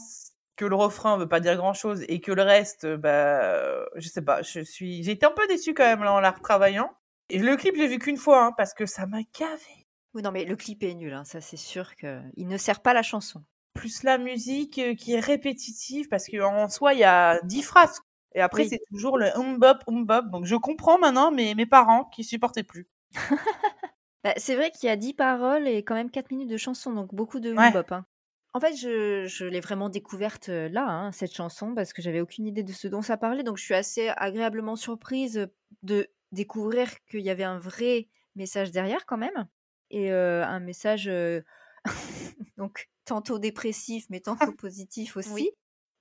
que 0.57 0.65
le 0.65 0.75
refrain 0.75 1.17
veut 1.17 1.29
pas 1.29 1.41
dire 1.41 1.57
grand 1.57 1.75
chose 1.75 2.05
et 2.09 2.21
que 2.21 2.33
le 2.33 2.43
reste, 2.43 2.87
bah, 2.87 3.85
je 3.97 4.09
sais 4.09 4.23
pas, 4.23 4.43
je 4.43 4.61
suis, 4.61 5.03
j'ai 5.05 5.13
été 5.13 5.27
un 5.27 5.31
peu 5.31 5.47
déçue 5.47 5.75
quand 5.75 5.85
même 5.85 6.03
là 6.03 6.13
en 6.13 6.21
la 6.21 6.33
retravaillant. 6.33 6.91
Et 7.29 7.39
le 7.39 7.57
clip, 7.57 7.77
j'ai 7.77 7.89
vu 7.89 7.99
qu'une 7.99 8.17
fois, 8.17 8.45
hein, 8.45 8.53
parce 8.57 8.75
que 8.75 8.85
ça 8.85 9.07
m'a 9.07 9.21
gavé. 9.39 9.87
Oui, 10.15 10.23
non, 10.23 10.31
mais 10.31 10.45
le 10.45 10.57
clip 10.57 10.83
est 10.83 10.95
nul, 10.95 11.13
hein, 11.15 11.25
ça 11.25 11.41
c'est 11.41 11.57
sûr 11.57 11.95
qu'il 11.97 12.47
ne 12.49 12.57
sert 12.59 12.81
pas 12.81 12.93
la 12.93 13.03
chanson. 13.03 13.43
Plus 13.75 14.03
la 14.03 14.19
musique 14.19 14.79
euh, 14.79 14.95
qui 14.95 15.13
est 15.15 15.21
répétitive, 15.21 16.09
parce 16.09 16.27
qu'en 16.29 16.69
soi, 16.69 16.95
il 16.95 17.01
y 17.01 17.05
a 17.05 17.41
dix 17.45 17.63
phrases. 17.63 18.01
Et 18.35 18.41
après, 18.41 18.65
Oui. 18.65 18.69
c'est 18.69 18.81
toujours 18.91 19.19
le 19.19 19.29
hum 19.37 19.59
bop, 19.59 19.79
hum 19.87 20.05
bop. 20.07 20.27
Donc 20.31 20.45
je 20.47 20.57
comprends 20.57 20.99
maintenant 20.99 21.31
mes, 21.33 21.55
mes 21.55 21.67
parents 21.67 22.05
qui 22.07 22.25
supportaient 22.25 22.63
plus. 22.65 22.89
Bah, 24.25 24.35
c'est 24.37 24.55
vrai 24.55 24.71
qu'il 24.71 24.87
y 24.89 24.91
a 24.91 24.97
10 24.97 25.15
paroles 25.15 25.67
et 25.67 25.79
quand 25.85 25.95
même 25.95 26.11
4 26.11 26.31
minutes 26.31 26.49
de 26.51 26.57
chanson, 26.57 26.93
donc 26.93 27.15
beaucoup 27.15 27.41
de 27.41 27.53
Ouais. 27.57 27.71
bop. 27.71 27.91
Hein. 27.93 28.07
En 28.55 28.61
fait, 28.61 28.77
je, 28.77 29.27
je 29.27 29.45
l'ai 29.47 29.61
vraiment 29.61 29.89
découverte 29.89 30.49
euh, 30.51 30.69
là, 30.69 30.87
hein, 30.89 31.13
cette 31.13 31.35
chanson, 31.35 31.75
parce 31.75 31.93
que 31.93 32.03
j'avais 32.03 32.21
aucune 32.21 32.47
idée 32.47 32.63
de 32.63 32.73
ce 32.73 32.87
dont 32.89 33.03
ça 33.03 33.17
parlait. 33.17 33.43
Donc, 33.43 33.57
je 33.59 33.65
suis 33.65 33.75
assez 33.75 34.09
agréablement 34.17 34.77
surprise 34.77 35.49
de 35.83 36.09
découvrir 36.33 36.89
qu'il 37.11 37.21
y 37.23 37.31
avait 37.31 37.45
un 37.45 37.59
vrai 37.59 38.09
message 38.37 38.71
derrière, 38.71 39.07
quand 39.07 39.19
même. 39.19 39.49
Et 39.91 40.13
euh, 40.13 40.45
un 40.47 40.61
message, 40.61 41.09
euh, 41.09 41.43
donc, 42.57 42.89
tantôt 43.05 43.39
dépressif, 43.39 44.07
mais 44.11 44.21
tantôt 44.21 44.53
positif 44.59 45.17
aussi. 45.17 45.31
Oui. 45.33 45.51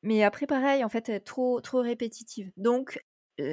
Mais 0.03 0.23
après, 0.23 0.47
pareil, 0.47 0.83
en 0.83 0.89
fait, 0.89 1.09
elle 1.09 1.15
est 1.15 1.19
trop, 1.19 1.61
trop 1.61 1.81
répétitive. 1.81 2.51
Donc, 2.57 2.99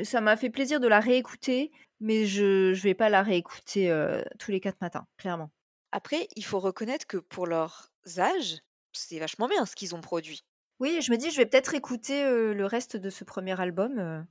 ça 0.04 0.20
m'a 0.20 0.36
fait 0.36 0.50
plaisir 0.50 0.80
de 0.80 0.88
la 0.88 1.00
réécouter, 1.00 1.70
mais 2.00 2.26
je 2.26 2.70
ne 2.70 2.74
vais 2.74 2.94
pas 2.94 3.08
la 3.08 3.22
réécouter 3.22 3.90
euh, 3.90 4.22
tous 4.38 4.50
les 4.50 4.60
quatre 4.60 4.80
matins, 4.80 5.06
clairement. 5.16 5.50
Après, 5.92 6.28
il 6.36 6.44
faut 6.44 6.60
reconnaître 6.60 7.06
que 7.06 7.16
pour 7.16 7.46
leurs 7.46 7.90
âges, 8.18 8.58
c'est 8.92 9.18
vachement 9.18 9.48
bien 9.48 9.64
ce 9.66 9.74
qu'ils 9.74 9.94
ont 9.94 10.00
produit. 10.00 10.42
Oui, 10.80 11.00
je 11.00 11.10
me 11.10 11.16
dis, 11.16 11.30
je 11.30 11.38
vais 11.38 11.46
peut-être 11.46 11.74
écouter 11.74 12.24
euh, 12.24 12.54
le 12.54 12.66
reste 12.66 12.96
de 12.96 13.10
ce 13.10 13.24
premier 13.24 13.58
album. 13.60 13.98
euh. 13.98 14.22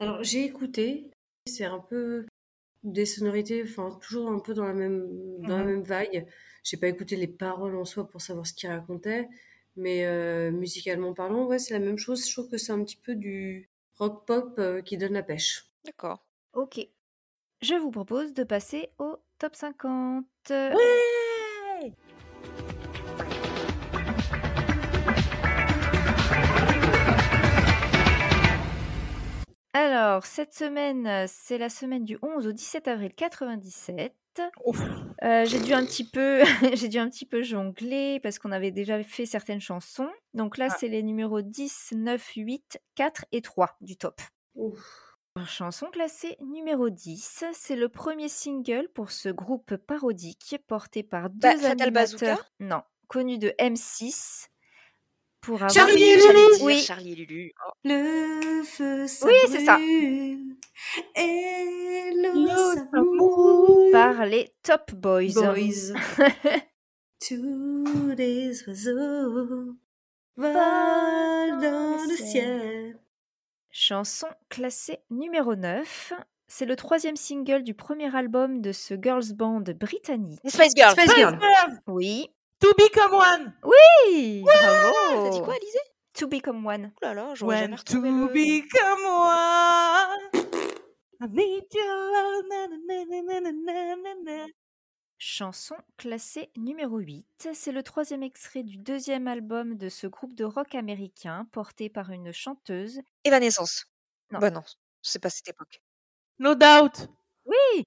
Alors, 0.00 0.22
j'ai 0.22 0.44
écouté. 0.44 1.10
C'est 1.46 1.64
un 1.64 1.78
peu 1.78 2.26
des 2.84 3.06
sonorités, 3.06 3.62
enfin, 3.64 3.98
toujours 4.02 4.30
un 4.30 4.38
peu 4.38 4.54
dans 4.54 4.64
la 4.66 4.74
même, 4.74 5.08
dans 5.46 5.56
la 5.58 5.64
Mhm. 5.64 5.70
même 5.70 5.82
vague. 5.82 6.26
J'ai 6.62 6.76
pas 6.76 6.88
écouté 6.88 7.16
les 7.16 7.26
paroles 7.28 7.76
en 7.76 7.84
soi 7.84 8.08
pour 8.08 8.20
savoir 8.20 8.46
ce 8.46 8.54
qu'il 8.54 8.68
racontait. 8.70 9.28
Mais 9.76 10.06
euh, 10.06 10.50
musicalement 10.52 11.14
parlant, 11.14 11.46
ouais, 11.46 11.58
c'est 11.58 11.74
la 11.74 11.80
même 11.80 11.98
chose. 11.98 12.26
Je 12.28 12.32
trouve 12.32 12.48
que 12.50 12.58
c'est 12.58 12.72
un 12.72 12.82
petit 12.84 12.96
peu 12.96 13.14
du 13.16 13.70
rock 13.96 14.26
pop 14.26 14.54
euh, 14.58 14.82
qui 14.82 14.96
donne 14.96 15.14
la 15.14 15.22
pêche. 15.22 15.66
D'accord. 15.84 16.24
Ok. 16.52 16.80
Je 17.62 17.74
vous 17.74 17.90
propose 17.90 18.34
de 18.34 18.44
passer 18.44 18.90
au 18.98 19.16
top 19.38 19.56
50. 19.56 20.26
Ouais 20.50 20.76
Alors, 29.74 30.24
cette 30.24 30.54
semaine, 30.54 31.06
euh, 31.06 31.24
c'est 31.28 31.58
la 31.58 31.68
semaine 31.68 32.04
du 32.04 32.16
11 32.22 32.46
au 32.46 32.52
17 32.52 32.86
avril 32.86 33.12
97. 33.12 34.14
Ouf. 34.64 34.80
Euh, 35.24 35.44
j'ai 35.44 35.58
dû 35.60 35.72
un 35.74 35.84
petit 35.84 36.04
peu, 36.08 36.42
j'ai 36.74 36.88
dû 36.88 36.98
un 36.98 37.08
petit 37.10 37.26
peu 37.26 37.42
jongler 37.42 38.20
parce 38.20 38.38
qu'on 38.38 38.52
avait 38.52 38.70
déjà 38.70 39.02
fait 39.02 39.26
certaines 39.26 39.60
chansons. 39.60 40.08
Donc 40.32 40.58
là, 40.58 40.68
Ah. 40.70 40.76
c'est 40.78 40.86
les 40.88 41.02
numéros 41.02 41.42
10, 41.42 41.92
9, 41.96 42.24
8, 42.36 42.78
4 42.94 43.24
et 43.32 43.42
3 43.42 43.76
du 43.80 43.96
top. 43.96 44.20
Ouf. 44.54 45.10
Chanson 45.46 45.86
classée 45.90 46.36
numéro 46.40 46.90
10, 46.90 47.42
c'est 47.52 47.74
le 47.74 47.88
premier 47.88 48.28
single 48.28 48.88
pour 48.94 49.10
ce 49.10 49.28
groupe 49.28 49.74
parodique 49.74 50.56
porté 50.68 51.02
par 51.02 51.28
deux 51.28 51.40
Bah, 51.40 51.56
Fatal 51.56 51.90
Bazooka? 51.90 52.26
animateurs, 52.26 52.52
non, 52.60 52.82
connus 53.08 53.38
de 53.38 53.48
M6 53.58 54.46
pour 55.44 55.56
avoir 55.56 55.70
Charlie 55.70 56.02
et 56.02 56.16
Lulu. 56.16 56.62
Oui. 56.62 56.82
Charlie 56.82 57.12
et 57.12 57.16
Lulu. 57.16 57.52
Oh, 57.66 57.70
Le 57.84 58.62
feu, 58.64 59.06
Oui, 59.26 59.34
c'est 59.48 59.64
ça. 59.64 59.78
Et 61.16 62.10
l'eau, 62.22 63.90
par 63.92 64.26
les 64.26 64.52
Top 64.62 64.92
Boys. 64.94 65.32
Boys. 65.34 65.92
Tous 67.26 68.14
les 68.16 68.68
oiseaux 68.68 69.76
volent 70.36 71.58
dans 71.60 72.06
le 72.08 72.16
ciel. 72.16 72.98
Chanson 73.70 74.28
classée 74.48 74.98
numéro 75.10 75.56
9, 75.56 76.12
c'est 76.46 76.66
le 76.66 76.76
troisième 76.76 77.16
single 77.16 77.62
du 77.62 77.74
premier 77.74 78.14
album 78.14 78.60
de 78.60 78.72
ce 78.72 78.94
girls 78.94 79.32
band 79.34 79.64
britannique. 79.78 80.40
Les 80.44 80.50
Spice 80.50 80.74
Girls. 80.76 80.94
Girl. 81.16 81.38
Oui, 81.86 82.28
To 82.64 82.72
become 82.78 83.12
one. 83.12 83.52
oui, 83.62 84.42
T'as 84.46 84.90
bravo. 84.90 85.30
dit 85.30 85.42
quoi, 85.42 85.54
Alizé? 85.54 85.78
To 86.14 86.26
become 86.28 86.64
one. 86.66 86.92
Oh 86.96 86.98
là 87.04 87.12
là, 87.12 87.34
j'aurais 87.34 87.56
jamais 87.58 87.66
When 87.72 87.78
retrouvé 87.78 88.08
to 88.08 88.16
le... 88.16 88.32
become 88.32 89.04
one. 89.04 90.44
I 91.20 91.26
need 91.28 91.64
your 91.74 91.94
love. 92.10 92.44
na, 92.48 92.68
na, 92.68 93.04
na, 93.04 93.40
na, 93.40 93.50
na, 93.50 93.96
na, 93.96 94.14
na. 94.24 94.46
Chanson 95.18 95.76
classée 95.98 96.50
numéro 96.56 96.98
8, 96.98 97.48
c'est 97.52 97.70
le 97.72 97.82
troisième 97.82 98.22
extrait 98.22 98.62
du 98.62 98.78
deuxième 98.78 99.28
album 99.28 99.76
de 99.76 99.88
ce 99.90 100.06
groupe 100.06 100.34
de 100.34 100.44
rock 100.44 100.74
américain 100.74 101.46
porté 101.52 101.90
par 101.90 102.10
une 102.10 102.32
chanteuse. 102.32 103.00
Evanescence. 103.24 103.84
Non. 104.32 104.38
Bah 104.38 104.50
non, 104.50 104.62
c'est 105.02 105.18
pas 105.22 105.30
cette 105.30 105.48
époque. 105.48 105.80
No 106.38 106.54
doubt. 106.54 107.08
Oui, 107.44 107.84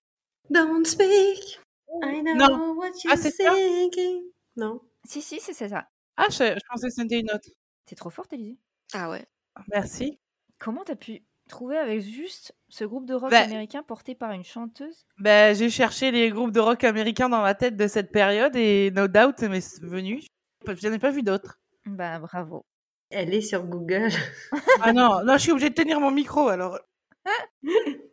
Don't 0.51 0.85
speak. 0.85 1.59
I 2.03 2.21
know 2.21 2.35
Non. 2.35 2.73
what 2.75 2.91
Ah, 3.09 3.15
you're 3.15 3.17
ça? 3.17 3.53
thinking. 3.55 4.23
Non. 4.57 4.81
si, 5.05 5.21
si, 5.21 5.39
c'est 5.39 5.69
ça. 5.69 5.87
Ah, 6.17 6.27
je, 6.29 6.37
je 6.55 6.59
pensais 6.69 6.87
que 6.87 6.93
c'était 6.93 7.19
une 7.19 7.31
autre. 7.31 7.47
T'es 7.85 7.95
trop 7.95 8.09
forte, 8.09 8.33
Élisée. 8.33 8.57
Ah 8.93 9.09
ouais. 9.09 9.25
Merci. 9.69 10.19
Comment 10.59 10.83
t'as 10.83 10.95
pu 10.95 11.23
trouver 11.47 11.77
avec 11.77 12.01
juste 12.01 12.53
ce 12.67 12.83
groupe 12.83 13.05
de 13.05 13.13
rock 13.13 13.31
Bah- 13.31 13.39
américain 13.41 13.83
porté 13.83 14.15
par 14.15 14.31
une 14.31 14.43
chanteuse? 14.43 15.05
Ben, 15.19 15.55
j'ai 15.55 15.69
cherché 15.69 16.11
les 16.11 16.29
groupes 16.29 16.51
de 16.51 16.59
rock 16.59 16.83
américains 16.83 17.29
dans 17.29 17.41
ma 17.41 17.55
tête 17.55 17.75
de 17.77 17.87
cette 17.87 18.11
période 18.11 18.55
et 18.55 18.91
No 18.91 19.07
Doubt 19.07 19.41
m'est 19.43 19.79
venu. 19.81 20.21
Je 20.65 20.87
n'en 20.87 20.93
ai 20.95 20.99
pas 20.99 21.11
vu 21.11 21.21
d'autres. 21.23 21.59
Bah 21.85 22.19
bravo. 22.19 22.65
Elle 23.09 23.33
est 23.33 23.41
sur 23.41 23.63
Google. 23.63 24.09
Ah 24.81 24.91
non, 24.93 25.23
non, 25.23 25.33
je 25.37 25.43
suis 25.43 25.51
obligée 25.51 25.69
de 25.69 25.75
tenir 25.75 25.99
mon 25.99 26.11
micro 26.11 26.47
alors. 26.49 26.79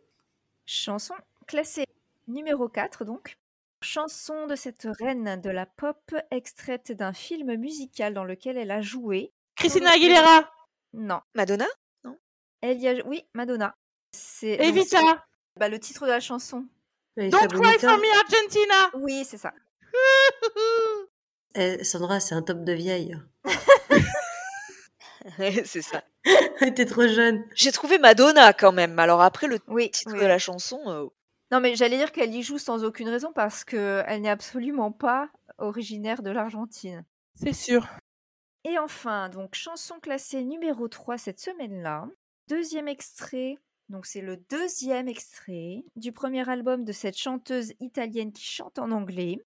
Chanson 0.65 1.13
classée 1.47 1.85
numéro 2.27 2.69
4 2.69 3.05
donc. 3.05 3.37
Chanson 3.85 4.47
de 4.47 4.55
cette 4.55 4.87
reine 4.99 5.39
de 5.41 5.49
la 5.51 5.67
pop 5.67 6.15
extraite 6.31 6.91
d'un 6.91 7.13
film 7.13 7.55
musical 7.55 8.15
dans 8.15 8.23
lequel 8.23 8.57
elle 8.57 8.71
a 8.71 8.81
joué. 8.81 9.31
Christina 9.55 9.91
Aguilera, 9.91 10.49
Non, 10.93 11.21
Madonna? 11.35 11.67
Elle 12.61 12.79
y 12.79 12.87
a 12.87 13.05
oui, 13.05 13.23
Madonna. 13.35 13.75
C'est 14.11 14.57
donc, 14.57 14.65
Evita, 14.65 15.23
bah, 15.59 15.69
le 15.69 15.79
titre 15.79 16.05
de 16.07 16.11
la 16.11 16.19
chanson. 16.19 16.65
Don't 17.15 17.29
Cry 17.31 17.47
Bonita. 17.47 17.89
for 17.89 17.97
Me 17.99 18.19
Argentina. 18.19 18.89
Oui, 18.95 19.23
c'est 19.23 19.37
ça. 19.37 19.53
Eh, 21.57 21.83
Sandra, 21.85 22.19
c'est 22.19 22.35
un 22.35 22.41
top 22.41 22.65
de 22.65 22.73
vieille. 22.73 23.17
C'est 25.63 25.81
ça. 25.81 26.03
T'es 26.75 26.85
trop 26.85 27.07
jeune. 27.07 27.45
J'ai 27.55 27.71
trouvé 27.71 27.97
Madonna 27.97 28.51
quand 28.51 28.73
même. 28.73 28.99
Alors 28.99 29.21
après, 29.21 29.47
le 29.47 29.59
Oui. 29.67 29.89
titre 29.91 30.11
oui, 30.13 30.19
de 30.19 30.25
la 30.25 30.37
chanson... 30.37 30.81
euh, 30.87 31.05
Non, 31.55 31.61
mais 31.61 31.77
j'allais 31.77 31.95
dire 31.95 32.11
qu'elle 32.11 32.35
y 32.35 32.43
joue 32.43 32.57
sans 32.57 32.83
aucune 32.83 33.07
raison 33.07 33.31
parce 33.31 33.63
qu'elle 33.63 34.21
n'est 34.21 34.29
absolument 34.29 34.91
pas 34.91 35.29
originaire 35.57 36.21
de 36.21 36.29
l'Argentine. 36.29 37.05
C'est 37.35 37.53
sûr. 37.53 37.87
Et 38.65 38.77
enfin, 38.77 39.29
donc 39.29 39.55
chanson 39.55 40.01
classée 40.01 40.43
numéro 40.43 40.89
3 40.89 41.17
cette 41.17 41.39
semaine-là. 41.39 42.09
Deuxième 42.49 42.89
extrait, 42.89 43.57
donc 43.87 44.05
c'est 44.05 44.19
le 44.19 44.35
deuxième 44.49 45.07
extrait 45.07 45.85
du 45.95 46.11
premier 46.11 46.49
album 46.49 46.83
de 46.83 46.91
cette 46.91 47.17
chanteuse 47.17 47.71
italienne 47.79 48.33
qui 48.33 48.43
chante 48.43 48.77
en 48.77 48.91
anglais. 48.91 49.37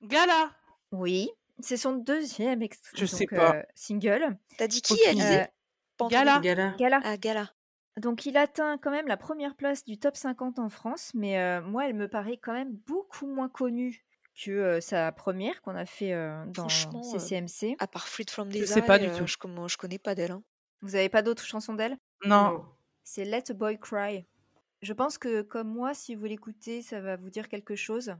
Gala. 0.00 0.52
Oui, 0.90 1.28
c'est 1.60 1.76
son 1.76 1.92
deuxième 1.92 2.62
extrait. 2.62 2.96
Je 2.96 3.04
sais 3.04 3.26
pas. 3.26 3.56
euh, 3.56 3.62
single. 3.74 4.38
T'as 4.56 4.68
dit 4.68 4.80
qui, 4.80 5.04
Alizé 5.04 5.40
Euh. 6.00 6.08
Gala. 6.08 6.40
Gala. 6.40 6.74
Gala. 6.78 7.00
Ah, 7.04 7.18
Gala. 7.18 7.50
Donc 7.98 8.24
il 8.26 8.36
atteint 8.36 8.78
quand 8.78 8.90
même 8.90 9.06
la 9.06 9.16
première 9.16 9.54
place 9.54 9.84
du 9.84 9.98
top 9.98 10.16
50 10.16 10.58
en 10.58 10.68
France, 10.68 11.12
mais 11.14 11.38
euh, 11.38 11.60
moi 11.60 11.86
elle 11.86 11.94
me 11.94 12.08
paraît 12.08 12.38
quand 12.38 12.54
même 12.54 12.72
beaucoup 12.86 13.26
moins 13.26 13.48
connue 13.50 14.04
que 14.34 14.50
euh, 14.50 14.80
sa 14.80 15.12
première 15.12 15.60
qu'on 15.60 15.76
a 15.76 15.84
fait 15.84 16.14
euh, 16.14 16.44
dans 16.46 16.64
euh, 16.66 17.02
CCMC. 17.02 17.76
À 17.78 17.86
part 17.86 18.08
Fruit 18.08 18.24
from 18.30 18.48
Je 18.50 18.58
Desire, 18.60 18.74
sais 18.76 18.82
pas 18.82 18.98
du 18.98 19.06
euh, 19.06 19.18
tout. 19.18 19.26
Je, 19.26 19.36
je 19.68 19.76
connais 19.76 19.98
pas 19.98 20.14
d'elle. 20.14 20.30
hein. 20.32 20.42
Vous 20.80 20.94
avez 20.96 21.10
pas 21.10 21.20
d'autres 21.22 21.44
chansons 21.44 21.74
d'elle? 21.74 21.98
Non. 22.24 22.64
C'est 23.04 23.24
Let 23.24 23.50
a 23.50 23.54
Boy 23.54 23.78
Cry. 23.78 24.24
Je 24.80 24.92
pense 24.94 25.18
que 25.18 25.42
comme 25.42 25.68
moi, 25.68 25.92
si 25.92 26.14
vous 26.14 26.24
l'écoutez, 26.24 26.82
ça 26.82 27.00
va 27.00 27.16
vous 27.16 27.30
dire 27.30 27.48
quelque 27.48 27.76
chose. 27.76 28.14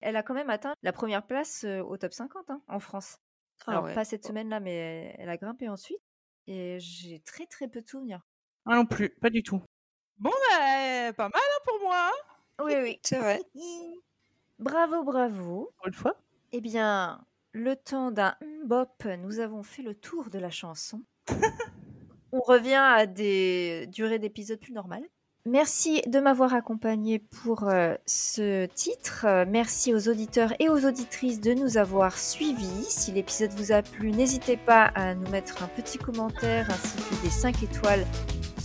Elle 0.00 0.16
a 0.16 0.22
quand 0.22 0.34
même 0.34 0.50
atteint 0.50 0.72
la 0.82 0.92
première 0.92 1.26
place 1.26 1.64
euh, 1.64 1.80
au 1.82 1.96
top 1.96 2.12
50 2.14 2.50
hein, 2.50 2.62
en 2.66 2.80
France. 2.80 3.18
Ah 3.66 3.72
Alors 3.72 3.84
ouais. 3.84 3.94
pas 3.94 4.04
cette 4.04 4.24
semaine-là, 4.26 4.58
mais 4.60 5.14
elle 5.18 5.28
a 5.28 5.36
grimpé 5.36 5.68
ensuite. 5.68 5.98
Et 6.46 6.78
j'ai 6.80 7.20
très 7.20 7.46
très 7.46 7.68
peu 7.68 7.82
de 7.82 7.86
souvenirs. 7.88 8.26
Ah 8.70 8.76
non 8.76 8.84
plus, 8.84 9.08
pas 9.08 9.30
du 9.30 9.42
tout. 9.42 9.62
Bon, 10.18 10.30
bah, 10.30 11.12
pas 11.14 11.28
mal 11.28 11.32
hein, 11.34 11.60
pour 11.64 11.80
moi. 11.80 12.10
Oui, 12.62 12.74
oui. 12.82 12.98
C'est 13.02 13.18
vrai. 13.18 13.40
Bravo, 14.58 15.04
bravo. 15.04 15.70
Pour 15.76 15.86
une 15.86 15.94
fois. 15.94 16.16
Eh 16.50 16.60
bien, 16.60 17.24
le 17.52 17.76
temps 17.76 18.10
d'un 18.10 18.34
bop, 18.64 19.04
nous 19.20 19.38
avons 19.38 19.62
fait 19.62 19.82
le 19.82 19.94
tour 19.94 20.30
de 20.30 20.38
la 20.38 20.50
chanson. 20.50 21.02
On 22.32 22.40
revient 22.40 22.74
à 22.74 23.06
des 23.06 23.86
durées 23.86 24.18
d'épisodes 24.18 24.58
plus 24.58 24.72
normales. 24.72 25.04
Merci 25.46 26.02
de 26.06 26.18
m'avoir 26.18 26.52
accompagné 26.52 27.20
pour 27.20 27.68
euh, 27.68 27.94
ce 28.04 28.66
titre. 28.66 29.24
Euh, 29.26 29.44
merci 29.48 29.94
aux 29.94 30.08
auditeurs 30.08 30.52
et 30.58 30.68
aux 30.68 30.84
auditrices 30.84 31.40
de 31.40 31.54
nous 31.54 31.78
avoir 31.78 32.18
suivis. 32.18 32.84
Si 32.84 33.12
l'épisode 33.12 33.52
vous 33.52 33.72
a 33.72 33.80
plu, 33.82 34.10
n'hésitez 34.10 34.56
pas 34.56 34.86
à 34.94 35.14
nous 35.14 35.30
mettre 35.30 35.62
un 35.62 35.68
petit 35.68 35.96
commentaire 35.96 36.68
ainsi 36.68 36.96
que 36.96 37.22
des 37.22 37.30
5 37.30 37.62
étoiles 37.62 38.04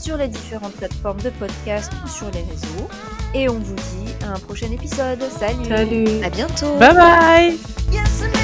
sur 0.03 0.17
les 0.17 0.27
différentes 0.27 0.73
plateformes 0.73 1.21
de 1.21 1.29
podcast 1.29 1.91
ou 2.03 2.07
sur 2.09 2.29
les 2.31 2.41
réseaux. 2.41 2.89
Et 3.33 3.47
on 3.47 3.59
vous 3.59 3.75
dit 3.75 4.13
à 4.25 4.33
un 4.33 4.39
prochain 4.39 4.69
épisode. 4.71 5.21
Salut 5.39 5.65
Salut 5.65 6.23
À 6.23 6.29
bientôt 6.29 6.77
Bye 6.77 6.93
bye 6.93 8.42